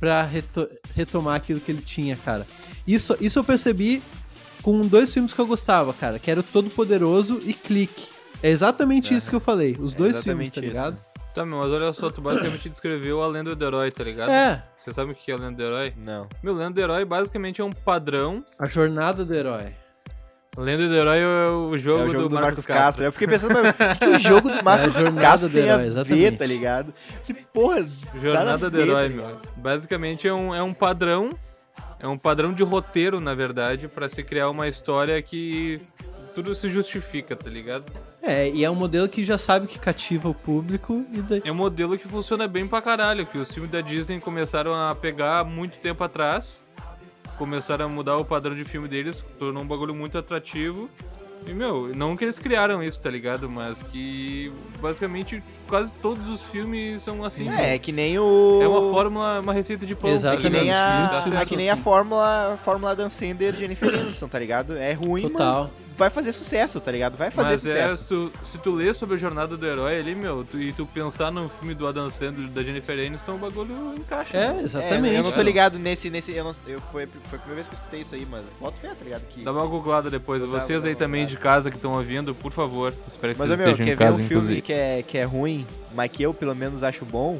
pra 0.00 0.22
reto- 0.22 0.68
retomar 0.94 1.36
aquilo 1.36 1.60
que 1.60 1.70
ele 1.70 1.82
tinha, 1.82 2.16
cara. 2.16 2.46
Isso, 2.86 3.16
isso 3.20 3.38
eu 3.38 3.44
percebi 3.44 4.02
com 4.62 4.86
dois 4.86 5.12
filmes 5.12 5.32
que 5.32 5.38
eu 5.40 5.46
gostava, 5.46 5.92
cara, 5.92 6.18
que 6.18 6.30
era 6.30 6.40
o 6.40 6.42
Todo 6.42 6.70
Poderoso 6.70 7.40
e 7.44 7.52
Clique. 7.52 8.06
É 8.42 8.48
exatamente 8.50 9.14
isso 9.14 9.28
que 9.30 9.36
eu 9.36 9.40
falei. 9.40 9.76
Os 9.78 9.94
É 9.94 9.98
dois 9.98 10.22
filmes, 10.22 10.50
tá 10.50 10.60
isso. 10.60 10.72
Tá, 11.34 11.46
meu, 11.46 11.58
mas 11.58 11.70
olha 11.70 11.92
só, 11.92 12.10
tu 12.10 12.20
basicamente 12.20 12.68
descreveu 12.68 13.22
a 13.22 13.26
lenda 13.26 13.54
do 13.56 13.64
herói, 13.64 13.90
tá 13.90 14.04
ligado? 14.04 14.30
É, 14.30 14.62
Você 14.84 14.92
sabe 14.92 15.12
o 15.12 15.14
que 15.14 15.30
é 15.30 15.34
a 15.34 15.38
lenda 15.38 15.56
do 15.56 15.62
herói? 15.62 15.94
Não. 15.96 16.28
Meu, 16.42 16.54
lenda 16.54 16.72
do 16.72 16.80
herói 16.80 17.04
basicamente 17.04 17.60
é 17.60 17.64
um 17.64 17.72
padrão. 17.72 18.44
a 18.58 18.66
jornada 18.66 19.24
do 19.24 19.34
herói. 19.34 19.74
Lenda 20.58 20.86
do 20.86 20.94
herói 20.94 21.18
é 21.20 21.48
o 21.48 21.78
jogo, 21.78 22.02
é 22.02 22.06
o 22.08 22.10
jogo 22.10 22.28
do, 22.28 22.34
Marcos, 22.34 22.66
Castro. 22.66 23.02
Eu 23.04 23.12
fiquei 23.12 23.26
pensando, 23.26 23.54
mas 23.54 23.70
o 23.70 23.72
que, 23.72 23.98
que 24.00 24.06
o 24.08 24.18
jogo 24.20 24.50
do 24.50 24.62
Marcos 24.62 24.94
É 24.94 24.98
a 24.98 25.02
jornada 25.02 25.26
Castro 25.26 25.48
do 25.48 25.52
tem 25.54 25.62
a 25.62 25.66
herói, 25.66 25.78
ver, 25.82 25.86
exatamente. 25.88 26.36
tá 26.36 26.44
ligado? 26.46 26.94
Esse, 27.22 27.32
porra, 27.32 27.86
Jornada 28.20 28.68
do 28.70 28.76
ver, 28.76 28.86
herói, 28.88 29.08
tá 29.08 29.16
meu. 29.16 29.40
Basicamente 29.56 30.28
é 30.28 30.34
um, 30.34 30.54
é 30.54 30.62
um 30.62 30.74
padrão. 30.74 31.30
É 31.98 32.06
um 32.06 32.18
padrão 32.18 32.52
de 32.52 32.62
roteiro, 32.62 33.18
na 33.18 33.32
verdade, 33.32 33.88
pra 33.88 34.08
se 34.10 34.22
criar 34.22 34.50
uma 34.50 34.68
história 34.68 35.22
que 35.22 35.80
tudo 36.34 36.54
se 36.54 36.68
justifica, 36.70 37.36
tá 37.36 37.48
ligado? 37.48 37.84
É, 38.22 38.48
e 38.48 38.64
é 38.64 38.70
um 38.70 38.74
modelo 38.74 39.08
que 39.08 39.24
já 39.24 39.36
sabe 39.36 39.66
que 39.66 39.78
cativa 39.78 40.28
o 40.28 40.34
público 40.34 41.04
e 41.12 41.20
daí... 41.20 41.42
É 41.44 41.52
um 41.52 41.56
modelo 41.56 41.98
que 41.98 42.06
funciona 42.06 42.46
bem 42.48 42.66
pra 42.66 42.80
caralho, 42.80 43.26
que 43.26 43.38
os 43.38 43.52
filmes 43.52 43.70
da 43.70 43.80
Disney 43.80 44.20
começaram 44.20 44.74
a 44.74 44.94
pegar 44.94 45.40
há 45.40 45.44
muito 45.44 45.78
tempo 45.78 46.02
atrás. 46.02 46.62
Começaram 47.36 47.86
a 47.86 47.88
mudar 47.88 48.16
o 48.16 48.24
padrão 48.24 48.54
de 48.54 48.64
filme 48.64 48.88
deles, 48.88 49.24
tornou 49.38 49.62
um 49.62 49.66
bagulho 49.66 49.94
muito 49.94 50.16
atrativo. 50.16 50.88
E, 51.46 51.52
meu, 51.52 51.90
não 51.94 52.16
que 52.16 52.24
eles 52.24 52.38
criaram 52.38 52.82
isso, 52.82 53.02
tá 53.02 53.10
ligado? 53.10 53.50
Mas 53.50 53.82
que 53.82 54.52
basicamente 54.80 55.42
quase 55.66 55.92
todos 55.94 56.28
os 56.28 56.40
filmes 56.40 57.02
são 57.02 57.24
assim. 57.24 57.48
É, 57.48 57.74
é 57.74 57.78
que 57.78 57.90
nem 57.90 58.16
o... 58.18 58.60
É 58.62 58.68
uma 58.68 58.90
fórmula, 58.90 59.40
uma 59.40 59.52
receita 59.52 59.84
de 59.84 59.94
pão. 59.96 60.10
É 60.10 60.12
Exatamente. 60.12 60.44
que 60.44 60.50
nem 60.50 60.70
a, 60.70 61.24
é 61.40 61.44
que 61.44 61.56
nem 61.56 61.68
a 61.68 61.74
assim. 61.74 61.82
fórmula, 61.82 62.58
fórmula 62.62 62.94
Dan 62.94 63.10
Sandler 63.10 63.56
Jennifer 63.56 63.88
Aniston, 63.88 64.28
tá 64.28 64.38
ligado? 64.38 64.76
É 64.76 64.92
ruim, 64.92 65.28
Total. 65.28 65.64
mas 65.64 65.72
vai 65.96 66.10
fazer 66.10 66.32
sucesso, 66.32 66.80
tá 66.80 66.90
ligado? 66.90 67.16
Vai 67.16 67.30
fazer 67.30 67.50
Mas 67.52 67.66
é, 67.66 67.88
sucesso. 67.88 68.02
se 68.02 68.08
tu, 68.08 68.32
se 68.42 68.58
tu 68.58 68.74
lê 68.74 68.92
sobre 68.94 69.16
a 69.16 69.18
jornada 69.18 69.56
do 69.56 69.66
herói 69.66 69.98
ali, 70.00 70.14
meu, 70.14 70.44
tu- 70.44 70.58
e 70.60 70.72
tu 70.72 70.86
pensar 70.86 71.30
no 71.30 71.48
filme 71.48 71.74
do 71.74 71.86
Adam 71.86 72.10
Sandler 72.10 72.48
da 72.48 72.62
Jennifer 72.62 72.98
Aniston, 73.06 73.34
o 73.34 73.38
bagulho 73.38 73.94
encaixa. 73.96 74.36
É, 74.36 74.52
né? 74.52 74.62
exatamente. 74.62 75.14
É, 75.14 75.18
eu 75.18 75.22
não 75.22 75.30
tô 75.30 75.36
cara. 75.36 75.42
ligado 75.42 75.78
nesse, 75.78 76.10
nesse, 76.10 76.32
eu 76.32 76.44
não, 76.44 76.54
eu 76.66 76.80
foi, 76.80 77.06
foi 77.06 77.38
a 77.38 77.42
primeira 77.42 77.54
vez 77.54 77.68
que 77.68 77.74
eu 77.74 77.78
escutei 77.78 78.00
isso 78.00 78.14
aí, 78.14 78.26
mas 78.30 78.44
boto 78.60 78.78
fé, 78.78 78.88
tá 78.88 79.04
ligado? 79.04 79.22
Que, 79.28 79.42
Dá 79.42 79.52
uma 79.52 79.66
googlada 79.66 80.10
depois. 80.10 80.42
Vocês 80.42 80.84
aí 80.84 80.94
também 80.94 81.26
de 81.26 81.36
casa 81.36 81.70
que 81.70 81.76
estão 81.76 81.92
ouvindo, 81.92 82.34
por 82.34 82.52
favor. 82.52 82.92
Espero 83.08 83.32
que 83.34 83.38
mas, 83.40 83.48
vocês 83.48 83.58
meu, 83.58 83.68
estejam 83.70 83.76
quer 83.86 83.92
em 83.92 83.96
ver 83.96 84.04
casa, 84.04 84.16
um 84.16 84.20
inclusive. 84.24 84.46
filme 84.46 84.62
que 84.62 84.72
é, 84.72 85.02
que 85.02 85.18
é 85.18 85.24
ruim, 85.24 85.66
mas 85.94 86.10
que 86.10 86.22
eu 86.22 86.32
pelo 86.34 86.54
menos 86.54 86.82
acho 86.82 87.04
bom, 87.04 87.38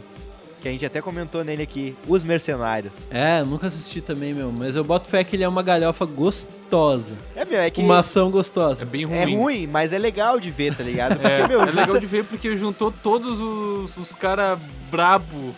que 0.62 0.68
a 0.68 0.70
gente 0.70 0.86
até 0.86 1.02
comentou 1.02 1.42
nele 1.42 1.64
aqui, 1.64 1.96
Os 2.06 2.22
Mercenários. 2.22 2.92
É, 3.10 3.42
nunca 3.42 3.66
assisti 3.66 4.00
também, 4.00 4.32
meu, 4.32 4.52
mas 4.52 4.76
eu 4.76 4.84
boto 4.84 5.08
fé 5.08 5.24
que 5.24 5.34
ele 5.34 5.42
é 5.42 5.48
uma 5.48 5.62
galhofa 5.62 6.06
gostosa. 6.06 7.16
É, 7.34 7.44
meu, 7.44 7.58
é 7.58 7.68
que 7.68 7.82
Uma 7.82 7.98
ação 7.98 8.30
gostosa. 8.30 8.84
É 8.84 8.86
bem 8.86 9.04
ruim. 9.04 9.16
é 9.16 9.24
ruim, 9.24 9.66
mas 9.66 9.92
é 9.92 9.98
legal 9.98 10.38
de 10.38 10.52
ver, 10.52 10.76
tá 10.76 10.84
ligado? 10.84 11.16
Porque, 11.18 11.26
É, 11.32 11.48
meu, 11.48 11.62
é 11.62 11.70
legal 11.72 11.98
de 11.98 12.06
ver 12.06 12.24
porque 12.24 12.56
juntou 12.56 12.92
todos 12.92 13.40
os, 13.40 13.96
os 13.96 14.12
caras 14.14 14.56
brabo 14.88 15.52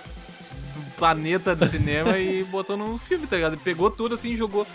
do 0.75 0.97
planeta 0.97 1.55
do 1.55 1.67
cinema 1.67 2.17
e 2.19 2.43
botou 2.51 2.75
num 2.77 2.97
filme, 2.97 3.27
tá 3.27 3.37
ligado? 3.37 3.59
Pegou 3.59 3.91
tudo 3.91 4.15
assim 4.15 4.31
e 4.31 4.37
jogou. 4.37 4.67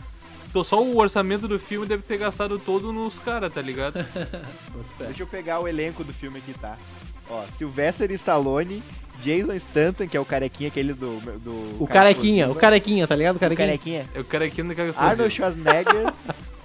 Então 0.48 0.64
só 0.64 0.80
o 0.82 0.98
orçamento 0.98 1.48
do 1.48 1.58
filme 1.58 1.88
deve 1.88 2.04
ter 2.04 2.18
gastado 2.18 2.60
todo 2.60 2.94
nos 2.94 3.18
caras, 3.18 3.52
tá 3.52 3.62
ligado? 3.62 4.06
Deixa 5.00 5.24
eu 5.24 5.28
pegar 5.28 5.60
o 5.60 5.68
elenco 5.68 6.04
do 6.04 6.14
filme 6.14 6.38
aqui, 6.38 6.54
tá? 6.54 6.78
Ó, 7.30 7.44
Sylvester 7.56 8.12
Stallone, 8.12 8.82
Jason 9.24 9.54
Stanton, 9.56 10.08
que 10.08 10.16
é 10.18 10.20
o 10.20 10.26
carequinha 10.26 10.68
aquele 10.70 10.94
do... 10.94 11.20
do 11.40 11.76
O 11.80 11.88
Cara 11.88 12.14
carequinha, 12.14 12.50
o 12.50 12.56
carequinha, 12.56 13.08
tá 13.08 13.16
ligado? 13.16 13.36
O 13.36 13.38
O 13.38 13.40
carequinha. 13.40 13.68
carequinha. 13.68 14.06
É 14.14 14.20
o 14.20 14.24
cara 14.24 14.46
aqui 14.46 14.64
não 14.64 14.74
quer 14.76 14.94
Arnold 14.98 15.34
Schwarzenegger, 15.34 16.14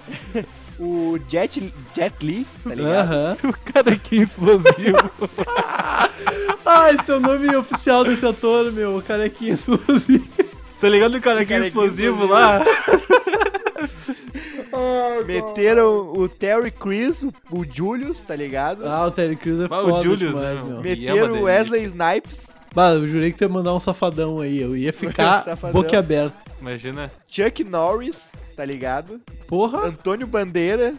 o 0.79 1.19
Jet, 1.29 1.73
Jet 1.95 2.15
Li, 2.25 2.47
tá 2.63 2.75
ligado? 2.75 2.93
Aham. 3.13 3.37
O 3.45 3.73
cara 3.73 3.93
aqui 3.93 4.17
explosivo. 4.23 5.11
Ah, 6.67 6.91
esse 6.93 7.11
é 7.11 7.15
o 7.17 7.21
nome 7.21 7.55
oficial 7.55 8.05
desse 8.05 8.25
ator, 8.25 8.73
meu. 8.73 8.97
O 8.97 9.03
carequinha 9.03 9.53
explosivo. 9.53 10.27
tá 10.81 10.89
ligado 10.89 11.17
o 11.17 11.21
cara 11.21 11.41
aqui 11.43 11.51
Cara 11.51 11.61
aqui 11.61 11.69
explosivo 11.69 12.25
explosivo. 12.25 12.33
lá? 12.33 12.61
Meteram 15.27 16.13
o 16.13 16.29
Terry 16.29 16.71
Crews, 16.71 17.23
o, 17.23 17.33
o 17.51 17.65
Julius, 17.65 18.21
tá 18.21 18.35
ligado? 18.37 18.87
Ah, 18.87 19.07
o 19.07 19.11
Terry 19.11 19.37
Crews 19.37 19.61
é 19.61 19.65
o 19.65 19.69
foda 19.69 20.03
Julius, 20.03 20.19
demais, 20.33 20.61
né, 20.63 20.67
meu. 20.69 20.81
meu? 20.81 20.93
É 20.93 20.97
Meteram 20.97 21.35
o. 21.35 21.43
Wesley 21.45 21.85
Snipes, 21.85 22.47
Bah, 22.75 22.91
eu 22.91 23.07
jurei 23.07 23.31
que 23.31 23.39
tu 23.39 23.43
ia 23.45 23.49
mandar 23.49 23.73
um 23.73 23.79
safadão 23.79 24.41
aí. 24.41 24.61
Eu 24.61 24.77
ia 24.77 24.91
ficar 24.93 25.45
boquiaberto. 25.73 26.37
Imagina. 26.61 27.09
Chuck 27.29 27.63
Norris, 27.63 28.33
tá 28.57 28.65
ligado? 28.65 29.21
Porra. 29.47 29.87
Antônio 29.87 30.27
Bandeiras. 30.27 30.95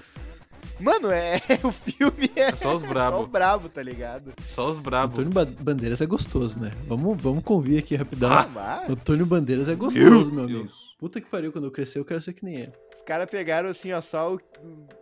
Mano, 0.80 1.10
é 1.12 1.42
o 1.64 1.72
filme 1.74 2.32
é, 2.36 2.54
só 2.56 2.76
os 2.76 2.82
só 2.82 2.88
brabo. 2.88 3.24
o 3.24 3.28
brabo, 3.28 3.68
tá 3.70 3.84
ligado? 3.84 4.32
Só 4.48 4.70
os 4.70 4.78
brabos. 4.78 5.20
Antônio 5.20 5.32
Ba- 5.34 5.46
Bandeiras 5.64 6.00
é 6.02 6.06
gostoso, 6.06 6.60
né? 6.60 6.72
Vamos, 6.88 7.22
vamos 7.22 7.44
convir 7.44 7.80
aqui 7.80 7.96
rapidão. 7.96 8.32
Ah, 8.32 8.84
Antônio 8.90 9.26
Bandeiras 9.26 9.68
é 9.68 9.76
gostoso, 9.76 10.32
meu 10.32 10.48
Deus. 10.48 10.60
amigo. 10.62 10.85
Puta 11.06 11.22
que 11.22 11.30
pariu, 11.30 11.52
quando 11.52 11.66
eu 11.66 11.72
crescer 11.72 12.00
eu 12.00 12.06
quero 12.06 12.20
ser 12.20 12.34
que 12.34 12.44
nem 12.44 12.56
ele. 12.56 12.74
os 12.92 13.04
caras 13.04 13.30
pegaram 13.30 13.70
assim, 13.70 13.92
ó, 13.92 14.02
só 14.02 14.34
o- 14.34 14.40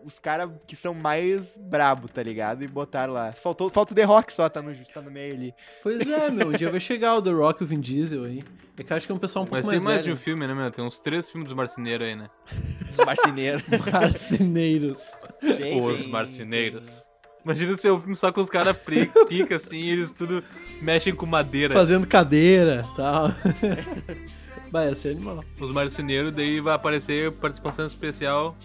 os 0.03 0.19
caras 0.19 0.49
que 0.67 0.75
são 0.75 0.93
mais 0.93 1.55
brabo, 1.55 2.09
tá 2.09 2.21
ligado? 2.21 2.61
E 2.61 2.67
botaram 2.67 3.13
lá. 3.13 3.31
Faltou, 3.31 3.69
falta 3.69 3.93
o 3.93 3.95
The 3.95 4.03
Rock 4.03 4.33
só, 4.33 4.49
tá 4.49 4.61
no, 4.61 4.75
tá 4.93 5.01
no 5.01 5.09
meio 5.09 5.33
ali. 5.33 5.53
Pois 5.81 6.05
é, 6.05 6.29
meu, 6.29 6.49
um 6.49 6.51
dia 6.51 6.69
vai 6.69 6.81
chegar 6.81 7.15
o 7.15 7.21
The 7.21 7.29
Rock 7.31 7.61
e 7.61 7.63
o 7.63 7.67
Vin 7.67 7.79
Diesel 7.79 8.25
aí. 8.25 8.43
É 8.77 8.83
que 8.83 8.91
eu 8.91 8.97
acho 8.97 9.05
que 9.05 9.13
é 9.13 9.15
um 9.15 9.17
pessoal 9.17 9.45
um 9.45 9.47
pouco 9.47 9.65
Mas 9.65 9.65
tem 9.65 9.75
mais 9.79 9.85
mais 9.95 10.03
de 10.03 10.11
um 10.11 10.17
filme, 10.17 10.45
né, 10.45 10.53
meu? 10.53 10.69
Tem 10.71 10.83
uns 10.83 10.99
três 10.99 11.29
filmes 11.29 11.47
dos 11.47 11.55
marceneiros 11.55 12.05
aí, 12.05 12.15
né? 12.17 12.29
Os 12.91 12.97
marceneiros. 12.97 13.63
Marceneiros. 13.93 15.01
Tem, 15.39 15.81
Os 15.81 16.05
marceneiros. 16.05 17.01
Imagina 17.45 17.77
se 17.77 17.87
é 17.87 17.93
um 17.93 17.97
filme 17.99 18.15
só 18.17 18.29
com 18.29 18.41
os 18.41 18.49
caras 18.49 18.77
pica 19.29 19.55
assim 19.55 19.77
e 19.77 19.89
eles 19.91 20.11
tudo 20.11 20.43
mexem 20.81 21.15
com 21.15 21.25
madeira. 21.25 21.73
Fazendo 21.73 22.05
cadeira 22.05 22.85
e 22.91 22.95
tal. 22.97 23.27
Vai, 24.73 24.89
ia 24.89 24.95
ser 24.95 25.09
animal. 25.11 25.43
Os 25.59 25.71
marceneiros, 25.71 26.33
daí 26.33 26.59
vai 26.59 26.73
aparecer 26.73 27.31
participação 27.33 27.85
especial 27.85 28.55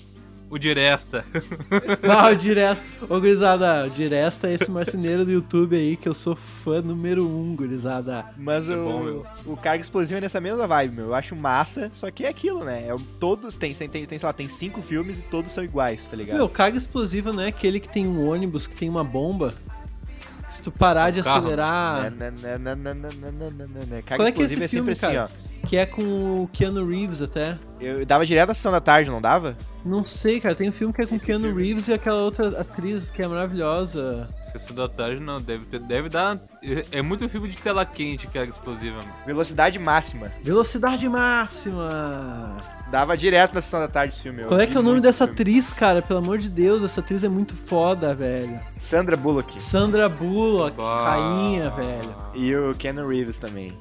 o 0.50 0.56
Diresta. 0.58 1.26
Ah, 2.10 2.30
o 2.30 2.34
Diresta. 2.34 2.86
Ô, 3.04 3.20
gurizada, 3.20 3.86
o 3.86 3.90
Diresta 3.90 4.48
é 4.48 4.54
esse 4.54 4.70
marceneiro 4.70 5.22
do 5.26 5.30
YouTube 5.30 5.76
aí 5.76 5.94
que 5.94 6.08
eu 6.08 6.14
sou 6.14 6.34
fã 6.34 6.80
número 6.80 7.28
um, 7.28 7.54
gurizada. 7.54 8.24
Mas 8.38 8.66
É 8.70 8.74
o, 8.74 8.82
bom, 8.84 9.00
meu. 9.04 9.26
o 9.44 9.54
carga 9.58 9.82
explosivo 9.84 10.16
é 10.16 10.20
nessa 10.22 10.40
mesma 10.40 10.66
vibe, 10.66 10.96
meu. 10.96 11.04
Eu 11.08 11.14
acho 11.14 11.36
massa, 11.36 11.90
só 11.92 12.10
que 12.10 12.24
é 12.24 12.28
aquilo, 12.30 12.64
né? 12.64 12.86
É, 12.88 12.94
o- 12.94 12.98
todos 13.20 13.56
tem, 13.56 13.74
tem, 13.74 13.88
tem, 14.06 14.18
sei 14.18 14.26
lá, 14.26 14.32
tem 14.32 14.48
cinco 14.48 14.80
filmes 14.80 15.18
e 15.18 15.22
todos 15.22 15.52
são 15.52 15.62
iguais, 15.62 16.06
tá 16.06 16.16
ligado? 16.16 16.38
Meu, 16.38 16.48
carga 16.48 16.78
explosiva 16.78 17.30
não 17.30 17.42
é 17.42 17.48
aquele 17.48 17.78
que 17.78 17.88
tem 17.90 18.06
um 18.06 18.26
ônibus 18.26 18.66
que 18.66 18.74
tem 18.74 18.88
uma 18.88 19.04
bomba. 19.04 19.52
Se 20.48 20.62
tu 20.62 20.70
parar 20.70 21.10
de 21.10 21.20
acelerar. 21.20 22.12
Qual 24.16 24.26
é 24.26 24.32
que 24.32 24.42
é 24.42 24.44
esse 24.44 24.68
filme, 24.68 24.92
é 24.92 24.94
cara? 24.94 25.30
Ó. 25.30 25.66
Que 25.66 25.76
é 25.76 25.86
com 25.86 26.42
o 26.42 26.48
Keanu 26.52 26.86
Reeves 26.88 27.20
até. 27.20 27.58
Eu 27.80 28.04
dava 28.04 28.26
direto 28.26 28.48
na 28.48 28.54
sessão 28.54 28.72
da 28.72 28.80
tarde, 28.80 29.10
não 29.10 29.20
dava? 29.20 29.56
Não 29.84 30.04
sei, 30.04 30.40
cara. 30.40 30.54
Tem 30.54 30.68
um 30.68 30.72
filme 30.72 30.92
que 30.92 31.02
é 31.02 31.06
com 31.06 31.14
Esse 31.16 31.26
Keanu 31.26 31.46
filme. 31.46 31.62
Reeves 31.62 31.88
e 31.88 31.92
aquela 31.92 32.22
outra 32.22 32.60
atriz 32.60 33.08
que 33.10 33.22
é 33.22 33.28
maravilhosa. 33.28 34.28
Sessão 34.42 34.74
da 34.74 34.88
tarde 34.88 35.20
não, 35.20 35.40
deve, 35.40 35.64
ter, 35.66 35.78
deve 35.78 36.08
dar. 36.08 36.38
é- 36.90 37.00
muito 37.02 37.28
filme 37.28 37.48
de 37.48 37.56
tela 37.56 37.86
quente, 37.86 38.26
carga 38.26 38.50
explosiva. 38.50 38.96
mano. 38.96 39.08
Velocidade 39.24 39.78
máxima. 39.78 40.30
Velocidade 40.42 41.08
máxima. 41.08 42.58
Dava 42.90 43.16
direto 43.16 43.54
na 43.54 43.60
sessão 43.60 43.80
da 43.80 43.88
tarde 43.88 44.14
esse 44.14 44.22
filme. 44.22 44.44
Qual 44.44 44.58
é 44.60 44.66
que 44.66 44.76
é 44.76 44.80
o 44.80 44.82
nome 44.82 45.00
dessa 45.00 45.24
filme. 45.26 45.40
atriz, 45.40 45.72
cara? 45.72 46.02
Pelo 46.02 46.18
amor 46.18 46.38
de 46.38 46.48
Deus, 46.48 46.82
essa 46.82 47.00
atriz 47.00 47.22
é 47.22 47.28
muito 47.28 47.54
foda, 47.54 48.14
velho. 48.14 48.58
Sandra 48.78 49.16
Bullock. 49.16 49.60
Sandra 49.60 50.08
Bullock, 50.08 50.76
rainha, 50.80 51.70
velho. 51.70 52.14
E 52.34 52.54
o 52.56 52.74
Keanu 52.74 53.06
Reeves 53.08 53.38
também. 53.38 53.76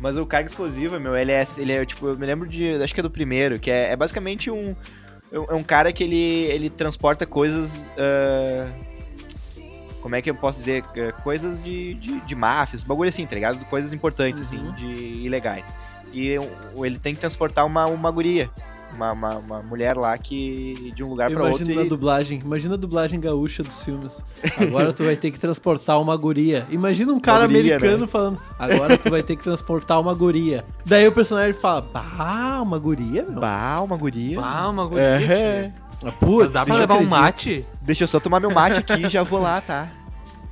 Mas 0.00 0.16
o 0.16 0.24
carga 0.24 0.48
explosiva, 0.48 0.98
meu, 1.00 1.16
ele 1.16 1.32
é, 1.32 1.44
ele 1.56 1.72
é 1.72 1.84
tipo, 1.84 2.06
eu 2.06 2.16
me 2.16 2.24
lembro 2.26 2.48
de, 2.48 2.74
acho 2.82 2.94
que 2.94 3.00
é 3.00 3.02
do 3.02 3.10
primeiro, 3.10 3.58
que 3.58 3.70
é, 3.70 3.90
é 3.90 3.96
basicamente 3.96 4.50
um, 4.50 4.74
é 5.32 5.54
um 5.54 5.62
cara 5.62 5.92
que 5.92 6.04
ele, 6.04 6.16
ele 6.16 6.70
transporta 6.70 7.26
coisas, 7.26 7.90
ah, 7.98 8.68
como 10.00 10.14
é 10.14 10.22
que 10.22 10.30
eu 10.30 10.34
posso 10.34 10.58
dizer, 10.60 10.84
Ah, 10.96 11.12
coisas 11.22 11.62
de, 11.62 11.94
de, 11.94 12.20
de 12.20 12.34
máfias, 12.34 12.82
bagulho 12.84 13.08
assim, 13.08 13.26
tá 13.26 13.34
ligado? 13.34 13.64
Coisas 13.66 13.92
importantes, 13.92 14.50
Uhum. 14.50 14.70
assim, 14.70 14.72
de 14.74 14.86
ilegais. 15.24 15.66
E 16.12 16.28
ele 16.84 16.98
tem 16.98 17.14
que 17.14 17.20
transportar 17.20 17.66
uma, 17.66 17.86
uma 17.86 18.10
guria. 18.10 18.48
Uma, 18.94 19.12
uma, 19.12 19.36
uma 19.36 19.62
mulher 19.62 19.96
lá 19.96 20.16
que. 20.18 20.92
de 20.94 21.04
um 21.04 21.08
lugar 21.08 21.30
pra 21.30 21.44
outro. 21.44 21.60
Imagina 21.60 21.80
na 21.80 21.86
e- 21.86 21.88
dublagem, 21.88 22.40
imagina 22.44 22.74
a 22.74 22.76
dublagem 22.76 23.20
gaúcha 23.20 23.62
dos 23.62 23.82
filmes. 23.84 24.22
Agora 24.58 24.92
tu 24.92 25.04
vai 25.04 25.16
ter 25.16 25.30
que 25.30 25.38
transportar 25.38 26.00
uma 26.00 26.16
guria. 26.16 26.66
Imagina 26.70 27.12
um 27.12 27.20
cara 27.20 27.46
guria, 27.46 27.76
americano 27.76 28.02
né? 28.02 28.06
falando, 28.06 28.40
agora 28.58 28.98
tu 28.98 29.10
vai 29.10 29.22
ter 29.22 29.36
que 29.36 29.44
transportar 29.44 30.00
uma 30.00 30.14
guria. 30.14 30.64
Daí 30.84 31.06
o 31.06 31.12
personagem 31.12 31.52
fala, 31.54 31.80
bah, 31.82 32.60
uma 32.62 32.78
guria, 32.78 33.22
meu. 33.22 33.40
Bah, 33.40 33.80
uma 33.82 33.96
guria. 33.96 34.40
Ah, 34.40 34.68
uma 34.68 34.86
guria. 34.86 35.02
É. 35.02 35.72
Ah, 36.04 36.12
Putz, 36.12 36.50
dá 36.50 36.64
pra 36.64 36.76
levar 36.76 36.96
um 36.96 37.04
mate? 37.04 37.64
Deixa 37.82 38.04
eu 38.04 38.08
só 38.08 38.20
tomar 38.20 38.40
meu 38.40 38.50
mate 38.50 38.78
aqui 38.78 39.06
e 39.06 39.08
já 39.08 39.22
vou 39.22 39.40
lá, 39.40 39.60
tá? 39.60 39.88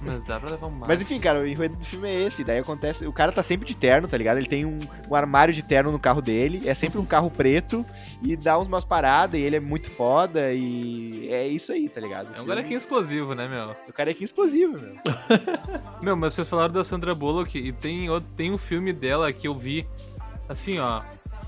Mas 0.06 0.24
dá 0.24 0.38
pra 0.40 0.50
levar 0.50 0.66
um. 0.66 0.70
Mas 0.70 1.02
enfim, 1.02 1.18
cara, 1.20 1.40
o 1.40 1.46
enredo 1.46 1.76
do 1.76 1.84
filme 1.84 2.08
é 2.08 2.22
esse. 2.24 2.42
Daí 2.44 2.58
acontece. 2.58 3.06
O 3.06 3.12
cara 3.12 3.32
tá 3.32 3.42
sempre 3.42 3.66
de 3.66 3.74
terno, 3.74 4.06
tá 4.08 4.16
ligado? 4.16 4.38
Ele 4.38 4.46
tem 4.46 4.64
um, 4.64 4.78
um 5.10 5.14
armário 5.14 5.52
de 5.52 5.62
terno 5.62 5.90
no 5.92 5.98
carro 5.98 6.22
dele. 6.22 6.68
É 6.68 6.74
sempre 6.74 6.98
um 6.98 7.04
carro 7.04 7.30
preto. 7.30 7.84
E 8.22 8.36
dá 8.36 8.58
umas 8.58 8.84
paradas. 8.84 9.38
E 9.40 9.42
ele 9.42 9.56
é 9.56 9.60
muito 9.60 9.90
foda. 9.90 10.52
E 10.52 11.28
é 11.30 11.46
isso 11.46 11.72
aí, 11.72 11.88
tá 11.88 12.00
ligado? 12.00 12.26
O 12.32 12.36
É 12.36 12.42
um 12.42 12.56
filme- 12.62 12.74
explosivo, 12.76 13.34
né, 13.34 13.48
meu? 13.48 13.74
O 13.88 13.92
cara 13.92 14.10
é 14.10 14.14
que 14.14 14.24
explosivo, 14.24 14.78
meu. 14.78 14.94
Meu, 16.02 16.16
mas 16.16 16.34
vocês 16.34 16.48
falaram 16.48 16.72
da 16.72 16.84
Sandra 16.84 17.14
Bullock 17.14 17.56
e 17.58 17.72
tem, 17.72 18.06
tem 18.36 18.50
um 18.52 18.58
filme 18.58 18.92
dela 18.92 19.32
que 19.32 19.48
eu 19.48 19.54
vi, 19.54 19.86
assim, 20.48 20.78
ó, 20.78 21.02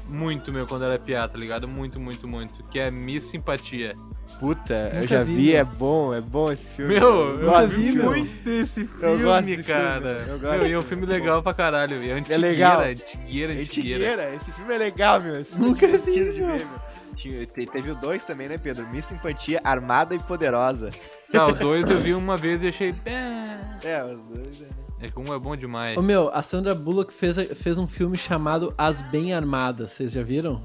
muito, 0.09 0.51
meu, 0.53 0.67
quando 0.67 0.85
era 0.85 0.99
piada, 0.99 1.33
tá 1.33 1.39
ligado? 1.39 1.69
Muito, 1.69 2.01
muito, 2.01 2.27
muito. 2.27 2.65
Que 2.65 2.79
é 2.81 2.91
Miss 2.91 3.25
Simpatia. 3.25 3.95
Puta, 4.39 4.75
eu 4.93 4.95
Nunca 5.01 5.07
já 5.07 5.23
vi, 5.25 5.35
vi, 5.35 5.47
meu. 5.49 5.57
é 5.57 5.65
bom, 5.65 6.15
é 6.15 6.21
bom 6.21 6.53
esse 6.53 6.67
filme. 6.71 6.95
Meu, 6.95 7.07
eu 7.09 7.39
nunca 7.39 7.67
vi 7.67 7.83
vi, 7.91 7.93
meu. 7.97 8.05
muito 8.07 8.49
esse 8.51 8.85
filme, 8.87 9.23
gosto 9.23 9.47
desse 9.47 9.63
filme, 9.63 9.65
cara. 9.65 10.11
eu 10.29 10.39
gosto 10.39 10.59
meu, 10.59 10.67
e 10.67 10.73
é 10.73 10.79
um 10.79 10.83
filme 10.83 11.07
filme. 11.07 11.07
legal 11.07 11.43
pra 11.43 11.55
caralho. 11.55 11.95
É 12.03 12.13
antigueira, 12.13 12.41
legal. 12.41 12.81
antigueira, 12.83 13.53
antigueira. 13.53 14.35
Esse 14.35 14.53
filme 14.53 14.75
é 14.75 14.79
legal, 14.79 15.21
meu. 15.21 15.45
Nunca 15.57 15.87
é 15.87 15.99
vi, 15.99 16.13
de 16.33 16.41
meu. 16.41 16.47
ver, 16.59 16.67
meu. 16.67 17.69
Teve 17.73 17.91
o 17.91 17.95
dois 17.97 18.23
também, 18.25 18.49
né, 18.49 18.59
Pedro? 18.59 18.87
Miss 18.89 19.07
Simpatia, 19.07 19.61
Armada 19.65 20.15
e 20.15 20.19
Poderosa. 20.21 20.91
Tá, 21.33 21.47
o 21.47 21.53
dois 21.53 21.91
eu 21.91 21.99
vi 21.99 22.15
uma 22.15 22.37
vez 22.37 22.63
e 22.63 22.69
achei... 22.69 22.95
"É". 23.05 23.59
É, 23.83 24.05
os 24.05 24.21
dois, 24.23 24.61
né? 24.61 24.69
É 25.01 25.09
que 25.09 25.19
um 25.19 25.33
é 25.35 25.39
bom 25.39 25.55
demais. 25.57 25.97
Ô 25.97 26.03
meu, 26.03 26.31
a 26.35 26.43
Sandra 26.43 26.75
Bullock 26.75 27.13
fez, 27.15 27.37
fez 27.57 27.79
um 27.79 27.87
filme 27.87 28.17
chamado 28.17 28.75
As 28.77 29.01
Bem 29.03 29.33
Armadas, 29.33 29.93
vocês 29.93 30.13
já 30.13 30.23
viram? 30.23 30.65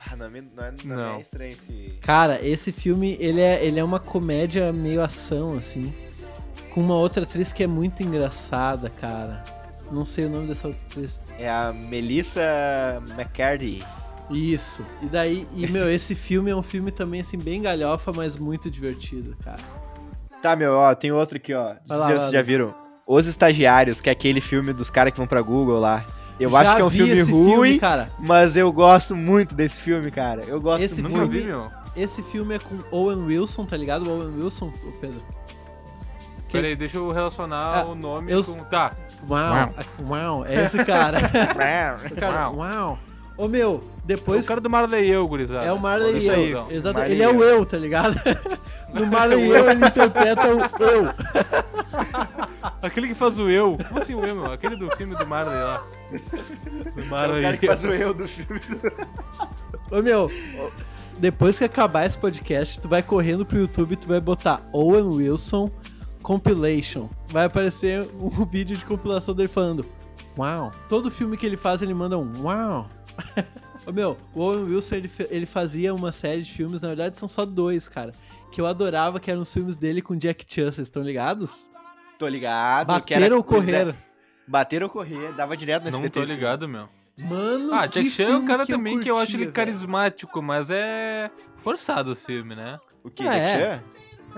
Ah, 0.00 0.16
não, 0.16 0.26
é, 0.26 0.30
não, 0.30 0.64
é, 0.64 0.74
não, 0.84 0.96
Não. 0.96 1.16
é 1.16 1.20
estranho 1.20 1.52
esse... 1.52 1.98
Cara, 2.00 2.40
esse 2.46 2.70
filme, 2.72 3.16
ele 3.20 3.40
é, 3.40 3.64
ele 3.64 3.78
é 3.80 3.84
uma 3.84 3.98
comédia 3.98 4.72
meio 4.72 5.02
ação, 5.02 5.56
assim. 5.56 5.92
Com 6.72 6.80
uma 6.80 6.94
outra 6.94 7.24
atriz 7.24 7.52
que 7.52 7.64
é 7.64 7.66
muito 7.66 8.02
engraçada, 8.02 8.88
cara. 8.90 9.44
Não 9.90 10.04
sei 10.04 10.26
o 10.26 10.30
nome 10.30 10.46
dessa 10.46 10.68
outra 10.68 10.82
atriz. 10.86 11.18
É 11.38 11.50
a 11.50 11.72
Melissa 11.72 13.02
McCarthy. 13.16 13.84
Isso. 14.30 14.84
E 15.02 15.06
daí, 15.06 15.48
e 15.54 15.66
meu, 15.66 15.88
esse 15.92 16.14
filme 16.14 16.50
é 16.50 16.56
um 16.56 16.62
filme 16.62 16.90
também, 16.90 17.20
assim, 17.22 17.38
bem 17.38 17.62
galhofa, 17.62 18.12
mas 18.12 18.36
muito 18.36 18.70
divertido, 18.70 19.36
cara. 19.42 19.60
Tá, 20.42 20.54
meu, 20.54 20.74
ó, 20.74 20.94
tem 20.94 21.10
outro 21.10 21.38
aqui, 21.38 21.52
ó. 21.54 21.74
Vai 21.86 21.98
lá, 21.98 22.06
Vocês 22.06 22.20
vai 22.22 22.30
já 22.30 22.38
lá. 22.38 22.42
viram? 22.42 22.74
Os 23.06 23.26
Estagiários, 23.26 24.00
que 24.00 24.08
é 24.08 24.12
aquele 24.12 24.40
filme 24.40 24.72
dos 24.72 24.90
caras 24.90 25.12
que 25.12 25.18
vão 25.18 25.26
pra 25.26 25.40
Google 25.40 25.80
lá. 25.80 26.06
Eu 26.38 26.50
Já 26.50 26.60
acho 26.60 26.76
que 26.76 26.82
é 26.82 26.84
um 26.84 26.88
vi 26.88 26.98
filme 26.98 27.12
esse 27.20 27.30
ruim, 27.32 27.78
cara. 27.78 28.10
mas 28.18 28.56
eu 28.56 28.70
gosto 28.72 29.16
muito 29.16 29.54
desse 29.54 29.80
filme, 29.80 30.10
cara. 30.10 30.42
Eu 30.46 30.60
gosto 30.60 30.82
Esse 30.82 31.02
muito. 31.02 31.16
Filme- 31.16 31.38
vi, 31.40 31.44
meu. 31.46 31.70
Esse 31.96 32.22
filme 32.22 32.54
é 32.54 32.58
com 32.60 32.78
Owen 32.92 33.24
Wilson, 33.26 33.64
tá 33.64 33.76
ligado? 33.76 34.06
O 34.08 34.10
Owen 34.10 34.40
Wilson, 34.42 34.72
Pedro. 35.00 35.20
Que- 36.48 36.52
Peraí, 36.52 36.76
deixa 36.76 36.96
eu 36.96 37.10
relacionar 37.10 37.80
Ah, 37.80 37.84
o 37.84 37.94
nome 37.94 38.32
eu- 38.32 38.42
com... 38.44 38.64
Tá, 38.64 38.92
Uau, 39.28 39.74
uau, 40.08 40.46
é 40.46 40.64
esse 40.64 40.82
cara. 40.84 41.18
o 42.10 42.14
cara, 42.14 42.50
Uau. 42.50 42.98
Ô 43.36 43.46
meu, 43.46 43.84
depois 44.04 44.44
o 44.44 44.48
cara 44.48 44.60
do 44.60 44.70
Marley 44.70 45.06
e 45.08 45.10
eu, 45.10 45.26
gurizada. 45.28 45.64
É 45.64 45.72
o 45.72 45.78
Marley 45.78 46.16
Isso 46.18 46.28
e 46.28 46.30
aí, 46.30 46.50
eu. 46.50 46.66
Exato. 46.70 46.94
Marley 46.98 47.12
Ele 47.14 47.22
é 47.22 47.28
o 47.28 47.42
eu. 47.42 47.58
eu, 47.58 47.64
tá 47.66 47.76
ligado? 47.76 48.14
No 48.94 49.06
Marley 49.06 49.44
e 49.44 49.50
eu 49.50 49.70
ele 49.70 49.84
interpreta 49.84 50.48
o 50.48 50.82
eu. 50.82 51.12
Aquele 52.80 53.08
que 53.08 53.14
faz 53.14 53.38
o 53.38 53.48
eu. 53.50 53.76
Como 53.88 54.00
assim 54.00 54.14
o 54.14 54.24
eu, 54.24 54.34
meu? 54.34 54.52
Aquele 54.52 54.76
do 54.76 54.88
filme 54.96 55.14
do 55.14 55.26
Marley 55.26 55.54
lá. 55.54 55.82
Do 56.10 57.00
É 57.00 57.38
o 57.38 57.42
cara 57.42 57.56
que 57.56 57.66
faz 57.66 57.84
o 57.84 57.88
eu 57.88 58.14
do 58.14 58.26
filme. 58.26 58.60
Ô 59.90 60.02
meu, 60.02 60.30
depois 61.18 61.58
que 61.58 61.64
acabar 61.64 62.06
esse 62.06 62.16
podcast, 62.16 62.80
tu 62.80 62.88
vai 62.88 63.02
correndo 63.02 63.44
pro 63.44 63.58
YouTube 63.58 63.92
e 63.92 63.96
tu 63.96 64.08
vai 64.08 64.20
botar 64.20 64.66
Owen 64.72 65.04
Wilson 65.04 65.70
Compilation. 66.22 67.08
Vai 67.28 67.44
aparecer 67.44 68.08
um 68.20 68.28
vídeo 68.46 68.76
de 68.76 68.84
compilação 68.84 69.34
dele 69.34 69.48
falando 69.48 69.84
Uau. 70.36 70.72
Todo 70.88 71.10
filme 71.10 71.36
que 71.36 71.44
ele 71.44 71.56
faz, 71.56 71.82
ele 71.82 71.94
manda 71.94 72.16
um 72.16 72.42
Uau. 72.42 72.88
Ô 73.86 73.92
meu, 73.92 74.18
o 74.34 74.42
Owen 74.42 74.64
Wilson 74.64 74.96
ele, 74.96 75.10
ele 75.30 75.46
fazia 75.46 75.94
uma 75.94 76.12
série 76.12 76.42
de 76.42 76.52
filmes, 76.52 76.80
na 76.80 76.88
verdade 76.88 77.16
são 77.16 77.28
só 77.28 77.44
dois, 77.44 77.88
cara. 77.88 78.12
Que 78.52 78.60
eu 78.60 78.66
adorava, 78.66 79.18
que 79.18 79.30
eram 79.30 79.42
os 79.42 79.52
filmes 79.52 79.76
dele 79.76 80.00
com 80.02 80.14
Jack 80.14 80.44
Chan, 80.46 80.70
vocês 80.70 80.86
estão 80.86 81.02
ligados? 81.02 81.70
Tô 82.18 82.28
ligado. 82.28 82.86
que 82.86 83.14
Bater 83.14 83.22
era 83.22 83.36
ou 83.36 83.42
correr? 83.42 83.94
Bater 84.48 84.82
ou 84.82 84.88
correr, 84.88 85.32
dava 85.34 85.56
direto 85.56 85.84
nesse 85.84 86.00
Não 86.00 86.08
tô 86.08 86.24
ligado, 86.24 86.66
meu. 86.68 86.88
Mano, 87.16 87.74
Ah, 87.74 87.86
que 87.86 88.00
Jack 88.02 88.10
Chan 88.10 88.24
é 88.30 88.36
um 88.36 88.44
cara 88.44 88.64
que 88.64 88.72
eu 88.72 88.76
também 88.76 88.98
que 89.00 89.10
eu 89.10 89.16
acho 89.16 89.22
curtia, 89.26 89.36
ele 89.36 89.44
velho. 89.46 89.52
carismático, 89.54 90.40
mas 90.40 90.70
é 90.70 91.30
forçado 91.56 92.12
o 92.12 92.16
filme, 92.16 92.54
né? 92.54 92.78
O 93.04 93.10
que, 93.10 93.26
Ah, 93.26 93.32
Jack 93.32 93.40
é. 93.44 93.58
Chan? 93.58 93.82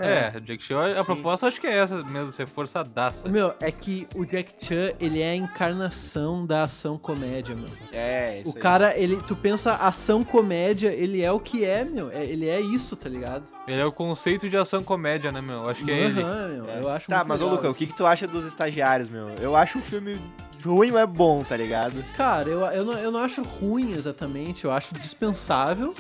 É, 0.04 0.40
Jack 0.40 0.62
Chan, 0.62 0.92
a 0.92 0.98
Sim. 0.98 1.04
proposta 1.04 1.46
acho 1.48 1.60
que 1.60 1.66
é 1.66 1.76
essa 1.76 2.02
mesmo, 2.04 2.30
ser 2.32 2.46
forçadaça. 2.46 3.28
Meu, 3.28 3.54
é 3.60 3.70
que 3.70 4.06
o 4.14 4.24
Jack 4.24 4.54
Chan, 4.58 4.92
ele 5.00 5.20
é 5.20 5.30
a 5.30 5.34
encarnação 5.36 6.44
da 6.46 6.64
ação 6.64 6.98
comédia, 6.98 7.54
meu. 7.54 7.68
É, 7.92 8.40
isso 8.40 8.50
O 8.50 8.56
aí. 8.56 8.60
cara, 8.62 8.96
ele, 8.98 9.16
tu 9.26 9.34
pensa 9.36 9.74
ação 9.74 10.22
comédia, 10.24 10.88
ele 10.92 11.22
é 11.22 11.30
o 11.32 11.40
que 11.40 11.64
é, 11.64 11.84
meu. 11.84 12.10
É- 12.10 12.24
ele 12.24 12.48
é 12.48 12.60
isso, 12.60 12.96
tá 12.96 13.08
ligado? 13.08 13.44
Ele 13.66 13.80
é 13.80 13.84
o 13.84 13.92
conceito 13.92 14.48
de 14.48 14.56
ação 14.56 14.82
comédia, 14.82 15.30
né, 15.32 15.40
meu? 15.40 15.68
Acho 15.68 15.84
que 15.84 15.90
é 15.90 15.98
ele. 15.98 16.22
Aham, 16.22 16.48
meu, 16.48 16.64
É. 16.68 16.80
eu 16.80 16.88
acho 16.90 17.08
Tá, 17.08 17.16
muito 17.18 17.28
mas 17.28 17.40
ô 17.40 17.44
legal 17.44 17.56
Luca, 17.56 17.68
o 17.68 17.70
isso. 17.70 17.78
que, 17.78 17.86
que 17.86 17.94
tu 17.96 18.06
acha 18.06 18.26
dos 18.26 18.44
estagiários, 18.44 19.08
meu? 19.08 19.28
Eu 19.40 19.54
acho 19.56 19.78
um 19.78 19.82
filme 19.82 20.20
ruim, 20.64 20.90
mas 20.90 21.02
é 21.02 21.06
bom, 21.06 21.42
tá 21.42 21.56
ligado? 21.56 22.04
Cara, 22.14 22.48
eu, 22.48 22.60
eu, 22.66 22.84
não, 22.84 22.92
eu 22.98 23.10
não 23.10 23.20
acho 23.20 23.42
ruim 23.42 23.92
exatamente, 23.92 24.64
eu 24.64 24.70
acho 24.70 24.94
dispensável, 24.94 25.94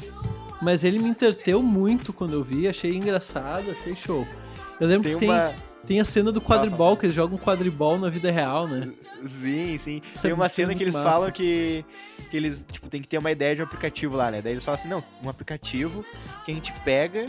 mas 0.60 0.84
ele 0.84 0.98
me 0.98 1.08
entreteu 1.08 1.62
muito 1.62 2.12
quando 2.12 2.34
eu 2.34 2.44
vi, 2.44 2.68
achei 2.68 2.94
engraçado, 2.96 3.70
achei 3.70 3.94
show. 3.94 4.26
Eu 4.80 4.86
lembro 4.88 5.08
Tem 5.08 5.14
que 5.18 5.20
tem, 5.20 5.28
uma. 5.30 5.54
tem 5.86 6.00
a 6.00 6.04
cena 6.04 6.32
do 6.32 6.40
quadribol, 6.40 6.96
que 6.96 7.06
eles 7.06 7.14
jogam 7.14 7.36
quadribol 7.38 7.98
na 7.98 8.08
vida 8.08 8.30
real, 8.30 8.66
né? 8.66 8.90
Sim, 9.26 9.76
sim. 9.78 10.00
Isso 10.12 10.22
Tem 10.22 10.30
é- 10.30 10.34
uma 10.34 10.46
é 10.46 10.48
cena 10.48 10.74
que 10.74 10.82
eles 10.82 10.94
massa. 10.94 11.10
falam 11.10 11.30
que, 11.30 11.84
que 12.30 12.36
eles, 12.36 12.64
tipo, 12.70 12.88
tem 12.88 13.02
que 13.02 13.08
ter 13.08 13.18
uma 13.18 13.30
ideia 13.30 13.54
de 13.54 13.60
um 13.60 13.64
aplicativo 13.64 14.16
lá, 14.16 14.30
né? 14.30 14.40
Daí 14.40 14.52
eles 14.54 14.64
falam 14.64 14.78
assim, 14.80 14.88
não, 14.88 15.04
um 15.24 15.28
aplicativo 15.28 16.02
que 16.44 16.50
a 16.50 16.54
gente 16.54 16.72
pega 16.84 17.26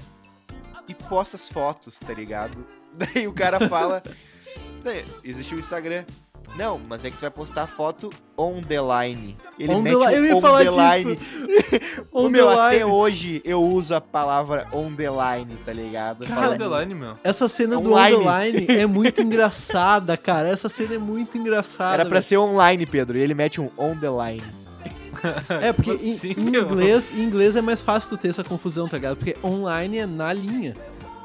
e 0.88 0.96
posta 0.96 1.36
as 1.36 1.50
fotos, 1.50 1.98
tá 2.00 2.14
ligado? 2.14 2.66
Daí 2.96 3.28
o 3.28 3.34
cara 3.34 3.68
fala, 3.68 4.02
"Daí, 4.84 5.04
existe 5.24 5.54
o 5.56 5.60
Instagram. 5.60 6.06
Não, 6.58 6.80
mas 6.90 7.06
é 7.06 7.10
que 7.10 7.18
tu 7.18 7.22
vai 7.22 7.30
postar 7.32 7.66
foto 7.66 8.10
on 8.38 8.62
the 8.62 8.76
line. 8.82 9.36
Ele 9.58 9.74
On 9.74 9.78
the 9.78 9.82
mete 9.84 9.96
li- 9.96 10.04
o 10.06 10.10
eu 10.10 10.26
ia 10.26 10.36
on 10.36 10.42
falar 10.42 10.64
the 10.66 10.70
line. 10.72 11.20
On 12.12 12.30
meu, 12.30 12.48
the 12.50 12.54
até 12.60 12.72
line. 12.80 12.84
hoje 12.92 13.42
eu 13.46 13.64
uso 13.64 13.96
a 13.96 14.02
palavra 14.02 14.68
on 14.74 14.94
the 14.94 15.10
line, 15.10 15.56
tá 15.66 15.72
ligado? 15.72 16.26
Cara, 16.26 16.58
Fala 16.58 16.70
o 16.78 16.80
line, 16.82 16.94
meu. 16.94 17.18
Essa 17.24 17.48
cena 17.48 17.80
do 17.80 17.90
Online. 17.90 18.16
online 18.16 18.66
é 18.68 18.86
muito 18.88 19.22
engraçada, 19.22 20.18
cara. 20.18 20.50
Essa 20.50 20.68
cena 20.68 20.96
é 20.96 20.98
muito 20.98 21.38
engraçada. 21.38 21.94
Era 21.94 22.04
pra 22.06 22.16
velho. 22.20 22.24
ser 22.24 22.38
online, 22.38 22.86
Pedro, 22.86 23.18
e 23.18 23.22
ele 23.22 23.34
mete 23.34 23.62
um 23.62 23.70
on 23.78 23.96
the 23.98 24.10
line. 24.10 24.44
É, 25.62 25.72
porque 25.74 25.92
assim, 25.92 26.32
em 26.38 26.48
inglês, 26.58 27.12
em 27.16 27.22
inglês 27.24 27.56
é 27.56 27.62
mais 27.62 27.82
fácil 27.82 28.10
tu 28.10 28.18
ter 28.18 28.28
essa 28.30 28.44
confusão, 28.44 28.88
tá 28.90 28.98
ligado? 28.98 29.16
Porque 29.18 29.38
online 29.44 30.00
é 30.00 30.06
na 30.06 30.34
linha. 30.34 30.76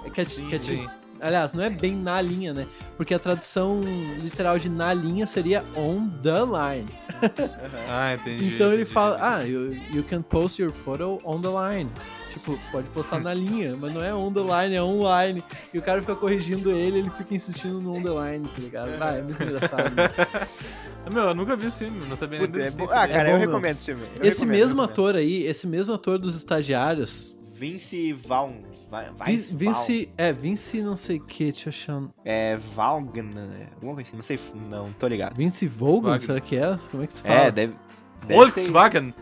É 0.05 0.11
que 0.11 0.21
é, 0.21 0.25
Sim, 0.25 0.47
que 0.47 0.55
é 0.55 0.59
Sim. 0.59 0.87
Aliás, 1.21 1.53
não 1.53 1.63
é 1.63 1.71
bem 1.71 1.95
na 1.97 2.21
linha, 2.21 2.53
né? 2.55 2.67
Porque 2.97 3.15
a 3.15 3.19
tradução 3.19 3.81
literal 4.21 4.59
de 4.59 4.69
na 4.69 4.93
linha 4.95 5.27
seria 5.27 5.65
on 5.77 6.09
the 6.23 6.41
line. 6.45 6.87
Ah, 7.89 8.15
entendi. 8.15 8.55
então 8.55 8.69
ele 8.73 8.83
entendi, 8.83 8.93
fala, 8.93 9.17
entendi. 9.17 9.27
ah, 9.27 9.43
you, 9.49 9.73
you 9.99 10.03
can 10.05 10.23
post 10.23 10.61
your 10.61 10.71
photo 10.73 11.19
on 11.25 11.41
the 11.41 11.49
line. 11.49 11.91
Tipo, 12.29 12.61
pode 12.71 12.87
postar 12.89 13.19
na 13.21 13.33
linha, 13.33 13.75
mas 13.81 13.95
não 13.95 14.03
é 14.03 14.13
on 14.15 14.31
the 14.31 14.41
line, 14.41 14.75
é 14.75 14.83
online. 14.83 15.43
E 15.73 15.79
o 15.79 15.83
cara 15.83 16.01
fica 16.01 16.15
corrigindo 16.15 16.71
ele, 16.71 16.99
ele 16.99 17.11
fica 17.17 17.35
insistindo 17.35 17.81
no 17.81 17.95
on 17.95 18.03
the 18.03 18.11
line, 18.11 18.47
tá 18.47 18.61
ligado? 18.61 18.91
Ah, 19.01 19.13
é 19.17 19.23
muito 19.23 19.43
engraçado. 19.43 19.95
né? 19.95 20.11
Meu, 21.11 21.23
eu 21.29 21.35
nunca 21.35 21.57
vi 21.57 21.69
esse 21.69 21.79
filme, 21.79 22.05
não 22.07 22.17
sabia 22.17 22.41
nem 22.41 22.49
Puta, 22.73 22.93
é 22.95 22.99
Ah, 22.99 23.09
cara, 23.09 23.29
É 23.29 23.33
eu 23.33 23.35
bom, 23.35 23.39
meu. 23.39 23.49
recomendo 23.49 23.77
esse 23.77 23.87
filme. 23.87 24.03
eu 24.03 24.25
esse 24.25 24.41
recomendo, 24.41 24.59
mesmo 24.59 24.81
eu 24.83 24.87
recomendo. 24.87 24.91
ator 24.91 25.17
aí, 25.17 25.45
esse 25.47 25.67
mesmo 25.67 25.95
ator 25.95 26.19
dos 26.19 26.35
estagiários, 26.35 27.37
Vince 27.59 28.13
Vaughn. 28.13 28.53
Va- 28.91 29.03
Vin- 29.25 29.33
Vice 29.37 29.53
Vaughn. 29.53 29.59
Vince, 29.75 30.09
é, 30.17 30.33
Vince 30.33 30.83
não 30.83 30.97
sei 30.97 31.17
o 31.19 31.25
que, 31.25 31.53
eu 31.67 31.71
achar. 31.71 32.03
É 32.25 32.57
Vaughn, 32.57 33.07
alguma 33.75 33.95
coisa 33.95 34.03
assim, 34.09 34.17
não 34.17 34.23
sei, 34.23 34.39
não 34.71 34.93
tô 34.93 35.07
ligado. 35.09 35.37
Vince 35.37 35.67
Vaughn, 35.67 36.19
será 36.19 36.41
que 36.41 36.57
é? 36.57 36.77
Como 36.91 37.03
é 37.03 37.07
que 37.07 37.15
se 37.15 37.23
fala? 37.23 37.35
É, 37.35 37.51
deve. 37.51 37.73
deve 37.73 37.81
ser- 38.21 38.35
Volkswagen. 38.35 39.15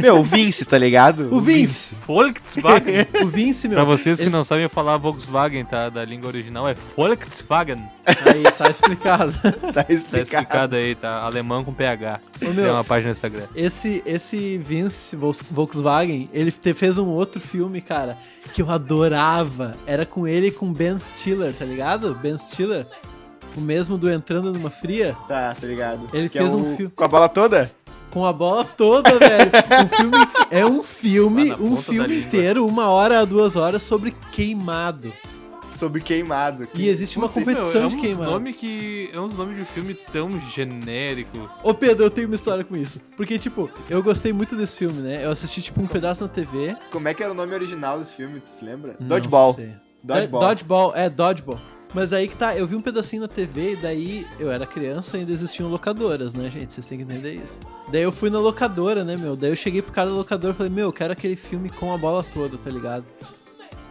Meu, 0.00 0.18
o 0.18 0.22
Vince, 0.22 0.64
tá 0.64 0.76
ligado? 0.76 1.28
O 1.34 1.40
Vince! 1.40 1.96
Volkswagen. 2.06 3.06
O 3.22 3.26
Vince, 3.26 3.68
meu. 3.68 3.76
pra 3.76 3.84
vocês 3.84 4.16
que 4.18 4.24
ele- 4.24 4.30
não 4.30 4.44
sabem 4.44 4.68
falar 4.68 4.96
Volkswagen, 4.96 5.64
tá? 5.64 5.88
Da 5.88 6.04
língua 6.04 6.28
original 6.28 6.68
é 6.68 6.74
Volkswagen. 6.74 7.88
Aí, 8.06 8.42
tá 8.56 8.68
explicado. 8.70 9.32
Tá 9.32 9.52
Tá 9.84 9.86
explicado. 9.88 10.22
explicado 10.22 10.76
aí, 10.76 10.94
tá? 10.94 11.22
Alemão 11.22 11.64
com 11.64 11.72
PH. 11.72 12.20
Ô, 12.36 12.38
Tem 12.38 12.52
meu, 12.52 12.72
uma 12.74 12.84
página 12.84 13.08
no 13.10 13.14
Instagram. 13.14 13.44
esse, 13.54 14.02
esse 14.04 14.58
Vince 14.58 15.14
Volks- 15.16 15.44
Volkswagen, 15.50 16.28
ele 16.32 16.50
te- 16.52 16.74
fez 16.74 16.98
um 16.98 17.08
outro 17.08 17.40
filme, 17.40 17.80
cara, 17.80 18.16
que 18.52 18.62
eu 18.62 18.70
adorava. 18.70 19.76
Era 19.86 20.04
com 20.04 20.26
ele 20.26 20.48
e 20.48 20.50
com 20.50 20.72
Ben 20.72 20.98
Stiller, 20.98 21.52
tá 21.54 21.64
ligado? 21.64 22.14
Ben 22.14 22.36
Stiller. 22.36 22.86
O 23.56 23.60
mesmo 23.60 23.96
do 23.98 24.10
Entrando 24.12 24.52
numa 24.52 24.70
Fria. 24.70 25.16
Tá, 25.26 25.54
tá 25.58 25.66
ligado. 25.66 26.06
Ele 26.12 26.28
Que 26.28 26.38
fez 26.38 26.52
é 26.52 26.56
um 26.56 26.60
o- 26.72 26.76
filme. 26.76 26.92
Com 26.94 27.02
a 27.04 27.08
bola 27.08 27.28
toda? 27.28 27.70
Com 28.18 28.26
a 28.26 28.32
bola 28.32 28.64
toda, 28.64 29.16
velho. 29.16 29.48
Um 29.84 29.88
filme, 29.96 30.16
é 30.50 30.66
um 30.66 30.82
filme, 30.82 31.44
na 31.50 31.54
um 31.56 31.76
filme 31.76 32.18
inteiro, 32.18 32.66
uma 32.66 32.88
hora 32.88 33.20
a 33.20 33.24
duas 33.24 33.54
horas, 33.54 33.80
sobre 33.84 34.12
queimado. 34.32 35.12
Sobre 35.78 36.00
queimado. 36.00 36.66
E 36.74 36.88
existe 36.88 37.16
uma 37.16 37.28
Puta, 37.28 37.38
competição 37.46 37.84
é 37.84 37.88
de 37.88 37.96
queimado. 37.98 38.28
nome 38.32 38.52
que 38.54 39.08
é 39.12 39.20
uns 39.20 39.38
nomes 39.38 39.56
de 39.56 39.64
filme 39.64 39.94
tão 39.94 40.36
genérico. 40.40 41.48
Ô 41.62 41.72
Pedro, 41.72 42.06
eu 42.06 42.10
tenho 42.10 42.26
uma 42.26 42.34
história 42.34 42.64
com 42.64 42.76
isso. 42.76 43.00
Porque, 43.16 43.38
tipo, 43.38 43.70
eu 43.88 44.02
gostei 44.02 44.32
muito 44.32 44.56
desse 44.56 44.78
filme, 44.80 45.00
né? 45.00 45.24
Eu 45.24 45.30
assisti, 45.30 45.62
tipo, 45.62 45.80
um 45.80 45.86
pedaço 45.86 46.24
na 46.24 46.28
TV. 46.28 46.76
Como 46.90 47.06
é 47.06 47.14
que 47.14 47.22
era 47.22 47.30
o 47.30 47.36
nome 47.36 47.54
original 47.54 48.00
desse 48.00 48.14
filme, 48.14 48.40
tu 48.40 48.48
se 48.48 48.64
lembra? 48.64 48.96
Não 48.98 49.06
Dodgeball. 49.06 49.54
sei. 49.54 49.70
Dodgeball. 50.02 50.40
Do- 50.40 50.46
Dodgeball, 50.48 50.92
é, 50.96 51.08
Dodgeball. 51.08 51.60
Mas 51.94 52.10
daí 52.10 52.28
que 52.28 52.36
tá, 52.36 52.56
eu 52.56 52.66
vi 52.66 52.76
um 52.76 52.82
pedacinho 52.82 53.22
na 53.22 53.28
TV 53.28 53.72
e 53.72 53.76
daí 53.76 54.26
eu 54.38 54.50
era 54.50 54.66
criança 54.66 55.16
e 55.16 55.20
ainda 55.20 55.32
existiam 55.32 55.68
locadoras, 55.70 56.34
né, 56.34 56.50
gente? 56.50 56.72
Vocês 56.72 56.86
têm 56.86 56.98
que 56.98 57.04
entender 57.04 57.34
isso. 57.42 57.58
Daí 57.90 58.02
eu 58.02 58.12
fui 58.12 58.28
na 58.28 58.38
locadora, 58.38 59.02
né, 59.02 59.16
meu? 59.16 59.34
Daí 59.34 59.50
eu 59.50 59.56
cheguei 59.56 59.80
pro 59.80 59.92
cara 59.92 60.10
da 60.10 60.16
locadora 60.16 60.52
e 60.52 60.56
falei, 60.56 60.72
meu, 60.72 60.86
eu 60.86 60.92
quero 60.92 61.12
aquele 61.12 61.36
filme 61.36 61.70
com 61.70 61.92
a 61.92 61.96
bola 61.96 62.22
toda, 62.22 62.58
tá 62.58 62.70
ligado? 62.70 63.04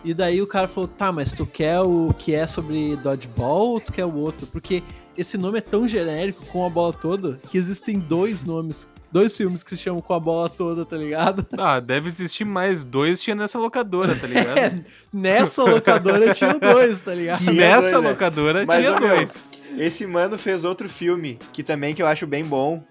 E 0.03 0.13
daí 0.13 0.41
o 0.41 0.47
cara 0.47 0.67
falou, 0.67 0.87
tá, 0.87 1.11
mas 1.11 1.33
tu 1.33 1.45
quer 1.45 1.81
o 1.81 2.13
que 2.13 2.33
é 2.33 2.45
sobre 2.45 2.95
Dodgeball 2.97 3.71
ou 3.71 3.81
tu 3.81 3.91
quer 3.91 4.05
o 4.05 4.15
outro? 4.15 4.45
Porque 4.47 4.83
esse 5.17 5.37
nome 5.37 5.57
é 5.57 5.61
tão 5.61 5.87
genérico 5.87 6.45
com 6.45 6.65
a 6.65 6.69
bola 6.69 6.93
toda 6.93 7.39
que 7.49 7.57
existem 7.57 7.99
dois 7.99 8.43
nomes, 8.43 8.87
dois 9.11 9.35
filmes 9.35 9.63
que 9.63 9.71
se 9.71 9.77
chamam 9.77 10.01
com 10.01 10.13
a 10.13 10.19
bola 10.19 10.49
toda, 10.49 10.85
tá 10.85 10.97
ligado? 10.97 11.45
Ah, 11.57 11.79
deve 11.79 12.07
existir 12.07 12.45
mais 12.45 12.85
dois, 12.85 13.21
tinha 13.21 13.35
nessa 13.35 13.57
locadora, 13.57 14.15
tá 14.15 14.27
ligado? 14.27 14.57
É, 14.57 14.83
nessa 15.11 15.63
locadora 15.63 16.33
tinha 16.33 16.53
dois, 16.59 17.01
tá 17.01 17.13
ligado? 17.13 17.43
Nessa 17.51 17.91
dois, 17.91 18.03
né? 18.03 18.09
locadora 18.09 18.65
Mas, 18.65 18.85
tinha 18.85 18.99
meu, 18.99 19.09
dois. 19.09 19.49
Esse 19.77 20.05
mano 20.07 20.37
fez 20.37 20.63
outro 20.63 20.87
filme, 20.87 21.37
que 21.51 21.63
também 21.63 21.93
que 21.93 22.01
eu 22.01 22.07
acho 22.07 22.25
bem 22.25 22.43
bom. 22.43 22.83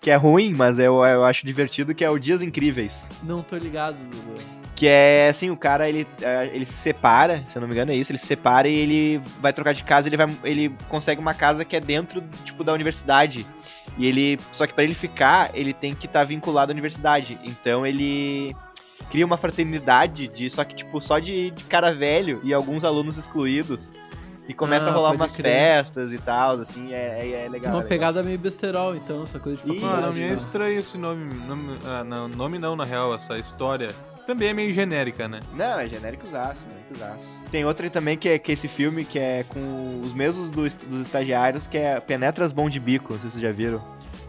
Que 0.00 0.10
é 0.10 0.16
ruim, 0.16 0.52
mas 0.52 0.78
eu, 0.78 1.02
eu 1.04 1.24
acho 1.24 1.46
divertido, 1.46 1.94
que 1.94 2.04
é 2.04 2.10
o 2.10 2.18
Dias 2.18 2.42
Incríveis. 2.42 3.08
Não 3.22 3.42
tô 3.42 3.56
ligado, 3.56 3.96
Dudu. 3.96 4.40
Que 4.74 4.88
é 4.88 5.28
assim, 5.28 5.50
o 5.50 5.56
cara 5.56 5.88
ele, 5.88 6.06
é, 6.20 6.50
ele 6.52 6.64
se 6.64 6.72
separa, 6.72 7.44
se 7.46 7.56
eu 7.56 7.60
não 7.60 7.68
me 7.68 7.74
engano 7.74 7.92
é 7.92 7.96
isso, 7.96 8.10
ele 8.10 8.18
se 8.18 8.26
separa 8.26 8.68
e 8.68 8.74
ele 8.74 9.22
vai 9.40 9.52
trocar 9.52 9.72
de 9.72 9.84
casa, 9.84 10.08
ele 10.08 10.16
vai 10.16 10.28
ele 10.42 10.74
consegue 10.88 11.20
uma 11.20 11.32
casa 11.32 11.64
que 11.64 11.76
é 11.76 11.80
dentro 11.80 12.22
tipo 12.44 12.64
da 12.64 12.72
universidade. 12.72 13.46
E 13.96 14.06
ele, 14.06 14.38
só 14.50 14.66
que 14.66 14.74
pra 14.74 14.82
ele 14.84 14.94
ficar, 14.94 15.50
ele 15.54 15.72
tem 15.72 15.94
que 15.94 16.06
estar 16.06 16.24
vinculado 16.24 16.70
à 16.70 16.74
universidade. 16.74 17.38
Então 17.44 17.86
ele 17.86 18.54
cria 19.10 19.24
uma 19.24 19.36
fraternidade 19.36 20.26
de 20.28 20.50
só 20.50 20.64
que 20.64 20.74
tipo 20.74 21.00
só 21.00 21.18
de, 21.18 21.50
de 21.52 21.64
cara 21.64 21.92
velho 21.94 22.40
e 22.42 22.52
alguns 22.52 22.84
alunos 22.84 23.16
excluídos. 23.16 23.92
E 24.46 24.52
começa 24.52 24.90
Ah, 24.90 24.92
a 24.92 24.94
rolar 24.94 25.12
umas 25.12 25.34
crer. 25.34 25.50
festas 25.50 26.12
e 26.12 26.18
tal, 26.18 26.56
assim, 26.60 26.92
é, 26.92 27.20
é, 27.20 27.44
é 27.46 27.48
legal. 27.48 27.72
Uma 27.72 27.80
é 27.80 27.82
legal. 27.82 27.88
pegada 27.88 28.22
meio 28.22 28.38
besterol, 28.38 28.94
então, 28.94 29.22
essa 29.22 29.38
coisa 29.38 29.56
de 29.56 29.80
faculdade. 29.80 30.14
me 30.16 30.22
é 30.22 30.28
né? 30.28 30.34
estranho 30.34 30.78
esse 30.78 30.98
nome. 30.98 31.32
Nome, 31.46 31.78
ah, 31.86 32.04
não, 32.04 32.28
nome 32.28 32.58
não, 32.58 32.76
na 32.76 32.84
real, 32.84 33.14
essa 33.14 33.38
história. 33.38 33.88
Também 34.26 34.48
é 34.48 34.52
meio 34.52 34.70
genérica, 34.70 35.26
né? 35.28 35.40
Não, 35.54 35.78
é 35.80 35.88
genérico 35.88 36.26
usaço, 36.26 36.62
genérico 36.68 36.92
usaço. 36.94 37.43
Tem 37.54 37.64
outra 37.64 37.88
também 37.88 38.18
que 38.18 38.28
é, 38.28 38.36
que 38.36 38.50
é 38.50 38.54
esse 38.54 38.66
filme 38.66 39.04
que 39.04 39.16
é 39.16 39.44
com 39.48 40.00
os 40.02 40.12
mesmos 40.12 40.50
do 40.50 40.66
est- 40.66 40.84
dos 40.86 41.00
estagiários, 41.00 41.68
que 41.68 41.78
é 41.78 42.00
Penetras 42.00 42.50
Bom 42.50 42.68
de 42.68 42.80
Bico, 42.80 43.12
não 43.12 43.20
sei 43.20 43.30
se 43.30 43.34
vocês 43.38 43.42
já 43.48 43.52
viram. 43.52 43.80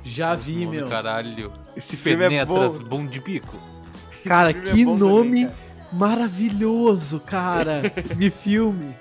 Já 0.04 0.36
vi, 0.36 0.64
nome, 0.64 0.78
meu. 0.78 0.88
Caralho. 0.88 1.52
Esse 1.76 1.98
filme 1.98 2.24
é 2.24 2.30
Penetras, 2.30 2.80
bom. 2.82 2.98
bom 3.00 3.06
de 3.08 3.20
bico. 3.20 3.58
Cara, 4.24 4.52
é 4.52 4.54
que 4.54 4.86
bom 4.86 4.96
nome 4.96 5.30
também, 5.30 5.46
cara. 5.48 5.56
maravilhoso, 5.92 7.20
cara, 7.20 7.82
de 8.16 8.30
filme. 8.30 8.96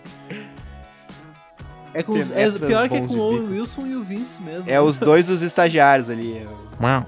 É 1.92 2.02
com 2.02 2.12
os, 2.12 2.30
é, 2.30 2.50
pior 2.50 2.88
que 2.88 2.96
é 2.96 3.06
com 3.06 3.14
o. 3.14 3.50
Wilson 3.50 3.86
e 3.86 3.94
o 3.94 4.02
Vince 4.02 4.40
mesmo. 4.40 4.70
É 4.70 4.80
os 4.80 4.98
dois 4.98 5.26
dos 5.26 5.42
estagiários 5.42 6.08
ali. 6.08 6.38
é 6.38 6.46
o- 6.46 6.82
Uau. 6.82 7.06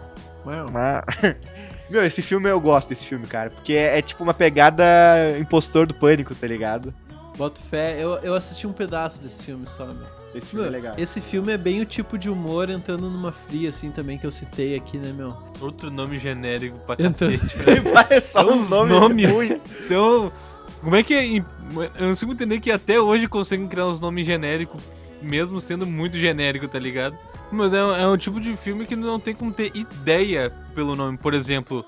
Mas- 0.71 1.35
Meu, 1.89 2.05
esse 2.05 2.21
filme 2.21 2.51
eu 2.51 2.61
gosto 2.61 2.91
desse 2.91 3.07
filme, 3.07 3.27
cara. 3.27 3.49
Porque 3.49 3.73
é, 3.73 3.99
é 4.01 4.03
tipo 4.03 4.23
uma 4.23 4.35
pegada 4.35 4.85
impostor 5.41 5.87
do 5.87 5.95
pânico, 5.95 6.35
tá 6.35 6.47
ligado? 6.47 6.93
Boto 7.37 7.59
fé. 7.61 7.97
Eu, 8.03 8.13
eu 8.19 8.35
assisti 8.35 8.67
um 8.67 8.73
pedaço 8.73 9.23
desse 9.23 9.43
filme 9.43 9.67
só, 9.69 9.87
meu. 9.87 10.07
Esse 10.35 10.47
filme 10.47 10.65
Meu, 10.67 10.75
é 10.75 10.77
legal. 10.77 10.95
Esse 10.99 11.21
filme 11.21 11.53
é 11.53 11.57
bem 11.59 11.81
o 11.81 11.87
tipo 11.87 12.19
de 12.19 12.29
humor 12.29 12.69
entrando 12.71 13.09
numa 13.11 13.33
fria, 13.33 13.71
assim, 13.71 13.91
também, 13.91 14.19
que 14.19 14.27
eu 14.27 14.31
citei 14.31 14.75
aqui, 14.77 14.99
né, 14.99 15.13
meu? 15.13 15.35
Outro 15.61 15.91
nome 15.91 16.19
genérico 16.19 16.79
pra 16.87 16.97
Então- 16.99 17.31
cacete. 17.31 17.57
é 18.11 18.21
só 18.21 18.47
um 18.47 18.59
Os 18.61 18.69
nome 18.71 18.91
nomes. 18.91 19.31
ruim. 19.31 19.61
Então, 19.85 20.31
como 20.81 20.97
é 20.97 21.03
que 21.03 21.15
é? 21.15 21.27
Eu 21.39 21.45
não 22.01 22.09
consigo 22.09 22.33
entender 22.33 22.61
que 22.61 22.71
até 22.71 23.01
hoje 23.01 23.27
conseguem 23.29 23.67
criar 23.67 23.87
uns 23.87 24.01
nomes 24.01 24.27
genéricos, 24.27 24.83
mesmo 25.23 25.59
sendo 25.59 25.87
muito 25.87 26.19
genérico, 26.19 26.69
tá 26.69 26.79
ligado? 26.79 27.17
Mas 27.51 27.73
é, 27.73 27.79
é 27.79 28.07
um 28.07 28.17
tipo 28.17 28.41
de 28.41 28.57
filme 28.57 28.85
que 28.87 28.97
não 28.97 29.19
tem 29.21 29.35
como 29.35 29.53
ter 29.53 29.71
ideia 29.75 30.53
pelo 30.75 30.95
nome. 30.97 31.17
Por 31.17 31.33
exemplo, 31.33 31.85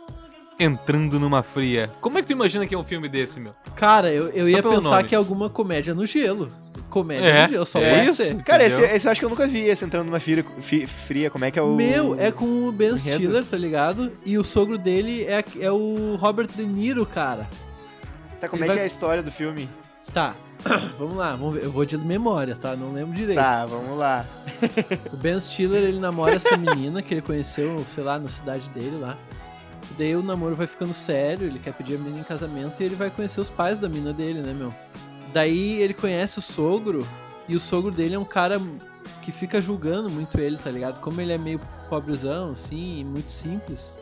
Entrando 0.59 1.21
numa 1.21 1.43
Fria. 1.43 1.91
Como 2.01 2.19
é 2.19 2.21
que 2.21 2.27
tu 2.27 2.33
imagina 2.33 2.67
que 2.67 2.75
é 2.75 2.79
um 2.79 2.83
filme 2.85 3.09
desse, 3.09 3.39
meu? 3.39 3.55
Cara, 3.77 4.11
eu, 4.13 4.29
eu 4.31 4.45
Só 4.45 4.49
ia 4.57 4.63
pensar 4.63 4.91
nome. 4.97 5.05
que 5.05 5.15
é 5.15 5.19
alguma 5.19 5.49
comédia 5.49 5.95
no 5.95 6.05
gelo. 6.05 6.51
Comédia 6.91 7.27
É, 7.29 7.47
no 7.47 7.53
gelo, 7.53 7.67
só 7.67 7.79
é 7.81 7.95
pode 7.95 8.07
isso. 8.07 8.17
ser. 8.17 8.43
Cara, 8.43 8.67
esse, 8.67 8.81
esse 8.81 9.07
eu 9.07 9.11
acho 9.13 9.21
que 9.21 9.25
eu 9.25 9.31
nunca 9.31 9.47
vi, 9.47 9.61
esse 9.61 9.85
entrando 9.85 10.07
numa 10.07 10.19
fria, 10.19 10.45
fria. 10.89 11.31
Como 11.31 11.45
é 11.45 11.51
que 11.53 11.59
é 11.59 11.63
o. 11.63 11.77
Meu, 11.77 12.17
é 12.19 12.33
com 12.33 12.67
o 12.67 12.73
Ben? 12.73 12.97
Stiller, 12.97 13.45
tá 13.45 13.57
ligado? 13.57 14.13
E 14.27 14.37
o 14.37 14.43
sogro 14.43 14.77
dele 14.77 15.23
é, 15.25 15.45
é 15.61 15.71
o 15.71 16.17
Robert 16.19 16.49
De 16.49 16.65
Niro, 16.65 17.07
cara. 17.07 17.49
Tá, 18.41 18.49
como 18.49 18.65
é 18.65 18.67
Ele 18.67 18.73
que 18.73 18.77
vai- 18.79 18.83
é 18.83 18.85
a 18.85 18.87
história 18.87 19.23
do 19.23 19.31
filme? 19.31 19.69
Tá, 20.13 20.35
vamos 20.99 21.17
lá, 21.17 21.37
vamos 21.37 21.55
ver. 21.55 21.65
Eu 21.65 21.71
vou 21.71 21.85
de 21.85 21.97
memória, 21.99 22.57
tá? 22.61 22.75
Não 22.75 22.93
lembro 22.93 23.15
direito. 23.15 23.39
Tá, 23.39 23.65
vamos 23.67 23.97
lá. 23.99 24.25
O 25.13 25.17
Ben 25.17 25.39
Stiller, 25.41 25.83
ele 25.85 26.01
namora 26.01 26.35
essa 26.35 26.57
menina 26.57 27.01
que 27.03 27.13
ele 27.15 27.21
conheceu, 27.23 27.85
sei 27.95 28.03
lá, 28.03 28.19
na 28.19 28.29
cidade 28.29 28.69
dele 28.71 28.97
lá. 28.99 29.17
Daí 29.97 30.15
o 30.15 30.23
namoro 30.23 30.55
vai 30.55 30.67
ficando 30.67 30.93
sério, 30.93 31.47
ele 31.47 31.59
quer 31.59 31.73
pedir 31.73 31.97
a 31.97 31.99
menina 31.99 32.21
em 32.21 32.25
casamento 32.25 32.81
e 32.81 32.85
ele 32.85 32.95
vai 32.95 33.11
conhecer 33.11 33.41
os 33.41 33.51
pais 33.51 33.81
da 33.81 33.89
mina 33.89 34.13
dele, 34.13 34.43
né, 34.43 34.53
meu? 34.53 34.73
Daí 35.33 35.81
ele 35.81 35.95
conhece 35.95 36.39
o 36.39 36.43
sogro 36.43 37.07
e 37.49 37.57
o 37.57 37.61
sogro 37.61 37.91
dele 37.91 38.15
é 38.15 38.19
um 38.19 38.25
cara 38.25 38.61
que 39.23 39.33
fica 39.33 39.61
julgando 39.61 40.11
muito 40.11 40.39
ele, 40.39 40.57
tá 40.57 40.71
ligado? 40.71 41.01
Como 41.01 41.21
ele 41.21 41.33
é 41.33 41.39
meio 41.39 41.61
pobrezão, 41.89 42.53
assim, 42.53 43.01
e 43.01 43.05
muito 43.05 43.33
simples, 43.33 43.99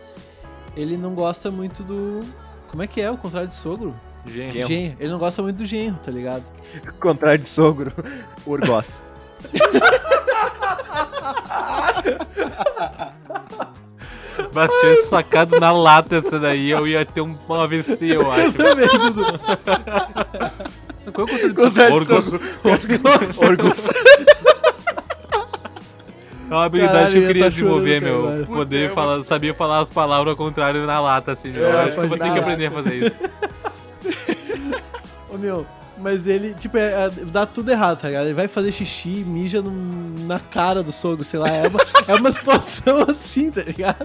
ele 0.76 0.96
não 0.96 1.14
gosta 1.14 1.50
muito 1.50 1.82
do. 1.82 2.22
Como 2.68 2.82
é 2.82 2.86
que 2.86 3.00
é 3.00 3.10
o 3.10 3.16
contrário 3.16 3.48
de 3.48 3.56
sogro? 3.56 3.94
Genro. 4.26 4.66
Genro. 4.66 4.96
Ele 4.98 5.10
não 5.10 5.18
gosta 5.18 5.42
muito 5.42 5.56
do 5.56 5.66
genro, 5.66 5.98
tá 5.98 6.10
ligado? 6.10 6.44
Contrário 7.00 7.40
de 7.40 7.48
sogro, 7.48 7.92
Urgos. 8.44 9.00
mas 14.56 14.72
tivesse 14.80 15.08
sacado 15.08 15.60
na 15.60 15.70
lata 15.70 16.16
essa 16.16 16.40
daí, 16.40 16.70
eu 16.70 16.88
ia 16.88 17.04
ter 17.04 17.20
um 17.20 17.36
AVC, 17.48 18.16
eu 18.16 18.32
acho. 18.32 18.52
Também, 18.54 18.88
Dudu. 18.88 19.24
Qual 21.12 21.28
é 21.28 21.34
o 21.46 21.54
controle 21.54 22.04
de 22.04 22.22
sogro? 22.22 22.40
Orgos. 22.64 23.42
Orgos. 23.42 23.88
É 26.48 26.54
uma 26.54 26.64
habilidade 26.64 26.92
Caralho, 26.94 27.12
que 27.12 27.18
eu 27.18 27.26
queria 27.26 27.42
tô 27.44 27.50
desenvolver, 27.50 28.00
chorando, 28.00 28.22
meu. 28.22 28.30
cara. 28.32 28.46
Poder 28.46 28.88
Puta, 28.88 29.00
falar, 29.00 29.22
sabia 29.24 29.54
falar 29.54 29.80
as 29.80 29.90
palavras 29.90 30.30
ao 30.30 30.36
contrário 30.36 30.86
na 30.86 31.00
lata, 31.00 31.32
assim, 31.32 31.50
meu. 31.50 31.64
É, 31.64 31.72
Eu 31.72 31.78
acho 31.80 31.92
que 31.92 31.98
eu 31.98 32.08
vou 32.08 32.18
ter 32.18 32.32
que 32.32 32.38
aprender 32.38 32.66
a 32.66 32.70
fazer 32.70 32.94
isso. 32.94 33.18
Ô 35.28 35.36
meu, 35.36 35.66
mas 35.98 36.26
ele, 36.26 36.54
tipo, 36.54 36.76
é- 36.76 37.06
é- 37.06 37.10
dá 37.26 37.46
tudo 37.46 37.70
errado, 37.70 38.00
tá 38.00 38.08
ligado? 38.08 38.26
Ele 38.26 38.34
vai 38.34 38.48
fazer 38.48 38.72
xixi, 38.72 39.24
mija 39.26 39.62
no- 39.62 40.26
na 40.26 40.38
cara 40.40 40.82
do 40.82 40.92
sogro, 40.92 41.24
sei 41.24 41.38
lá. 41.38 41.48
É 41.48 41.68
uma, 41.68 41.80
é 42.08 42.14
uma 42.14 42.30
situação 42.32 42.98
assim, 43.08 43.50
tá 43.50 43.62
ligado? 43.62 44.04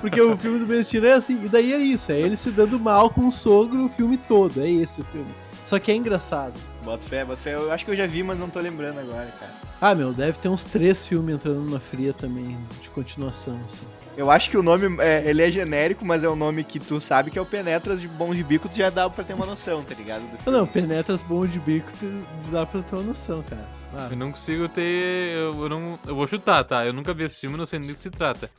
Porque 0.00 0.20
o 0.20 0.36
filme 0.36 0.58
do 0.58 0.66
Ben 0.66 0.82
Stiller 0.82 1.12
é 1.12 1.14
assim. 1.14 1.44
E 1.44 1.48
daí 1.48 1.72
é 1.72 1.78
isso, 1.78 2.10
é 2.12 2.20
ele 2.20 2.36
se 2.36 2.50
dando 2.50 2.78
mal 2.80 3.10
com 3.10 3.26
o 3.26 3.30
sogro 3.30 3.86
o 3.86 3.88
filme 3.88 4.16
todo. 4.16 4.60
É 4.60 4.68
esse 4.70 5.00
o 5.00 5.04
filme. 5.04 5.30
Só 5.64 5.78
que 5.78 5.90
é 5.90 5.96
engraçado. 5.96 6.54
Bota 6.84 7.06
fé, 7.06 7.24
bota 7.24 7.40
fé. 7.42 7.54
Eu 7.54 7.72
acho 7.72 7.84
que 7.84 7.90
eu 7.90 7.96
já 7.96 8.06
vi, 8.06 8.22
mas 8.22 8.38
não 8.38 8.48
tô 8.48 8.60
lembrando 8.60 9.00
agora, 9.00 9.26
cara. 9.40 9.52
Ah, 9.80 9.94
meu, 9.94 10.12
deve 10.12 10.38
ter 10.38 10.48
uns 10.48 10.64
três 10.64 11.06
filmes 11.06 11.34
entrando 11.34 11.60
numa 11.60 11.80
fria 11.80 12.12
também, 12.12 12.56
de 12.80 12.88
continuação, 12.90 13.54
assim. 13.56 13.84
Eu 14.16 14.30
acho 14.30 14.48
que 14.50 14.56
o 14.56 14.62
nome, 14.62 14.96
é, 15.02 15.22
ele 15.28 15.42
é 15.42 15.50
genérico, 15.50 16.04
mas 16.04 16.22
é 16.22 16.28
o 16.28 16.34
nome 16.34 16.64
que 16.64 16.78
tu 16.80 16.98
sabe 17.00 17.30
que 17.30 17.38
é 17.38 17.42
o 17.42 17.46
Penetras 17.46 18.00
de 18.00 18.08
Bom 18.08 18.34
de 18.34 18.42
Bico, 18.42 18.68
tu 18.68 18.76
já 18.76 18.88
dá 18.88 19.08
pra 19.10 19.22
ter 19.22 19.34
uma 19.34 19.44
noção, 19.44 19.84
tá 19.84 19.94
ligado? 19.94 20.22
do 20.22 20.38
Ah, 20.46 20.50
não, 20.50 20.66
penetras 20.66 21.22
bom 21.22 21.44
de 21.46 21.60
bico, 21.60 21.92
tu- 21.92 22.26
dá 22.50 22.64
pra 22.64 22.80
ter 22.82 22.94
uma 22.94 23.04
noção, 23.04 23.42
cara. 23.42 23.66
Ah, 23.94 24.08
Eu 24.10 24.16
não 24.16 24.30
consigo 24.30 24.68
ter. 24.68 25.34
Eu, 25.36 25.62
eu 25.62 25.68
não. 25.68 25.98
Eu 26.06 26.14
vou 26.16 26.26
chutar, 26.26 26.64
tá? 26.64 26.84
Eu 26.86 26.92
nunca 26.92 27.12
vi 27.14 27.24
esse 27.24 27.40
filme, 27.40 27.56
não 27.56 27.66
sei 27.66 27.78
nem 27.78 27.88
do 27.88 27.94
que 27.94 28.00
se 28.00 28.10
trata. 28.10 28.50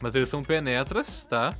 Mas 0.00 0.14
eles 0.14 0.28
são 0.28 0.42
penetras, 0.42 1.24
tá? 1.24 1.54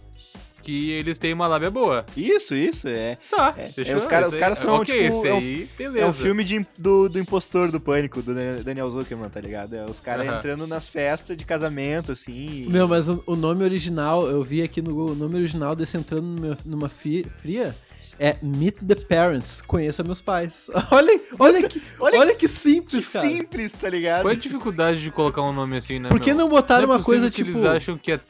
Que 0.66 0.90
eles 0.90 1.16
têm 1.16 1.32
uma 1.32 1.46
lábia 1.46 1.70
boa. 1.70 2.04
Isso, 2.16 2.52
isso, 2.54 2.88
é. 2.88 3.18
Tá, 3.30 3.54
É, 3.56 3.66
fechou. 3.68 3.94
é, 3.94 3.96
os 3.96 4.04
cara- 4.06 4.26
aí- 4.26 4.36
caras 4.36 4.58
são, 4.58 4.74
ok, 4.74 4.84
tipo, 5.04 5.16
esse 5.16 5.28
é 5.28 5.32
um- 5.32 5.38
aí, 5.38 5.70
beleza. 5.78 6.04
É 6.04 6.08
um 6.08 6.12
filme 6.12 6.42
de, 6.42 6.66
do, 6.76 7.08
do 7.08 7.20
impostor 7.20 7.70
do 7.70 7.78
pânico, 7.78 8.20
do 8.20 8.34
Daniel 8.64 8.90
Zuckerman, 8.90 9.28
tá 9.30 9.40
ligado? 9.40 9.74
É 9.74 9.84
os 9.88 10.00
caras 10.00 10.26
Aham. 10.26 10.38
entrando 10.38 10.66
nas 10.66 10.88
festas 10.88 11.36
de 11.36 11.44
casamento, 11.44 12.10
assim. 12.10 12.64
e- 12.64 12.68
Meu, 12.68 12.88
mas 12.88 13.08
o, 13.08 13.22
o 13.26 13.36
nome 13.36 13.62
original, 13.62 14.26
eu 14.28 14.42
vi 14.42 14.60
aqui 14.60 14.82
no 14.82 14.92
Google, 14.92 15.12
o 15.12 15.16
nome 15.16 15.36
original 15.36 15.76
desse 15.76 15.96
entrando 15.96 16.24
numa, 16.26 16.58
numa 16.64 16.88
fria 16.88 17.72
é 18.18 18.36
Meet 18.42 18.76
the 18.86 18.94
Parents, 18.94 19.60
conheça 19.60 20.02
meus 20.02 20.20
pais. 20.20 20.68
olha, 20.90 21.20
olha, 21.38 21.68
que, 21.68 21.80
olha, 22.00 22.18
Olha 22.18 22.34
que 22.34 22.48
simples, 22.48 23.06
que 23.06 23.12
cara. 23.12 23.28
simples, 23.28 23.72
tá 23.72 23.88
ligado? 23.90 24.22
Qual 24.22 24.32
é 24.32 24.34
a 24.34 24.38
dificuldade 24.40 25.02
de 25.02 25.10
colocar 25.10 25.42
um 25.42 25.52
nome 25.52 25.76
assim, 25.76 25.98
né, 25.98 26.08
Por 26.08 26.18
que 26.18 26.30
meu? 26.34 26.38
não 26.44 26.48
botaram 26.48 26.86
Não 26.88 26.94
é 26.94 26.96
uma 26.96 27.04
coisa 27.04 27.30
que 27.30 27.36
tipo... 27.44 27.50
Eles 27.50 27.62
acham 27.64 27.96
que 27.98 28.12
é, 28.12 28.20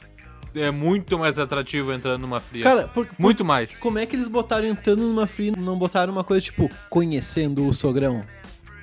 é 0.59 0.71
muito 0.71 1.17
mais 1.19 1.37
atrativo 1.39 1.93
entrando 1.93 2.21
numa 2.21 2.39
fria. 2.39 2.63
Cara, 2.63 2.87
por, 2.87 3.05
por- 3.05 3.15
muito 3.19 3.43
mais. 3.45 3.77
como 3.79 3.99
é 3.99 4.05
que 4.05 4.15
eles 4.15 4.27
botaram 4.27 4.65
entrando 4.65 5.01
numa 5.01 5.27
fria 5.27 5.53
e 5.55 5.59
não 5.59 5.77
botaram 5.77 6.11
uma 6.13 6.23
coisa 6.23 6.43
tipo 6.43 6.69
conhecendo 6.89 7.67
o 7.67 7.73
sogrão? 7.73 8.23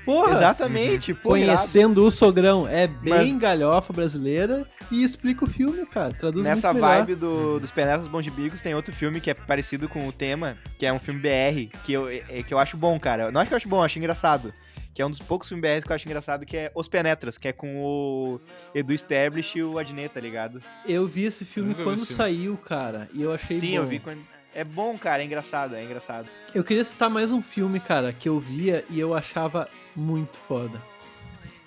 Porra! 0.04 0.32
Exatamente, 0.32 1.12
irado. 1.12 1.22
Conhecendo 1.22 2.04
o 2.04 2.10
sogrão. 2.10 2.68
É 2.68 2.86
bem 2.86 3.32
Mas- 3.32 3.32
galhofa 3.38 3.90
brasileira 3.90 4.66
e 4.90 5.02
explica 5.02 5.46
o 5.46 5.48
filme, 5.48 5.86
cara. 5.86 6.12
Traduz 6.12 6.46
Nessa 6.46 6.74
vibe 6.74 7.14
do, 7.14 7.58
dos 7.58 7.70
Penetras 7.70 8.06
Bons 8.06 8.22
de 8.22 8.30
Bigos, 8.30 8.60
tem 8.60 8.74
outro 8.74 8.94
filme 8.94 9.18
que 9.18 9.30
é 9.30 9.34
parecido 9.34 9.88
com 9.88 10.06
o 10.06 10.12
tema, 10.12 10.58
que 10.78 10.84
é 10.84 10.92
um 10.92 10.98
filme 10.98 11.20
BR, 11.20 11.74
que 11.84 11.94
eu, 11.94 12.06
é- 12.10 12.42
que 12.42 12.52
eu 12.52 12.58
acho 12.58 12.76
bom, 12.76 13.00
cara. 13.00 13.32
Não 13.32 13.40
acho 13.40 13.48
que 13.48 13.54
eu 13.54 13.56
acho 13.56 13.68
bom, 13.68 13.78
eu 13.78 13.82
acho 13.82 13.98
engraçado. 13.98 14.52
Que 14.94 15.02
é 15.02 15.06
um 15.06 15.10
dos 15.10 15.18
poucos 15.18 15.48
filmes 15.48 15.60
BR 15.60 15.84
que 15.84 15.90
eu 15.90 15.96
acho 15.96 16.06
engraçado, 16.06 16.46
que 16.46 16.56
é 16.56 16.70
Os 16.72 16.86
Penetras, 16.86 17.36
que 17.36 17.48
é 17.48 17.52
com 17.52 17.82
o 17.82 18.40
Edu 18.72 18.92
Stablish 18.94 19.58
e 19.58 19.62
o 19.62 19.76
Adnet, 19.76 20.14
tá 20.14 20.20
ligado? 20.20 20.62
Eu 20.86 21.04
vi 21.06 21.24
esse 21.24 21.44
filme 21.44 21.74
quando 21.74 22.02
esse 22.02 22.14
filme. 22.14 22.32
saiu, 22.36 22.56
cara, 22.56 23.08
e 23.12 23.20
eu 23.20 23.32
achei 23.32 23.58
Sim, 23.58 23.72
bom. 23.72 23.76
eu 23.78 23.86
vi 23.86 23.98
quando... 23.98 24.24
É 24.54 24.62
bom, 24.62 24.96
cara, 24.96 25.20
é 25.20 25.26
engraçado, 25.26 25.74
é 25.74 25.82
engraçado. 25.82 26.28
Eu 26.54 26.62
queria 26.62 26.84
citar 26.84 27.10
mais 27.10 27.32
um 27.32 27.42
filme, 27.42 27.80
cara, 27.80 28.12
que 28.12 28.28
eu 28.28 28.38
via 28.38 28.84
e 28.88 29.00
eu 29.00 29.12
achava 29.12 29.68
muito 29.96 30.38
foda. 30.38 30.80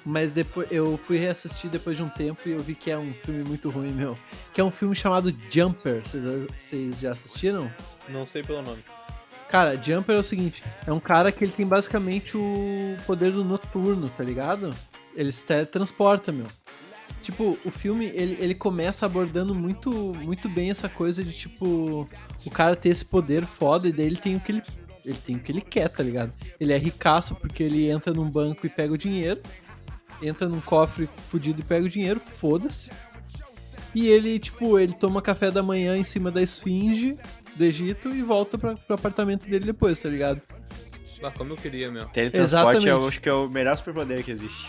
Mas 0.05 0.33
depois 0.33 0.71
eu 0.71 0.97
fui 0.97 1.17
reassistir 1.17 1.69
depois 1.69 1.97
de 1.97 2.03
um 2.03 2.07
tempo 2.07 2.39
e 2.45 2.51
eu 2.51 2.59
vi 2.59 2.75
que 2.75 2.89
é 2.89 2.97
um 2.97 3.13
filme 3.13 3.43
muito 3.43 3.69
ruim, 3.69 3.91
meu. 3.91 4.17
Que 4.53 4.61
é 4.61 4.63
um 4.63 4.71
filme 4.71 4.95
chamado 4.95 5.35
Jumper. 5.49 6.01
Vocês 6.01 6.97
já 6.97 7.11
assistiram? 7.11 7.69
Não 8.07 8.25
sei 8.25 8.41
pelo 8.41 8.61
nome. 8.61 8.81
Cara, 9.49 9.81
Jumper 9.81 10.15
é 10.15 10.19
o 10.19 10.23
seguinte: 10.23 10.63
é 10.85 10.91
um 10.91 10.99
cara 10.99 11.31
que 11.31 11.43
ele 11.43 11.51
tem 11.51 11.65
basicamente 11.65 12.37
o 12.37 12.97
poder 13.05 13.31
do 13.31 13.43
noturno, 13.43 14.09
tá 14.09 14.23
ligado? 14.23 14.75
Ele 15.15 15.31
se 15.31 15.43
teletransporta, 15.43 16.31
meu. 16.31 16.47
Tipo, 17.21 17.57
o 17.65 17.71
filme, 17.71 18.05
ele, 18.13 18.37
ele 18.39 18.53
começa 18.53 19.05
abordando 19.05 19.55
muito, 19.55 19.91
muito 19.91 20.47
bem 20.47 20.69
essa 20.69 20.87
coisa 20.87 21.23
de, 21.23 21.33
tipo, 21.33 22.07
o 22.45 22.49
cara 22.49 22.75
ter 22.75 22.89
esse 22.89 23.03
poder 23.03 23.45
foda 23.45 23.87
e 23.87 23.91
daí 23.91 24.05
ele 24.05 24.17
tem 24.17 24.35
o 24.35 24.39
que 24.39 24.51
ele. 24.51 24.63
Ele 25.03 25.17
tem 25.17 25.35
o 25.37 25.39
que 25.39 25.51
ele 25.53 25.61
quer, 25.61 25.87
tá 25.87 26.03
ligado? 26.03 26.33
Ele 26.59 26.73
é 26.73 26.77
ricaço 26.77 27.33
porque 27.35 27.63
ele 27.63 27.89
entra 27.89 28.13
num 28.13 28.29
banco 28.29 28.65
e 28.65 28.69
pega 28.69 28.93
o 28.93 28.97
dinheiro. 28.97 29.39
Entra 30.21 30.49
num 30.49 30.59
cofre 30.59 31.07
fudido 31.29 31.61
e 31.61 31.63
pega 31.63 31.85
o 31.85 31.89
dinheiro, 31.89 32.19
foda-se. 32.19 32.91
E 33.95 34.07
ele, 34.07 34.37
tipo, 34.37 34.77
ele 34.77 34.91
toma 34.91 35.21
café 35.21 35.49
da 35.49 35.63
manhã 35.63 35.95
em 35.95 36.03
cima 36.03 36.29
da 36.29 36.41
esfinge 36.41 37.17
do 37.57 37.63
Egito 37.63 38.09
e 38.09 38.21
volta 38.21 38.57
pra, 38.57 38.75
pro 38.75 38.95
apartamento 38.95 39.49
dele 39.49 39.65
depois, 39.65 40.01
tá 40.01 40.09
ligado? 40.09 40.41
Ah, 41.23 41.31
como 41.31 41.53
eu 41.53 41.57
queria, 41.57 41.91
meu. 41.91 42.05
Teletransporte 42.09 42.77
Exatamente. 42.77 42.87
eu 42.87 43.07
acho 43.07 43.21
que 43.21 43.29
é 43.29 43.33
o 43.33 43.49
melhor 43.49 43.75
superpoder 43.75 44.23
que 44.23 44.31
existe. 44.31 44.67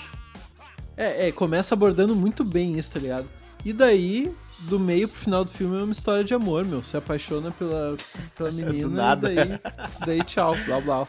É, 0.96 1.28
é, 1.28 1.32
começa 1.32 1.74
abordando 1.74 2.16
muito 2.16 2.42
bem 2.42 2.78
isso, 2.78 2.92
tá 2.92 2.98
ligado? 2.98 3.28
E 3.64 3.72
daí, 3.72 4.34
do 4.60 4.80
meio 4.80 5.08
pro 5.08 5.20
final 5.20 5.44
do 5.44 5.50
filme 5.50 5.78
é 5.78 5.82
uma 5.82 5.92
história 5.92 6.24
de 6.24 6.32
amor, 6.32 6.64
meu. 6.64 6.82
Se 6.82 6.96
apaixona 6.96 7.50
pela, 7.50 7.96
pela 8.34 8.50
menina 8.52 8.88
nada. 8.88 9.30
e 9.30 9.34
daí, 9.34 9.60
daí 10.06 10.24
tchau, 10.24 10.56
blá 10.64 10.80
blá. 10.80 11.08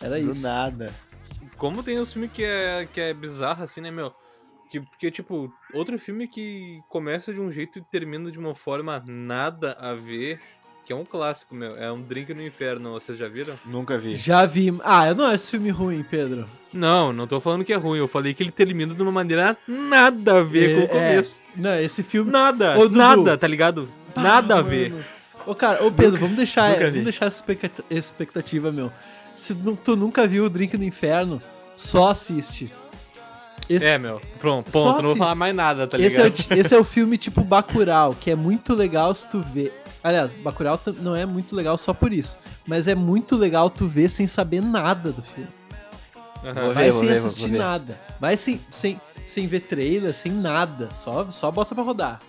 Era 0.00 0.20
Do 0.20 0.30
isso. 0.30 0.42
nada. 0.42 0.92
Como 1.56 1.82
tem 1.82 2.00
uns 2.00 2.12
filmes 2.12 2.30
que 2.32 2.44
é, 2.44 2.88
que 2.92 3.00
é 3.00 3.12
bizarro, 3.12 3.64
assim, 3.64 3.80
né, 3.80 3.90
meu? 3.90 4.14
Que, 4.70 4.80
porque, 4.80 5.10
tipo, 5.10 5.52
outro 5.74 5.98
filme 5.98 6.28
que 6.28 6.80
começa 6.88 7.32
de 7.32 7.40
um 7.40 7.50
jeito 7.50 7.78
e 7.78 7.84
termina 7.90 8.30
de 8.30 8.38
uma 8.38 8.54
forma 8.54 9.02
nada 9.08 9.72
a 9.80 9.94
ver, 9.94 10.40
que 10.88 10.92
é 10.94 10.96
um 10.96 11.04
clássico, 11.04 11.54
meu. 11.54 11.76
É 11.76 11.92
um 11.92 12.00
Drink 12.00 12.32
no 12.32 12.42
Inferno, 12.42 12.92
vocês 12.94 13.18
já 13.18 13.28
viram? 13.28 13.52
Nunca 13.66 13.98
vi. 13.98 14.16
Já 14.16 14.46
vi. 14.46 14.74
Ah, 14.82 15.06
eu 15.08 15.14
não 15.14 15.26
acho 15.26 15.34
esse 15.34 15.50
filme 15.50 15.68
ruim, 15.68 16.02
Pedro. 16.02 16.46
Não, 16.72 17.12
não 17.12 17.26
tô 17.26 17.38
falando 17.40 17.62
que 17.62 17.74
é 17.74 17.76
ruim. 17.76 17.98
Eu 17.98 18.08
falei 18.08 18.32
que 18.32 18.42
ele 18.42 18.50
termina 18.50 18.94
de 18.94 19.02
uma 19.02 19.12
maneira 19.12 19.54
nada 19.68 20.38
a 20.38 20.42
ver 20.42 20.74
com 20.74 20.80
o 20.80 20.84
É, 20.98 21.10
começo. 21.10 21.36
Não, 21.54 21.78
esse 21.78 22.02
filme. 22.02 22.30
Nada, 22.32 22.78
Ô, 22.78 22.88
nada, 22.88 23.36
tá 23.36 23.46
ligado? 23.46 23.86
Ah, 24.16 24.20
Nada 24.22 24.58
a 24.60 24.62
ver. 24.62 24.90
mano. 24.92 25.04
Ô, 25.46 25.54
cara, 25.54 25.84
ô 25.84 25.92
Pedro, 25.92 26.18
vamos 26.20 26.36
deixar, 26.38 26.70
Nunca 26.70 26.84
vi. 26.86 26.90
vamos 26.90 27.04
deixar 27.04 27.26
essa 27.26 27.36
expecta- 27.36 27.84
expectativa, 27.90 28.72
meu. 28.72 28.90
Se 29.34 29.54
tu 29.84 29.94
nunca 29.94 30.26
viu 30.26 30.44
o 30.46 30.50
Drink 30.50 30.74
do 30.78 30.84
Inferno, 30.84 31.40
só 31.76 32.10
assiste. 32.12 32.72
Esse, 33.68 33.84
É, 33.84 33.98
meu. 33.98 34.20
Pronto, 34.40 34.70
Só 34.72 34.82
ponto. 34.92 34.96
Não 35.02 35.08
vou 35.10 35.16
falar 35.16 35.34
mais 35.34 35.54
nada, 35.54 35.86
tá 35.86 35.98
esse, 35.98 36.16
é 36.18 36.22
o, 36.22 36.28
ligado? 36.28 36.58
esse 36.58 36.74
é 36.74 36.78
o 36.78 36.84
filme 36.84 37.18
tipo 37.18 37.42
Bacurau, 37.44 38.14
que 38.18 38.30
é 38.30 38.34
muito 38.34 38.72
legal 38.74 39.14
se 39.14 39.28
tu 39.28 39.40
ver. 39.42 39.77
Aliás, 40.02 40.32
Bacurau 40.32 40.80
não 41.00 41.14
é 41.14 41.26
muito 41.26 41.56
legal 41.56 41.76
só 41.76 41.92
por 41.92 42.12
isso, 42.12 42.38
mas 42.66 42.86
é 42.86 42.94
muito 42.94 43.36
legal 43.36 43.68
tu 43.68 43.88
ver 43.88 44.08
sem 44.08 44.26
saber 44.26 44.60
nada 44.60 45.12
do 45.12 45.22
filme. 45.22 45.48
Vou 46.42 46.72
Vai 46.72 46.84
ver, 46.84 46.92
sem 46.92 47.08
ver, 47.08 47.14
assistir 47.14 47.50
nada. 47.50 47.98
Vai 48.20 48.36
sem, 48.36 48.60
sem, 48.70 49.00
sem 49.26 49.46
ver 49.46 49.60
trailer, 49.60 50.14
sem 50.14 50.30
nada. 50.30 50.94
Só, 50.94 51.28
só 51.30 51.50
bota 51.50 51.74
pra 51.74 51.82
rodar. 51.82 52.20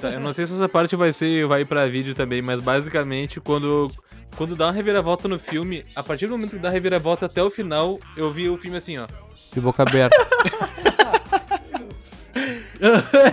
Tá, 0.00 0.10
eu 0.10 0.20
não 0.20 0.32
sei 0.32 0.46
se 0.46 0.54
essa 0.54 0.68
parte 0.68 0.96
vai 0.96 1.12
ser 1.12 1.46
vai 1.46 1.64
pra 1.64 1.86
vídeo 1.86 2.14
também, 2.14 2.40
mas 2.40 2.60
basicamente 2.60 3.40
quando 3.40 3.90
quando 4.36 4.56
dá 4.56 4.66
uma 4.66 4.72
reviravolta 4.72 5.28
no 5.28 5.38
filme, 5.38 5.84
a 5.94 6.02
partir 6.02 6.26
do 6.26 6.32
momento 6.32 6.52
que 6.52 6.58
dá 6.58 6.68
a 6.68 6.72
reviravolta 6.72 7.26
até 7.26 7.42
o 7.42 7.50
final, 7.50 8.00
eu 8.16 8.32
vi 8.32 8.48
o 8.48 8.56
filme 8.56 8.78
assim, 8.78 8.96
ó, 8.96 9.06
de 9.52 9.60
boca 9.60 9.82
aberta. 9.82 10.16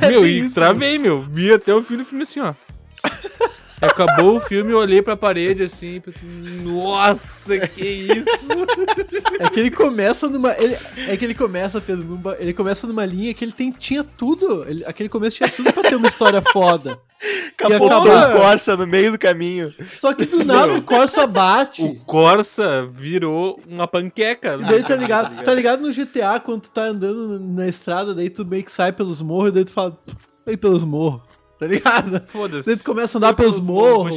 meu, 0.09 0.23
É 0.23 0.27
e 0.27 0.39
isso, 0.39 0.55
travei, 0.55 0.97
meu. 0.97 1.25
Vi 1.27 1.53
até 1.53 1.73
o 1.73 1.81
fim 1.81 1.97
do 1.97 2.05
filme 2.05 2.23
assim, 2.23 2.41
ó. 2.41 2.53
Acabou 3.81 4.37
o 4.37 4.39
filme, 4.41 4.71
eu 4.73 4.77
olhei 4.77 5.01
pra 5.01 5.15
parede 5.15 5.63
assim, 5.63 5.95
e 5.95 5.99
pensei, 5.99 6.21
nossa, 6.63 7.57
que 7.59 7.83
isso? 7.85 8.49
É 9.39 9.49
que 9.49 9.59
ele 9.59 9.71
começa 9.71 10.27
numa. 10.27 10.51
ele- 10.57 10.77
é 11.07 11.15
que 11.15 11.23
ele 11.25 11.33
começa, 11.33 11.79
Pedro, 11.79 12.03
numa, 12.03 12.35
ele 12.39 12.53
começa 12.53 12.85
numa 12.85 13.05
linha 13.05 13.33
que 13.33 13.43
ele 13.45 13.51
tem, 13.51 13.71
tinha 13.71 14.03
tudo. 14.03 14.65
Ele, 14.67 14.83
aquele 14.85 15.07
começo 15.09 15.37
tinha 15.37 15.49
tudo 15.49 15.71
pra 15.71 15.83
ter 15.83 15.95
uma 15.95 16.07
história 16.07 16.41
foda. 16.51 16.99
Acabou 17.57 17.87
o 17.87 18.37
Corsa 18.37 18.77
no 18.77 18.87
meio 18.87 19.11
do 19.11 19.17
caminho. 19.19 19.73
Só 19.97 20.13
que 20.13 20.25
do 20.25 20.43
nada 20.45 20.73
o 20.73 20.81
Corsa 20.81 21.27
bate. 21.27 21.83
O 21.83 21.95
Corsa 22.05 22.85
virou 22.91 23.59
uma 23.67 23.87
panqueca. 23.87 24.55
E 24.61 24.65
daí 24.65 24.83
tá 24.83 24.95
ligado, 24.95 25.43
tá 25.43 25.53
ligado 25.53 25.81
no 25.81 25.91
GTA 25.93 26.39
quando 26.39 26.61
tu 26.63 26.71
tá 26.71 26.83
andando 26.83 27.39
na 27.39 27.67
estrada, 27.67 28.13
daí 28.15 28.29
tu 28.29 28.45
meio 28.45 28.63
que 28.63 28.71
sai 28.71 28.91
pelos 28.93 29.21
morros, 29.21 29.51
daí 29.51 29.65
tu 29.65 29.71
fala, 29.71 29.97
aí 30.47 30.55
pelos 30.55 30.83
morros, 30.85 31.21
tá 31.59 31.67
ligado? 31.67 32.21
Foda-se. 32.27 32.67
Daí 32.69 32.77
tu 32.77 32.83
começa 32.83 33.17
a 33.17 33.19
andar 33.19 33.33
pelos 33.35 33.59
morros, 33.59 34.15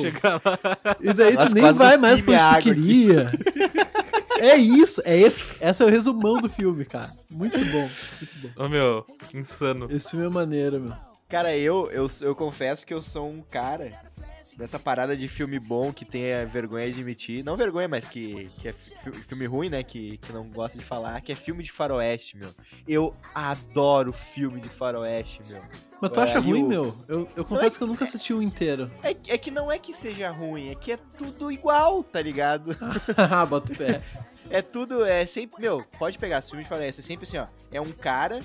e 1.01 1.13
daí 1.13 1.37
tu 1.37 1.55
nem 1.55 1.73
vai 1.73 1.97
mais 1.99 2.23
pra 2.23 2.35
onde 2.35 2.57
tu 2.59 2.63
queria. 2.63 3.31
É 4.39 4.57
isso, 4.57 5.01
é 5.05 5.17
esse, 5.17 5.55
essa 5.61 5.85
é 5.85 5.87
o 5.87 5.91
resumão 5.91 6.41
do 6.41 6.49
filme, 6.51 6.85
cara. 6.85 7.13
Muito 7.31 7.57
bom, 7.67 7.89
muito 7.89 8.39
bom. 8.57 8.65
Ô 8.65 8.69
meu, 8.69 9.07
insano. 9.33 9.87
Esse 9.89 10.11
filme 10.11 10.27
é 10.27 10.29
maneiro, 10.29 10.81
meu. 10.81 10.95
Cara, 11.29 11.57
eu, 11.57 11.89
eu, 11.93 12.09
eu 12.23 12.35
confesso 12.35 12.85
que 12.85 12.93
eu 12.93 13.01
sou 13.01 13.29
um 13.31 13.41
cara 13.41 13.93
dessa 14.57 14.81
parada 14.81 15.17
de 15.17 15.29
filme 15.29 15.61
bom 15.61 15.93
que 15.93 16.05
tenha 16.05 16.45
vergonha 16.45 16.87
de 16.91 16.99
admitir. 16.99 17.45
Não 17.45 17.57
vergonha, 17.57 17.87
mas 17.87 18.09
que, 18.09 18.49
que 18.59 18.69
é 18.69 18.73
fi- 18.73 19.13
filme 19.13 19.47
ruim, 19.47 19.69
né? 19.69 19.81
Que, 19.85 20.19
que 20.19 20.33
não 20.33 20.45
gosta 20.49 20.77
de 20.77 20.85
falar, 20.85 21.21
que 21.21 21.31
é 21.31 21.37
filme 21.37 21.63
de 21.63 21.71
faroeste, 21.71 22.37
meu. 22.37 22.51
Eu 22.89 23.15
adoro 23.33 24.13
filme 24.13 24.61
de 24.61 24.69
faroeste, 24.69 25.41
meu. 25.49 25.63
Mas 26.03 26.11
tu 26.11 26.21
É, 26.21 26.23
acha 26.25 26.39
e 26.39 26.43
ruim, 26.43 26.65
o- 26.65 26.69
meu? 26.69 26.95
Eu, 27.09 27.29
eu 27.37 27.45
confesso 27.45 27.79
que 27.79 27.85
eu 27.85 27.87
nunca 27.87 28.03
assisti 28.05 28.35
um 28.35 28.43
inteiro. 28.43 28.91
É, 29.05 29.11
é 29.29 29.39
que 29.39 29.51
não 29.53 29.71
é 29.71 29.79
que 29.79 29.93
seja 29.95 30.31
ruim, 30.31 30.69
é 30.71 30.75
que 30.75 30.91
é 30.93 30.97
tudo 31.17 31.51
igual, 31.51 32.03
tá 32.03 32.21
ligado? 32.21 32.77
Ah, 33.17 33.47
Bota 33.47 33.73
o 33.73 33.77
pé. 33.77 34.03
É 34.51 34.61
tudo, 34.61 35.05
é 35.05 35.25
sempre. 35.25 35.63
Meu, 35.63 35.85
pode 35.99 36.19
pegar 36.19 36.41
esse 36.41 36.49
filme 36.51 36.65
de 36.65 36.69
faroeste, 36.69 37.01
é 37.01 37.05
sempre 37.05 37.25
assim, 37.25 37.39
ó. 37.39 37.47
É 37.71 37.81
um 37.81 37.93
cara 37.93 38.41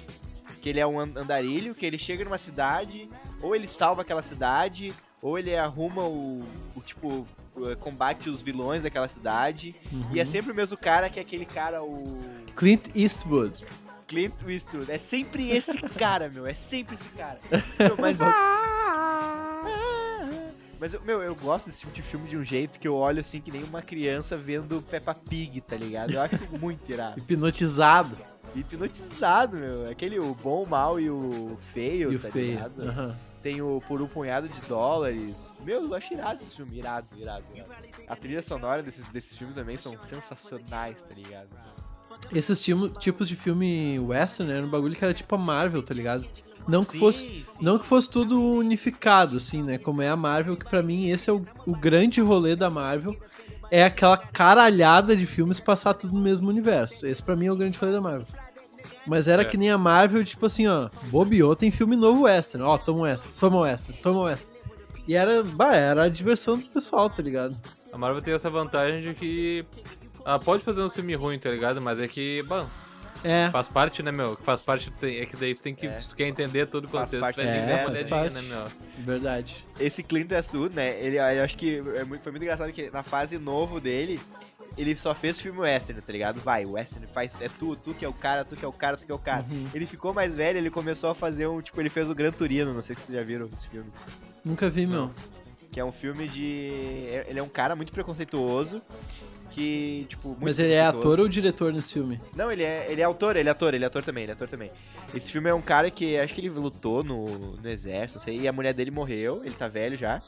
que 0.61 0.69
ele 0.69 0.79
é 0.79 0.85
um 0.85 0.99
an- 0.99 1.11
andarilho, 1.15 1.73
que 1.73 1.83
ele 1.85 1.97
chega 1.97 2.23
numa 2.23 2.37
cidade, 2.37 3.09
ou 3.41 3.55
ele 3.55 3.67
salva 3.67 4.03
aquela 4.03 4.21
cidade, 4.21 4.93
ou 5.21 5.37
ele 5.39 5.55
arruma 5.57 6.03
o, 6.03 6.37
o 6.75 6.81
tipo. 6.81 7.25
o- 7.55 7.75
combate 7.79 8.29
os 8.29 8.39
vilões 8.43 8.83
daquela 8.83 9.07
cidade. 9.07 9.75
E 10.13 10.19
é 10.19 10.23
Uhum. 10.23 10.29
sempre 10.29 10.51
o 10.51 10.55
mesmo 10.55 10.77
cara 10.77 11.09
que 11.09 11.17
é 11.17 11.23
aquele 11.23 11.43
cara, 11.45 11.81
o. 11.83 12.23
Clint 12.55 12.85
Eastwood. 12.95 13.65
Clint 14.07 14.33
Eastwood. 14.47 14.91
É 14.91 14.97
sempre 14.97 15.51
esse 15.51 15.77
cara, 15.89 16.29
meu. 16.29 16.45
É 16.47 16.53
sempre 16.53 16.95
esse 16.95 17.09
cara. 17.09 17.37
Meu, 17.79 17.97
mas. 17.97 18.17
Mas, 20.79 20.93
eu- 20.93 21.01
meu, 21.01 21.21
eu 21.23 21.33
gosto 21.35 21.65
desse 21.67 21.79
tipo 21.79 21.91
de 21.91 22.01
filme 22.03 22.29
de 22.29 22.37
um 22.37 22.43
jeito 22.43 22.77
que 22.79 22.87
eu 22.87 22.93
olho 22.95 23.19
assim 23.19 23.41
que 23.41 23.49
nem 23.51 23.63
uma 23.63 23.81
criança 23.81 24.37
vendo 24.37 24.79
Peppa 24.83 25.15
Pig, 25.15 25.59
tá 25.61 25.75
ligado? 25.75 26.13
Eu 26.13 26.21
acho 26.21 26.35
muito 26.59 26.87
irado. 26.91 27.19
Hipnotizado. 27.19 28.15
hipnotizado, 28.55 29.57
meu. 29.57 29.89
Aquele, 29.89 30.19
o 30.19 30.35
bom, 30.35 30.63
o 30.63 30.67
mal 30.67 30.99
e 30.99 31.09
o 31.09 31.57
feio, 31.73 32.13
E 32.13 32.15
o 32.17 32.19
tá 32.19 32.29
feio. 32.29 32.51
ligado? 32.51 32.81
Aham. 32.81 33.15
Tem 33.41 33.59
o 33.61 33.81
Por 33.87 34.01
um 34.01 34.07
Punhado 34.07 34.47
de 34.47 34.61
Dólares. 34.61 35.49
Meu, 35.61 35.83
eu 35.83 35.95
acho 35.95 36.13
irado 36.13 36.41
esse 36.43 36.55
filme, 36.55 36.77
irado, 36.77 37.07
irado, 37.17 37.43
irado. 37.55 37.71
A 38.07 38.15
trilha 38.15 38.41
sonora 38.43 38.83
desses, 38.83 39.09
desses 39.09 39.35
filmes 39.35 39.55
também 39.55 39.77
são 39.77 39.99
sensacionais, 39.99 41.01
tá 41.01 41.13
ligado? 41.15 41.49
Esses 42.33 42.61
tipos 42.99 43.27
de 43.27 43.35
filme 43.35 43.99
western 43.99 44.51
era 44.51 44.65
um 44.65 44.69
bagulho 44.69 44.95
que 44.95 45.03
era 45.03 45.13
tipo 45.13 45.33
a 45.33 45.37
Marvel, 45.37 45.81
tá 45.81 45.93
ligado? 45.93 46.25
Não 46.67 46.83
que 46.83 46.99
fosse. 46.99 47.27
sim. 47.27 47.45
Não 47.61 47.79
que 47.79 47.85
fosse 47.85 48.09
tudo 48.09 48.41
unificado, 48.41 49.37
assim, 49.37 49.63
né? 49.63 49.77
Como 49.77 50.01
é 50.01 50.09
a 50.09 50.17
Marvel, 50.17 50.57
que 50.57 50.65
pra 50.69 50.83
mim 50.83 51.09
esse 51.09 51.29
é 51.29 51.33
o, 51.33 51.45
o 51.65 51.73
grande 51.73 52.19
rolê 52.19 52.55
da 52.55 52.69
Marvel. 52.69 53.15
É 53.71 53.83
aquela 53.83 54.17
caralhada 54.17 55.15
de 55.15 55.25
filmes 55.25 55.59
passar 55.59 55.93
tudo 55.93 56.13
no 56.13 56.19
mesmo 56.21 56.49
universo. 56.49 57.05
Esse 57.07 57.23
pra 57.23 57.35
mim 57.35 57.47
é 57.47 57.51
o 57.51 57.55
grande 57.55 57.77
rolê 57.79 57.93
da 57.93 58.01
Marvel. 58.01 58.27
Mas 59.05 59.27
era 59.29 59.41
É. 59.43 59.45
que 59.45 59.57
nem 59.57 59.69
a 59.71 59.77
Marvel, 59.77 60.23
tipo 60.23 60.45
assim, 60.45 60.67
ó, 60.67 60.89
bobeou, 61.05 61.55
tem 61.55 61.71
filme 61.71 61.95
novo 61.95 62.23
western. 62.23 62.65
Ó, 62.65 62.77
toma 62.77 62.99
um 62.99 63.01
western, 63.03 63.33
toma 63.39 63.57
um 63.57 63.61
western, 63.61 64.01
toma 64.01 64.19
um 64.19 64.23
western. 64.23 64.57
E 65.07 65.15
era, 65.15 65.41
bah, 65.43 65.73
era 65.73 66.03
a 66.03 66.09
diversão 66.09 66.57
do 66.57 66.65
pessoal, 66.67 67.09
tá 67.09 67.21
ligado? 67.23 67.57
A 67.93 67.97
Marvel 67.97 68.21
tem 68.21 68.33
essa 68.33 68.49
vantagem 68.49 69.01
de 69.01 69.13
que. 69.13 69.65
Ela 70.27 70.39
pode 70.39 70.61
fazer 70.61 70.81
um 70.81 70.89
filme 70.89 71.15
ruim, 71.15 71.39
tá 71.39 71.49
ligado? 71.49 71.79
Mas 71.79 72.01
é 72.01 72.07
que, 72.07 72.43
bom, 72.43 72.67
É, 73.23 73.49
faz 73.49 73.69
parte, 73.69 74.03
né, 74.03 74.11
meu? 74.11 74.35
Faz 74.35 74.61
parte, 74.61 74.91
é 75.01 75.25
que 75.25 75.37
daí 75.37 75.55
tu 75.55 75.61
tem 75.61 75.73
que. 75.73 75.87
É. 75.87 76.01
Se 76.01 76.09
tu 76.09 76.15
quer 76.17 76.27
entender 76.27 76.67
todo 76.67 76.83
o 76.83 76.87
Faz 76.89 77.05
contexto, 77.05 77.21
parte 77.21 77.35
tu 77.35 77.43
do 77.43 77.47
ter 77.47 77.53
que 77.53 77.65
dar 77.65 77.65
uma 77.65 77.87
universo, 77.87 78.05
olhadinha, 78.05 78.31
faz 78.31 78.33
né, 78.33 78.41
meu? 78.41 79.05
verdade. 79.05 79.65
Esse 79.79 80.03
Clint 80.03 80.29
Eastwood, 80.33 80.75
né? 80.75 81.01
Ele, 81.01 81.15
eu 81.17 81.43
acho 81.45 81.57
que 81.57 81.77
é 81.95 82.03
muito, 82.03 82.21
foi 82.21 82.31
muito 82.33 82.43
engraçado 82.43 82.73
que 82.73 82.89
na 82.89 83.03
fase 83.03 83.37
novo 83.37 83.79
dele, 83.79 84.19
ele 84.77 84.93
só 84.97 85.15
fez 85.15 85.39
filme 85.39 85.59
western, 85.59 86.01
tá 86.01 86.11
ligado? 86.11 86.41
Vai, 86.41 86.65
o 86.65 86.73
western 86.73 87.07
faz. 87.07 87.41
É 87.41 87.47
tu, 87.47 87.77
tu 87.77 87.93
que 87.93 88.03
é 88.03 88.09
o 88.09 88.13
cara, 88.13 88.43
tu 88.43 88.57
que 88.57 88.65
é 88.65 88.67
o 88.67 88.73
cara, 88.73 88.97
tu 88.97 89.05
que 89.05 89.11
é 89.13 89.15
o 89.15 89.19
cara. 89.19 89.45
Uhum. 89.49 89.65
Ele 89.73 89.85
ficou 89.85 90.13
mais 90.13 90.35
velho, 90.35 90.57
ele 90.57 90.69
começou 90.69 91.09
a 91.09 91.15
fazer 91.15 91.47
um. 91.47 91.61
Tipo, 91.61 91.79
ele 91.81 91.89
fez 91.89 92.09
o 92.09 92.13
Gran 92.13 92.31
Turino, 92.31 92.73
não 92.73 92.83
sei 92.83 92.97
se 92.97 93.03
vocês 93.03 93.17
já 93.17 93.23
viram 93.23 93.49
esse 93.57 93.69
filme. 93.69 93.89
Nunca 94.43 94.69
vi, 94.69 94.85
meu. 94.85 95.09
Que 95.77 95.81
é 95.81 95.85
um 95.85 95.91
filme 95.91 96.27
de. 96.27 96.71
Ele 97.27 97.37
é 97.37 97.43
um 97.43 97.47
cara 97.47 97.75
muito 97.75 97.93
preconceituoso. 97.93 98.81
Que, 99.51 100.07
tipo. 100.09 100.29
Muito 100.29 100.41
Mas 100.43 100.57
ele 100.57 100.73
é 100.73 100.83
ator 100.83 101.19
ou 101.19 101.27
diretor 101.27 101.71
nesse 101.71 101.93
filme? 101.93 102.19
Não, 102.35 102.51
ele 102.51 102.63
é, 102.63 102.87
ele 102.91 102.99
é 102.99 103.03
autor, 103.03 103.35
ele 103.35 103.47
é 103.47 103.51
ator, 103.51 103.75
ele 103.75 103.83
é 103.83 103.87
ator 103.87 104.01
também, 104.01 104.23
ele 104.23 104.31
é 104.31 104.33
ator 104.33 104.47
também. 104.47 104.71
Esse 105.13 105.31
filme 105.31 105.51
é 105.51 105.53
um 105.53 105.61
cara 105.61 105.91
que 105.91 106.17
acho 106.17 106.33
que 106.33 106.41
ele 106.41 106.49
lutou 106.49 107.03
no, 107.03 107.27
no 107.57 107.69
exército, 107.69 108.17
não 108.17 108.25
sei, 108.25 108.39
e 108.39 108.47
a 108.47 108.51
mulher 108.51 108.73
dele 108.73 108.89
morreu, 108.89 109.43
ele 109.45 109.53
tá 109.53 109.67
velho 109.67 109.95
já. 109.95 110.19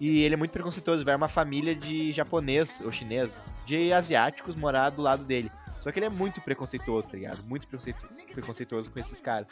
E 0.00 0.22
ele 0.22 0.32
é 0.32 0.38
muito 0.38 0.52
preconceituoso, 0.52 1.04
vai 1.04 1.14
uma 1.14 1.28
família 1.28 1.74
de 1.74 2.10
japonês 2.10 2.80
ou 2.82 2.90
chinês, 2.90 3.36
de 3.66 3.92
asiáticos 3.92 4.56
morar 4.56 4.88
do 4.88 5.02
lado 5.02 5.24
dele. 5.24 5.52
Só 5.78 5.92
que 5.92 5.98
ele 5.98 6.06
é 6.06 6.10
muito 6.10 6.40
preconceituoso, 6.40 7.06
tá 7.08 7.18
ligado? 7.18 7.42
Muito 7.42 7.68
preconceitu- 7.68 8.08
preconceituoso 8.32 8.88
com 8.88 8.98
esses 8.98 9.20
caras. 9.20 9.48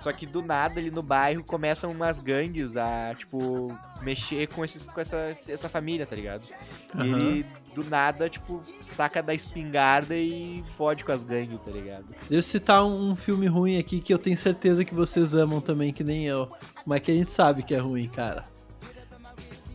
Só 0.00 0.12
que 0.12 0.24
do 0.26 0.42
nada 0.42 0.78
ali 0.78 0.90
no 0.90 1.02
bairro 1.02 1.42
começam 1.42 1.90
umas 1.90 2.20
gangues 2.20 2.76
a, 2.76 3.14
tipo, 3.16 3.76
mexer 4.00 4.46
com, 4.48 4.64
esses, 4.64 4.86
com 4.86 5.00
essa, 5.00 5.32
essa 5.48 5.68
família, 5.68 6.06
tá 6.06 6.14
ligado? 6.14 6.46
E 6.94 7.00
ele, 7.00 7.46
do 7.74 7.82
nada, 7.84 8.28
tipo, 8.30 8.62
saca 8.80 9.22
da 9.22 9.34
espingarda 9.34 10.14
e 10.16 10.64
fode 10.76 11.04
com 11.04 11.10
as 11.10 11.24
gangues, 11.24 11.60
tá 11.64 11.70
ligado? 11.70 12.04
Deixa 12.28 12.34
eu 12.34 12.42
citar 12.42 12.84
um, 12.84 13.10
um 13.10 13.16
filme 13.16 13.46
ruim 13.46 13.78
aqui 13.78 14.00
que 14.00 14.14
eu 14.14 14.18
tenho 14.18 14.36
certeza 14.36 14.84
que 14.84 14.94
vocês 14.94 15.34
amam 15.34 15.60
também, 15.60 15.92
que 15.92 16.04
nem 16.04 16.26
eu. 16.26 16.48
Mas 16.86 17.00
que 17.00 17.10
a 17.10 17.14
gente 17.14 17.32
sabe 17.32 17.62
que 17.62 17.74
é 17.74 17.78
ruim, 17.78 18.08
cara. 18.08 18.44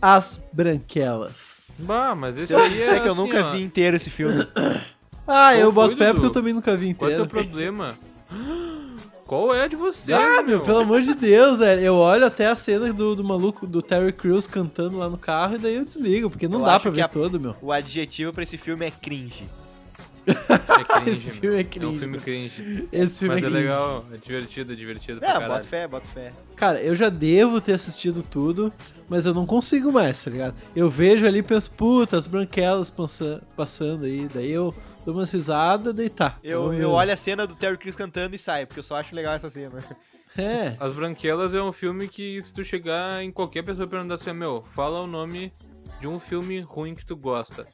As 0.01 0.41
Branquelas. 0.53 1.65
Bah, 1.79 2.15
mas 2.15 2.37
esse 2.37 2.55
aí 2.55 2.81
é. 2.81 2.85
sei 2.87 2.99
que 2.99 3.07
eu 3.07 3.11
assim, 3.11 3.21
nunca 3.21 3.45
ó, 3.45 3.51
vi 3.51 3.61
inteiro 3.61 3.97
esse 3.97 4.09
filme. 4.09 4.47
Ah, 5.25 5.55
eu 5.55 5.71
Qual 5.71 5.87
boto 5.87 5.97
foi, 5.97 6.05
fé 6.05 6.13
porque 6.13 6.27
eu 6.27 6.31
também 6.31 6.53
nunca 6.53 6.75
vi 6.75 6.93
Qual 6.93 7.09
é 7.09 7.13
o 7.13 7.23
inteiro. 7.23 7.29
teu 7.29 7.43
problema? 7.43 7.95
Qual 9.33 9.53
é 9.55 9.63
a 9.63 9.67
de 9.67 9.75
você? 9.75 10.13
Ah, 10.13 10.43
meu, 10.43 10.61
pelo 10.61 10.79
amor 10.79 11.01
de 11.01 11.13
Deus, 11.13 11.59
velho. 11.59 11.81
Eu 11.81 11.95
olho 11.95 12.25
até 12.25 12.47
a 12.47 12.55
cena 12.55 12.93
do, 12.93 13.15
do 13.15 13.23
maluco, 13.23 13.65
do 13.65 13.81
Terry 13.81 14.11
Crews 14.13 14.45
cantando 14.45 14.97
lá 14.97 15.09
no 15.09 15.17
carro 15.17 15.55
e 15.55 15.57
daí 15.57 15.75
eu 15.75 15.83
desligo, 15.85 16.29
porque 16.29 16.47
não 16.47 16.59
Eu 16.59 16.65
dá 16.65 16.79
pra 16.79 16.91
ver 16.91 17.01
a- 17.01 17.07
todo, 17.07 17.39
meu. 17.39 17.55
O 17.61 17.71
adjetivo 17.71 18.31
pra 18.31 18.43
esse 18.43 18.57
filme 18.57 18.85
é 18.85 18.91
cringe. 18.91 19.45
É 20.73 20.83
cringe, 21.01 21.11
Esse 21.11 21.31
filme 21.31 21.55
é 21.55 21.59
É 21.59 21.63
cringe. 21.63 21.85
um 21.87 21.99
filme 21.99 22.19
cringe. 22.19 22.87
Esse 22.91 23.19
filme 23.19 23.35
Mas 23.35 23.43
é 23.43 23.47
é 23.47 23.49
cringe. 23.49 23.63
legal, 23.67 24.05
é 24.13 24.17
divertido, 24.17 24.73
é 24.73 24.75
divertido 24.75 25.19
pra 25.19 25.33
caralho. 25.33 25.53
bota 25.53 25.63
fé, 25.67 25.87
bota 25.87 26.07
fé. 26.09 26.33
Cara, 26.55 26.81
eu 26.81 26.95
já 26.95 27.09
devo 27.09 27.59
ter 27.59 27.73
assistido 27.73 28.23
tudo, 28.23 28.71
mas 29.09 29.25
eu 29.25 29.33
não 29.33 29.45
consigo 29.45 29.91
mais, 29.91 30.23
tá 30.23 30.31
ligado? 30.31 30.55
Eu 30.75 30.89
vejo 30.89 31.25
ali 31.27 31.39
e 31.39 31.43
penso, 31.43 31.69
puta, 31.71 32.17
as 32.17 32.27
branquelas 32.27 32.89
passa- 32.89 33.41
passando 33.55 34.05
aí, 34.05 34.27
daí 34.33 34.51
eu 34.51 34.73
dou 35.05 35.13
uma 35.15 35.25
risada, 35.25 35.91
daí 35.93 36.09
tá. 36.09 36.37
Eu, 36.43 36.65
Vamos- 36.65 36.79
eu 36.81 36.91
olho 36.91 37.11
a 37.11 37.17
cena 37.17 37.45
do 37.45 37.55
Terry 37.55 37.77
Crews 37.77 37.95
cantando 37.95 38.35
e 38.35 38.39
saio, 38.39 38.65
porque 38.65 38.79
eu 38.79 38.83
só 38.83 38.95
acho 38.95 39.13
legal 39.15 39.33
essa 39.35 39.49
cena. 39.49 39.83
É, 40.37 40.75
As 40.79 40.93
Branquelas 40.93 41.53
é 41.53 41.61
um 41.61 41.71
filme 41.71 42.07
que 42.07 42.41
se 42.41 42.51
tu 42.53 42.63
chegar 42.65 43.21
em 43.23 43.31
qualquer 43.31 43.63
pessoa 43.63 43.85
e 43.85 43.89
perguntar 43.89 44.15
assim, 44.15 44.33
meu, 44.33 44.63
fala 44.73 44.99
o 45.01 45.05
nome 45.07 45.53
de 46.01 46.07
um 46.07 46.19
filme 46.19 46.59
ruim 46.61 46.95
que 46.95 47.05
tu 47.05 47.15
gosta. 47.15 47.67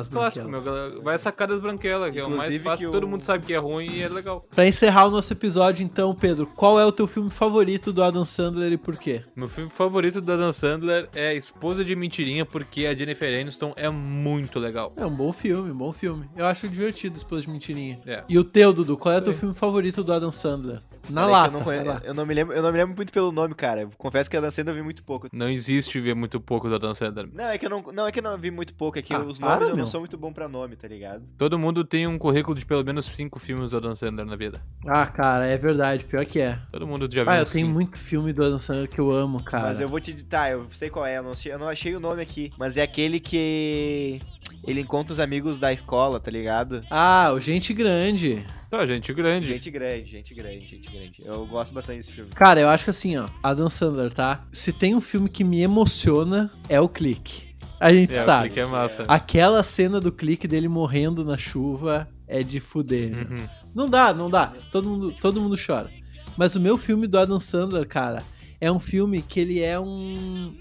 As 0.00 0.08
Clássico, 0.08 0.48
meu, 0.48 0.60
branquelas. 0.60 0.88
galera. 0.88 1.02
vai 1.04 1.18
sacar 1.18 1.48
das 1.48 1.60
Branquelas, 1.60 2.10
que 2.12 2.18
é 2.18 2.22
o 2.24 2.28
mais 2.28 2.40
Inclusive 2.42 2.64
fácil, 2.64 2.86
que 2.88 2.92
todo 2.92 3.04
o- 3.04 3.08
mundo 3.08 3.20
sabe 3.22 3.46
que 3.46 3.52
é 3.54 3.58
ruim 3.58 3.90
e 3.90 4.02
é 4.02 4.08
legal. 4.08 4.44
Pra 4.54 4.66
encerrar 4.66 5.06
o 5.06 5.10
nosso 5.10 5.32
episódio, 5.32 5.84
então, 5.84 6.14
Pedro, 6.14 6.46
qual 6.46 6.78
é 6.80 6.84
o 6.84 6.92
teu 6.92 7.06
filme 7.06 7.30
favorito 7.30 7.92
do 7.92 8.02
Adam 8.02 8.24
Sandler 8.24 8.72
e 8.72 8.76
por 8.76 8.96
quê? 8.96 9.22
Meu 9.36 9.48
filme 9.48 9.70
favorito 9.70 10.20
do 10.20 10.32
Adam 10.32 10.52
Sandler 10.52 11.08
é 11.14 11.34
Esposa 11.34 11.84
de 11.84 11.94
Mentirinha, 11.94 12.44
porque 12.44 12.86
a 12.86 12.94
Jennifer 12.94 13.40
Aniston 13.40 13.72
é 13.76 13.88
muito 13.88 14.58
legal. 14.58 14.92
É 14.96 15.06
um 15.06 15.14
bom 15.14 15.32
filme, 15.32 15.70
um 15.70 15.76
bom 15.76 15.92
filme. 15.92 16.28
Eu 16.36 16.46
acho 16.46 16.68
divertido 16.68 17.16
Esposa 17.16 17.42
de 17.42 17.50
Mentirinha. 17.50 18.00
É. 18.06 18.24
E 18.28 18.38
o 18.38 18.44
teu, 18.44 18.72
Dudu, 18.72 18.96
qual 18.96 19.14
é 19.14 19.18
o 19.18 19.22
teu 19.22 19.32
Sim. 19.32 19.40
filme 19.40 19.54
favorito 19.54 20.02
do 20.04 20.12
Adam 20.12 20.32
Sandler? 20.32 20.80
Na 21.10 21.26
lata, 21.26 21.54
eu 21.58 21.84
não, 21.84 21.98
eu, 22.02 22.14
não 22.14 22.24
me 22.24 22.32
lembro, 22.32 22.54
eu 22.56 22.62
não 22.62 22.72
me 22.72 22.78
lembro 22.78 22.96
muito 22.96 23.12
pelo 23.12 23.30
nome, 23.30 23.54
cara. 23.54 23.82
Eu 23.82 23.90
confesso 23.98 24.30
que 24.30 24.38
a 24.38 24.40
da 24.40 24.50
cena 24.50 24.70
eu 24.70 24.74
vi 24.74 24.80
muito 24.82 25.04
pouco. 25.04 25.28
Não 25.30 25.50
existe 25.50 26.00
ver 26.00 26.14
muito 26.14 26.40
pouco 26.40 26.66
do 26.66 26.74
Adam 26.76 26.94
Sandler. 26.94 27.28
Não, 27.30 27.44
é 27.44 27.58
que 27.58 27.66
eu 27.66 27.70
não, 27.70 27.82
não, 27.92 28.06
é 28.06 28.12
que 28.12 28.20
eu 28.20 28.22
não 28.22 28.38
vi 28.38 28.50
muito 28.50 28.72
pouco, 28.72 28.98
é 28.98 29.02
que 29.02 29.12
Ah, 29.12 29.18
os 29.20 29.38
para, 29.38 29.56
nomes 29.56 29.68
eu 29.68 29.76
meu. 29.76 29.83
Não 29.84 29.90
sou 29.90 30.00
muito 30.00 30.16
bom 30.18 30.32
pra 30.32 30.48
nome, 30.48 30.76
tá 30.76 30.88
ligado? 30.88 31.22
Todo 31.38 31.58
mundo 31.58 31.84
tem 31.84 32.06
um 32.06 32.18
currículo 32.18 32.56
de 32.58 32.64
pelo 32.64 32.84
menos 32.84 33.04
cinco 33.06 33.38
filmes 33.38 33.70
do 33.70 33.76
Adam 33.76 33.94
Sandler 33.94 34.26
na 34.26 34.36
vida. 34.36 34.60
Ah, 34.86 35.06
cara, 35.06 35.46
é 35.46 35.56
verdade, 35.56 36.04
pior 36.04 36.24
que 36.24 36.40
é. 36.40 36.58
Todo 36.72 36.86
mundo 36.86 37.08
já 37.12 37.22
viu 37.22 37.32
Ah, 37.32 37.36
eu 37.38 37.42
uns 37.44 37.52
tenho 37.52 37.66
cinco. 37.66 37.74
muito 37.74 37.98
filme 37.98 38.32
do 38.32 38.44
Adam 38.44 38.60
Sandler 38.60 38.88
que 38.88 39.00
eu 39.00 39.10
amo, 39.10 39.42
cara. 39.42 39.68
Mas 39.68 39.80
eu 39.80 39.88
vou 39.88 40.00
te 40.00 40.12
tá, 40.24 40.50
eu 40.50 40.66
sei 40.72 40.90
qual 40.90 41.06
é, 41.06 41.18
eu 41.18 41.22
não, 41.22 41.30
achei, 41.32 41.52
eu 41.52 41.58
não 41.58 41.68
achei 41.68 41.94
o 41.94 42.00
nome 42.00 42.20
aqui. 42.22 42.50
Mas 42.58 42.76
é 42.76 42.82
aquele 42.82 43.20
que 43.20 44.20
ele 44.66 44.80
encontra 44.80 45.12
os 45.12 45.20
amigos 45.20 45.58
da 45.58 45.72
escola, 45.72 46.18
tá 46.18 46.30
ligado? 46.30 46.80
Ah, 46.90 47.30
o 47.34 47.40
Gente 47.40 47.72
Grande. 47.74 48.44
Tá, 48.70 48.84
gente 48.86 49.12
grande. 49.12 49.46
Gente 49.46 49.70
grande, 49.70 50.04
gente 50.10 50.34
grande, 50.34 50.64
gente 50.64 50.90
grande. 50.90 51.12
Eu 51.24 51.46
gosto 51.46 51.72
bastante 51.72 51.98
desse 51.98 52.10
filme. 52.10 52.28
Cara, 52.34 52.58
eu 52.60 52.68
acho 52.68 52.82
que 52.82 52.90
assim, 52.90 53.16
ó, 53.16 53.28
Adam 53.40 53.70
Sandler, 53.70 54.12
tá? 54.12 54.44
Se 54.52 54.72
tem 54.72 54.96
um 54.96 55.00
filme 55.00 55.28
que 55.28 55.44
me 55.44 55.60
emociona, 55.62 56.50
é 56.68 56.80
o 56.80 56.88
clique. 56.88 57.53
A 57.80 57.92
gente 57.92 58.14
É, 58.14 58.20
o 58.20 58.24
sabe. 58.24 58.42
clique 58.48 58.60
é 58.60 58.66
massa. 58.66 59.04
Aquela 59.08 59.62
cena 59.62 60.00
do 60.00 60.10
clique 60.12 60.46
dele 60.48 60.68
morrendo 60.68 61.24
na 61.24 61.36
chuva 61.36 62.08
é 62.26 62.42
de 62.42 62.60
fuder. 62.60 63.10
meu. 63.10 63.38
Uhum. 63.38 63.46
Não 63.74 63.88
dá, 63.88 64.14
não 64.14 64.30
dá. 64.30 64.52
Todo 64.72 64.88
mundo, 64.88 65.14
todo 65.20 65.40
mundo 65.40 65.56
chora. 65.64 65.90
Mas 66.36 66.56
o 66.56 66.60
meu 66.60 66.78
filme 66.78 67.06
do 67.06 67.18
Adam 67.18 67.38
Sandler, 67.38 67.86
cara, 67.86 68.22
é 68.60 68.70
um 68.70 68.78
filme 68.80 69.20
que 69.22 69.40
ele 69.40 69.60
é 69.60 69.78
um. 69.78 70.54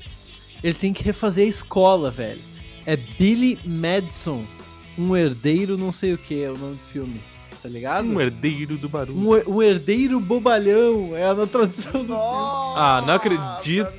Ele 0.63 0.73
tem 0.73 0.93
que 0.93 1.03
refazer 1.03 1.45
a 1.45 1.49
escola, 1.49 2.09
velho. 2.11 2.39
É 2.85 2.95
Billy 2.95 3.57
Madison, 3.65 4.43
um 4.97 5.15
herdeiro 5.15 5.77
não 5.77 5.91
sei 5.91 6.13
o 6.13 6.17
que 6.17 6.43
é 6.43 6.49
o 6.51 6.57
nome 6.57 6.73
do 6.75 6.81
filme. 6.81 7.21
Tá 7.61 7.69
ligado? 7.69 8.05
Um 8.05 8.19
herdeiro 8.19 8.77
do 8.77 8.89
barulho. 8.89 9.17
Um, 9.47 9.55
um 9.55 9.61
herdeiro 9.63 10.19
bobalhão, 10.19 11.15
é 11.15 11.25
a 11.29 11.47
tradução 11.47 12.03
do 12.03 12.13
Ah, 12.13 13.01
não 13.07 13.13
acredito. 13.13 13.89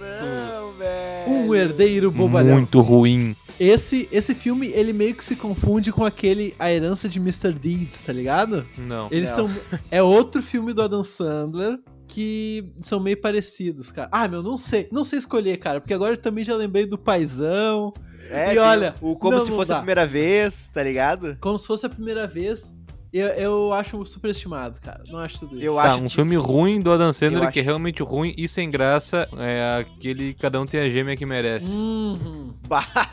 Um 1.27 1.55
herdeiro 1.55 2.11
bobalhão. 2.11 2.57
Muito 2.57 2.81
ruim. 2.81 3.35
Esse, 3.59 4.09
esse 4.11 4.35
filme, 4.35 4.69
ele 4.69 4.93
meio 4.93 5.15
que 5.15 5.23
se 5.25 5.37
confunde 5.37 5.93
com 5.93 6.05
aquele 6.05 6.55
A 6.59 6.71
Herança 6.73 7.09
de 7.09 7.19
Mr. 7.21 7.53
Deeds, 7.53 8.03
tá 8.03 8.13
ligado? 8.13 8.67
Não. 8.77 9.09
Eles 9.11 9.29
Não. 9.31 9.37
são. 9.37 9.51
É 9.91 10.03
outro 10.03 10.43
filme 10.43 10.73
do 10.73 10.83
Adam 10.83 11.05
Sandler 11.05 11.79
que 12.07 12.69
são 12.81 13.01
meio 13.01 13.17
parecidos, 13.21 13.91
cara. 13.91 14.09
Ah, 14.13 14.29
meu, 14.29 14.43
não 14.43 14.57
sei. 14.57 14.89
Não 14.93 15.05
sei 15.05 15.19
escolher, 15.19 15.57
cara, 15.57 15.81
porque 15.81 15.95
agora 15.95 16.13
eu 16.15 16.19
também 16.19 16.45
já 16.45 16.55
lembrei 16.55 16.87
do 16.87 16.99
Paizão. 16.99 17.93
É, 18.31 18.55
E 18.55 18.59
olha, 18.59 18.95
o 19.01 19.17
como 19.17 19.39
não, 19.39 19.45
se 19.45 19.51
fosse 19.51 19.73
a 19.73 19.77
primeira 19.77 20.07
vez, 20.07 20.69
tá 20.73 20.83
ligado? 20.83 21.37
Como 21.41 21.59
se 21.59 21.67
fosse 21.67 21.87
a 21.87 21.89
primeira 21.89 22.27
vez. 22.27 22.74
Eu, 23.17 23.29
eu 23.29 23.73
acho 23.73 24.05
superestimado, 24.05 24.81
cara. 24.81 25.05
Não 25.09 25.21
acho 25.21 25.39
tudo 25.39 25.55
isso. 25.55 25.65
Eu 25.65 25.77
Tá, 25.77 25.83
acho 25.93 26.03
um 26.03 26.09
que- 26.09 26.15
filme 26.17 26.35
ruim 26.35 26.81
do 26.81 26.91
Adam 26.91 27.13
Sandler 27.13 27.45
Eu 27.45 27.53
que 27.53 27.61
é 27.61 27.63
realmente 27.63 28.03
ruim 28.03 28.35
e 28.37 28.49
sem 28.49 28.69
graça 28.69 29.29
é 29.39 29.79
aquele 29.79 30.35
Cada 30.35 30.61
um 30.61 30.67
tem 30.67 30.81
a 30.81 30.91
gêmea 30.91 31.17
que 31.17 31.25
merece. 31.25 31.71
Uhum. 31.71 32.53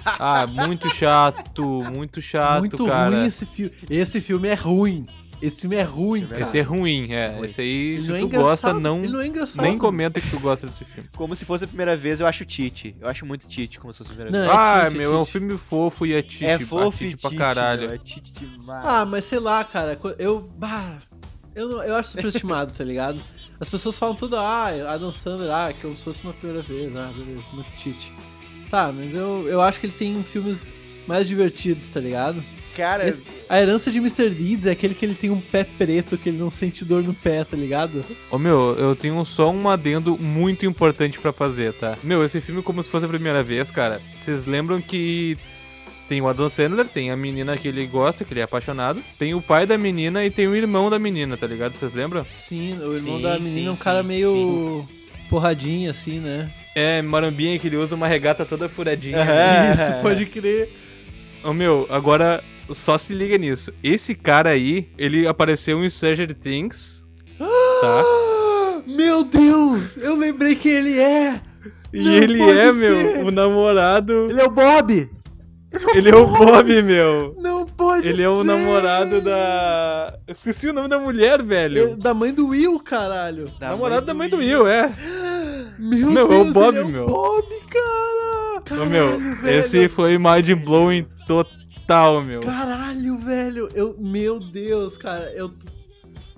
Ah, 0.03 0.47
muito 0.47 0.89
chato, 0.89 1.63
muito 1.95 2.19
chato, 2.19 2.59
Muito 2.61 2.85
cara. 2.85 3.15
ruim 3.17 3.27
esse 3.27 3.45
filme. 3.45 3.71
Esse 3.89 4.19
filme 4.19 4.47
é 4.47 4.55
ruim. 4.55 5.05
Esse 5.41 5.61
filme 5.61 5.75
é 5.75 5.83
ruim, 5.83 6.21
Esse 6.21 6.29
cara. 6.29 6.41
Esse 6.43 6.57
é 6.59 6.61
ruim, 6.61 7.11
é. 7.11 7.27
Ruim. 7.35 7.45
Esse 7.45 7.61
aí, 7.61 7.67
Ele 7.93 8.01
se 8.01 8.07
não 8.09 8.15
é 8.15 8.19
tu 8.19 8.25
engraçado, 8.25 8.49
gosta, 8.49 8.73
não. 8.73 9.03
Ele 9.03 9.11
não 9.13 9.21
é 9.21 9.27
engraçado. 9.27 9.63
Nem 9.63 9.77
comenta 9.77 10.21
que 10.21 10.29
tu 10.29 10.39
gosta 10.39 10.67
desse 10.67 10.85
filme. 10.85 11.09
Como 11.15 11.35
se 11.35 11.45
fosse 11.45 11.63
a 11.63 11.67
primeira 11.67 11.97
vez, 11.97 12.19
eu 12.19 12.27
acho 12.27 12.45
Tite. 12.45 12.95
Eu 12.99 13.07
acho 13.07 13.25
muito 13.25 13.47
Tite, 13.47 13.79
como 13.79 13.91
se 13.93 13.97
fosse 13.99 14.11
a 14.11 14.13
primeira 14.13 14.31
Não, 14.37 14.45
vez. 14.45 14.51
é 14.51 14.61
ah, 14.61 14.85
Tite, 14.85 14.95
é 14.95 14.97
meu, 14.99 15.13
é 15.15 15.19
um 15.19 15.25
filme 15.25 15.57
fofo 15.57 16.05
e 16.05 16.13
é 16.13 16.21
Tite. 16.21 16.45
É 16.45 16.59
fofo 16.59 17.03
e 17.03 17.09
Tite 17.09 17.21
pra 17.21 17.29
Tite, 17.29 17.39
caralho. 17.39 17.81
meu, 17.87 17.91
é 17.93 17.97
Tite 17.97 18.31
demais. 18.33 18.85
Ah, 18.85 19.05
mas 19.05 19.25
sei 19.25 19.39
lá, 19.39 19.63
cara. 19.63 19.97
Eu. 20.19 20.49
Bah, 20.57 20.99
eu, 21.55 21.67
não- 21.69 21.83
eu 21.83 21.95
acho 21.95 22.09
superestimado, 22.09 22.73
tá 22.73 22.83
ligado? 22.83 23.19
As 23.59 23.69
pessoas 23.69 23.97
falam 23.97 24.15
tudo, 24.15 24.35
ah, 24.37 24.67
Adam 24.89 25.11
Sandler, 25.11 25.51
ah, 25.51 25.71
que 25.73 25.83
eu 25.83 25.93
fosse 25.95 26.23
uma 26.23 26.33
primeira 26.33 26.61
vez, 26.63 26.95
ah, 26.97 27.11
beleza, 27.15 27.49
muito 27.53 27.71
Tite. 27.77 28.11
Tá, 28.71 28.91
mas 28.91 29.13
eu, 29.13 29.47
eu 29.49 29.61
acho 29.61 29.79
que 29.79 29.85
ele 29.87 29.93
tem 29.93 30.23
filmes 30.23 30.71
mais 31.05 31.27
divertidos, 31.27 31.89
tá 31.89 31.99
ligado? 31.99 32.41
Cara, 32.75 33.07
Esse- 33.07 33.23
a 33.49 33.59
herança 33.61 33.91
de 33.91 33.97
Mr. 33.99 34.29
Deeds 34.29 34.65
é 34.65 34.71
aquele 34.71 34.93
que 34.95 35.05
ele 35.05 35.13
tem 35.15 35.29
um 35.29 35.39
pé 35.41 35.63
preto, 35.63 36.17
que 36.17 36.29
ele 36.29 36.37
não 36.37 36.49
sente 36.49 36.85
dor 36.85 37.03
no 37.03 37.13
pé, 37.13 37.43
tá 37.43 37.57
ligado? 37.57 38.03
Ô 38.29 38.37
meu, 38.37 38.75
eu 38.77 38.95
tenho 38.95 39.23
só 39.25 39.51
um 39.51 39.67
adendo 39.69 40.17
muito 40.17 40.65
importante 40.65 41.19
pra 41.19 41.33
fazer, 41.33 41.73
tá? 41.73 41.97
Meu, 42.03 42.23
esse 42.23 42.39
filme 42.39 42.61
como 42.61 42.81
se 42.81 42.89
fosse 42.89 43.05
a 43.05 43.09
primeira 43.09 43.43
vez, 43.43 43.69
cara. 43.69 44.01
Vocês 44.19 44.45
lembram 44.45 44.81
que 44.81 45.37
tem 46.07 46.21
o 46.21 46.27
Adam 46.27 46.49
Sandler, 46.49 46.85
tem 46.87 47.09
a 47.11 47.15
menina 47.15 47.55
que 47.57 47.67
ele 47.67 47.85
gosta, 47.85 48.23
que 48.25 48.33
ele 48.33 48.41
é 48.41 48.43
apaixonado, 48.43 49.01
tem 49.17 49.33
o 49.33 49.41
pai 49.41 49.65
da 49.65 49.77
menina 49.77 50.25
e 50.25 50.29
tem 50.29 50.47
o 50.47 50.55
irmão 50.55 50.89
da 50.89 50.99
menina, 50.99 51.37
tá 51.37 51.47
ligado? 51.47 51.73
Vocês 51.73 51.93
lembram? 51.93 52.25
Sim, 52.27 52.77
o 52.79 52.95
irmão 52.95 53.17
Sim, 53.17 53.21
da 53.23 53.37
sim, 53.37 53.43
menina 53.43 53.69
é 53.69 53.71
um 53.71 53.77
sim, 53.77 53.83
cara 53.83 54.03
meio 54.03 54.85
porradinho, 55.29 55.89
assim, 55.89 56.19
né? 56.19 56.49
É, 56.75 57.01
marambinha 57.01 57.57
que 57.59 57.67
ele 57.67 57.77
usa 57.77 57.95
uma 57.95 58.07
regata 58.07 58.45
toda 58.45 58.67
furadinha. 58.69 59.21
Aham. 59.21 59.71
Isso, 59.75 59.93
pode 60.01 60.25
crer. 60.25 60.69
Ô 61.43 61.53
meu, 61.53 61.87
agora 61.89 62.43
só 62.73 62.97
se 62.97 63.13
liga 63.13 63.37
nisso. 63.37 63.71
Esse 63.83 64.13
cara 64.15 64.49
aí, 64.51 64.89
ele 64.97 65.27
apareceu 65.27 65.83
em 65.83 65.89
Stranger 65.89 66.33
Things, 66.33 67.05
tá? 67.37 68.03
Meu 68.87 69.23
Deus! 69.23 69.95
Eu 69.97 70.15
lembrei 70.15 70.55
quem 70.55 70.71
ele 70.71 70.99
é! 70.99 71.39
E 71.93 72.01
Não 72.01 72.11
ele 72.11 72.41
é, 72.41 72.71
ser. 72.71 73.15
meu, 73.17 73.27
o 73.27 73.31
namorado. 73.31 74.25
Ele 74.29 74.41
é 74.41 74.45
o 74.45 74.49
Bob! 74.49 75.09
Ele 75.95 76.09
é 76.09 76.15
o 76.15 76.27
Bob, 76.27 76.81
meu. 76.81 77.33
Não 77.39 77.65
pode 77.65 78.05
Ele 78.05 78.21
é 78.21 78.27
o 78.27 78.39
ser. 78.39 78.43
namorado 78.43 79.21
da. 79.21 80.17
Eu 80.27 80.33
Esqueci 80.33 80.67
o 80.67 80.73
nome 80.73 80.89
da 80.89 80.99
mulher, 80.99 81.41
velho. 81.41 81.77
Ele- 81.91 81.95
Da 81.95 82.13
mãe 82.13 82.33
do 82.33 82.47
Will, 82.49 82.77
caralho. 82.79 83.45
Da 83.57 83.69
namorado 83.69 84.05
da 84.05 84.13
mãe 84.13 84.27
do 84.29 84.37
Will, 84.37 84.67
é. 84.67 84.91
Meu 85.79 86.11
Meu, 86.11 86.21
é 86.23 86.25
o 86.25 86.43
Deus, 86.43 86.53
Bob, 86.53 86.77
ele 86.77 86.87
é 86.87 86.91
meu. 86.91 87.03
o 87.05 87.07
Bob, 87.07 87.45
cara! 87.69 88.61
Caralho, 88.65 88.89
meu, 88.89 89.17
velho. 89.37 89.59
esse 89.59 89.87
foi 89.87 90.17
mind 90.17 90.49
blowing 90.65 91.05
total, 91.31 92.21
meu. 92.23 92.41
Caralho, 92.41 93.17
velho! 93.17 93.69
Eu... 93.73 93.95
Meu 93.99 94.39
Deus, 94.39 94.97
cara, 94.97 95.31
eu... 95.33 95.51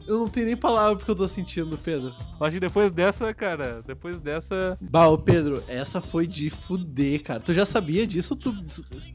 Eu 0.06 0.20
não 0.20 0.28
tenho 0.28 0.48
nem 0.48 0.58
palavra 0.58 0.98
porque 0.98 1.10
eu 1.10 1.16
tô 1.16 1.26
sentindo, 1.30 1.78
Pedro. 1.78 2.14
Acho 2.40 2.52
que 2.52 2.60
depois 2.60 2.92
dessa, 2.92 3.34
cara, 3.34 3.82
depois 3.88 4.20
dessa. 4.20 4.78
Bah, 4.82 5.08
ô 5.08 5.18
Pedro, 5.18 5.64
essa 5.66 6.02
foi 6.02 6.28
de 6.28 6.50
fuder, 6.50 7.24
cara. 7.24 7.40
Tu 7.40 7.54
já 7.54 7.66
sabia 7.66 8.06
disso 8.06 8.34
ou 8.34 8.38
tu, 8.38 8.66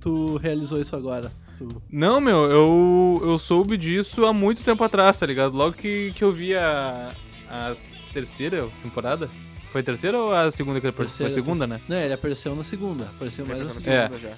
tu 0.01 0.37
realizou 0.39 0.81
isso 0.81 0.97
agora? 0.97 1.31
Tu... 1.59 1.69
Não, 1.93 2.23
meu, 2.23 2.51
eu, 2.51 3.21
eu 3.23 3.39
soube 3.39 3.77
disso 3.77 4.25
há 4.25 4.33
muito 4.33 4.65
tempo 4.65 4.83
atrás, 4.83 5.19
tá 5.19 5.27
ligado? 5.27 5.55
Logo 5.55 5.77
que, 5.77 6.11
que 6.15 6.25
eu 6.25 6.33
vi 6.33 6.55
a, 6.57 7.13
a 7.51 7.75
terceira 8.15 8.67
temporada. 8.83 9.29
Foi 9.71 9.83
a 9.83 9.85
terceira 9.85 10.17
ou 10.17 10.33
a 10.33 10.51
segunda 10.51 10.81
que 10.81 10.87
ele 10.87 10.95
apareceu? 10.95 11.27
Foi 11.27 11.27
a 11.27 11.31
segunda, 11.31 11.67
né? 11.67 11.79
Não, 11.87 11.99
ele 11.99 12.15
apareceu 12.15 12.57
na 12.57 12.65
segunda. 12.65 13.05
Apareceu 13.05 13.45
mais 13.45 13.63
na 13.63 13.69
segunda. 13.69 13.93
É. 13.93 14.37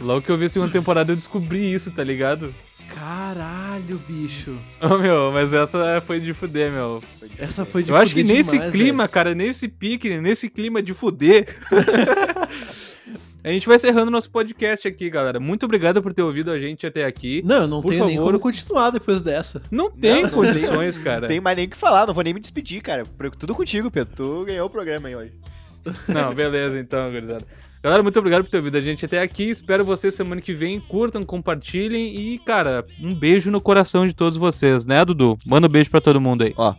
Logo 0.00 0.22
que 0.22 0.30
eu 0.30 0.36
vi 0.36 0.46
a 0.46 0.48
segunda 0.48 0.72
temporada 0.72 1.12
eu 1.12 1.16
descobri 1.16 1.72
isso, 1.72 1.90
tá 1.90 2.02
ligado? 2.02 2.54
Caralho, 2.94 3.98
bicho. 4.06 4.56
Ô, 4.80 4.98
meu, 4.98 5.32
mas 5.32 5.52
essa 5.52 6.00
foi 6.00 6.20
de 6.20 6.32
fuder, 6.32 6.70
meu. 6.70 7.02
Essa 7.38 7.64
foi 7.64 7.82
de 7.82 7.90
eu 7.90 7.96
acho 7.96 8.14
que 8.14 8.22
fuder 8.22 8.36
nesse 8.36 8.52
demais, 8.52 8.72
clima, 8.72 9.08
cara, 9.08 9.34
nesse 9.34 9.68
pique, 9.68 10.16
nesse 10.18 10.48
clima 10.50 10.82
de 10.82 10.92
fuder. 10.92 11.46
a 13.42 13.48
gente 13.48 13.66
vai 13.66 13.76
encerrando 13.76 14.10
nosso 14.10 14.30
podcast 14.30 14.86
aqui, 14.86 15.08
galera. 15.10 15.40
Muito 15.40 15.64
obrigado 15.64 16.02
por 16.02 16.12
ter 16.12 16.22
ouvido 16.22 16.50
a 16.50 16.58
gente 16.58 16.86
até 16.86 17.04
aqui. 17.04 17.42
Não, 17.44 17.62
eu 17.62 17.68
não 17.68 17.82
Por 17.82 17.90
tenho 17.90 18.06
nem 18.06 18.16
como 18.16 18.38
continuar 18.38 18.90
depois 18.90 19.22
dessa. 19.22 19.62
Não 19.70 19.90
tem 19.90 20.22
Não, 20.22 20.30
não 20.30 20.30
condições, 20.30 20.98
cara. 21.02 21.22
Não 21.22 21.28
tem 21.28 21.40
mais 21.40 21.56
nem 21.56 21.66
o 21.66 21.70
que 21.70 21.76
falar, 21.76 22.06
não 22.06 22.14
vou 22.14 22.22
nem 22.22 22.34
me 22.34 22.40
despedir, 22.40 22.82
cara. 22.82 23.04
Tudo 23.38 23.54
contigo, 23.54 23.90
Pedro. 23.90 24.14
Tu 24.14 24.44
ganhou 24.46 24.66
o 24.66 24.70
programa 24.70 25.08
aí 25.08 25.16
hoje. 25.16 25.32
Não, 26.08 26.32
beleza 26.34 26.78
então, 26.78 27.10
gurizada. 27.10 27.44
Galera, 27.84 28.02
muito 28.02 28.18
obrigado 28.18 28.42
por 28.42 28.50
ter 28.50 28.56
ouvido 28.56 28.78
a 28.78 28.80
gente 28.80 29.04
até 29.04 29.20
aqui. 29.20 29.50
Espero 29.50 29.84
vocês 29.84 30.14
semana 30.14 30.40
que 30.40 30.54
vem. 30.54 30.80
Curtam, 30.80 31.22
compartilhem 31.22 32.16
e, 32.16 32.38
cara, 32.38 32.82
um 32.98 33.14
beijo 33.14 33.50
no 33.50 33.60
coração 33.60 34.06
de 34.06 34.14
todos 34.14 34.38
vocês, 34.38 34.86
né, 34.86 35.04
Dudu? 35.04 35.36
Manda 35.46 35.66
um 35.66 35.70
beijo 35.70 35.90
pra 35.90 36.00
todo 36.00 36.18
mundo 36.18 36.44
aí. 36.44 36.54
Ó, 36.56 36.74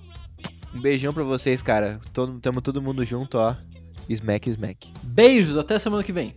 um 0.74 0.80
beijão 0.82 1.14
pra 1.14 1.24
vocês, 1.24 1.62
cara. 1.62 2.02
Todo, 2.12 2.40
tamo 2.40 2.60
todo 2.60 2.82
mundo 2.82 3.06
junto, 3.06 3.38
ó. 3.38 3.56
Smack, 4.10 4.50
smack. 4.50 4.92
Beijos, 5.04 5.58
até 5.58 5.78
semana 5.78 6.04
que 6.04 6.12
vem. 6.12 6.34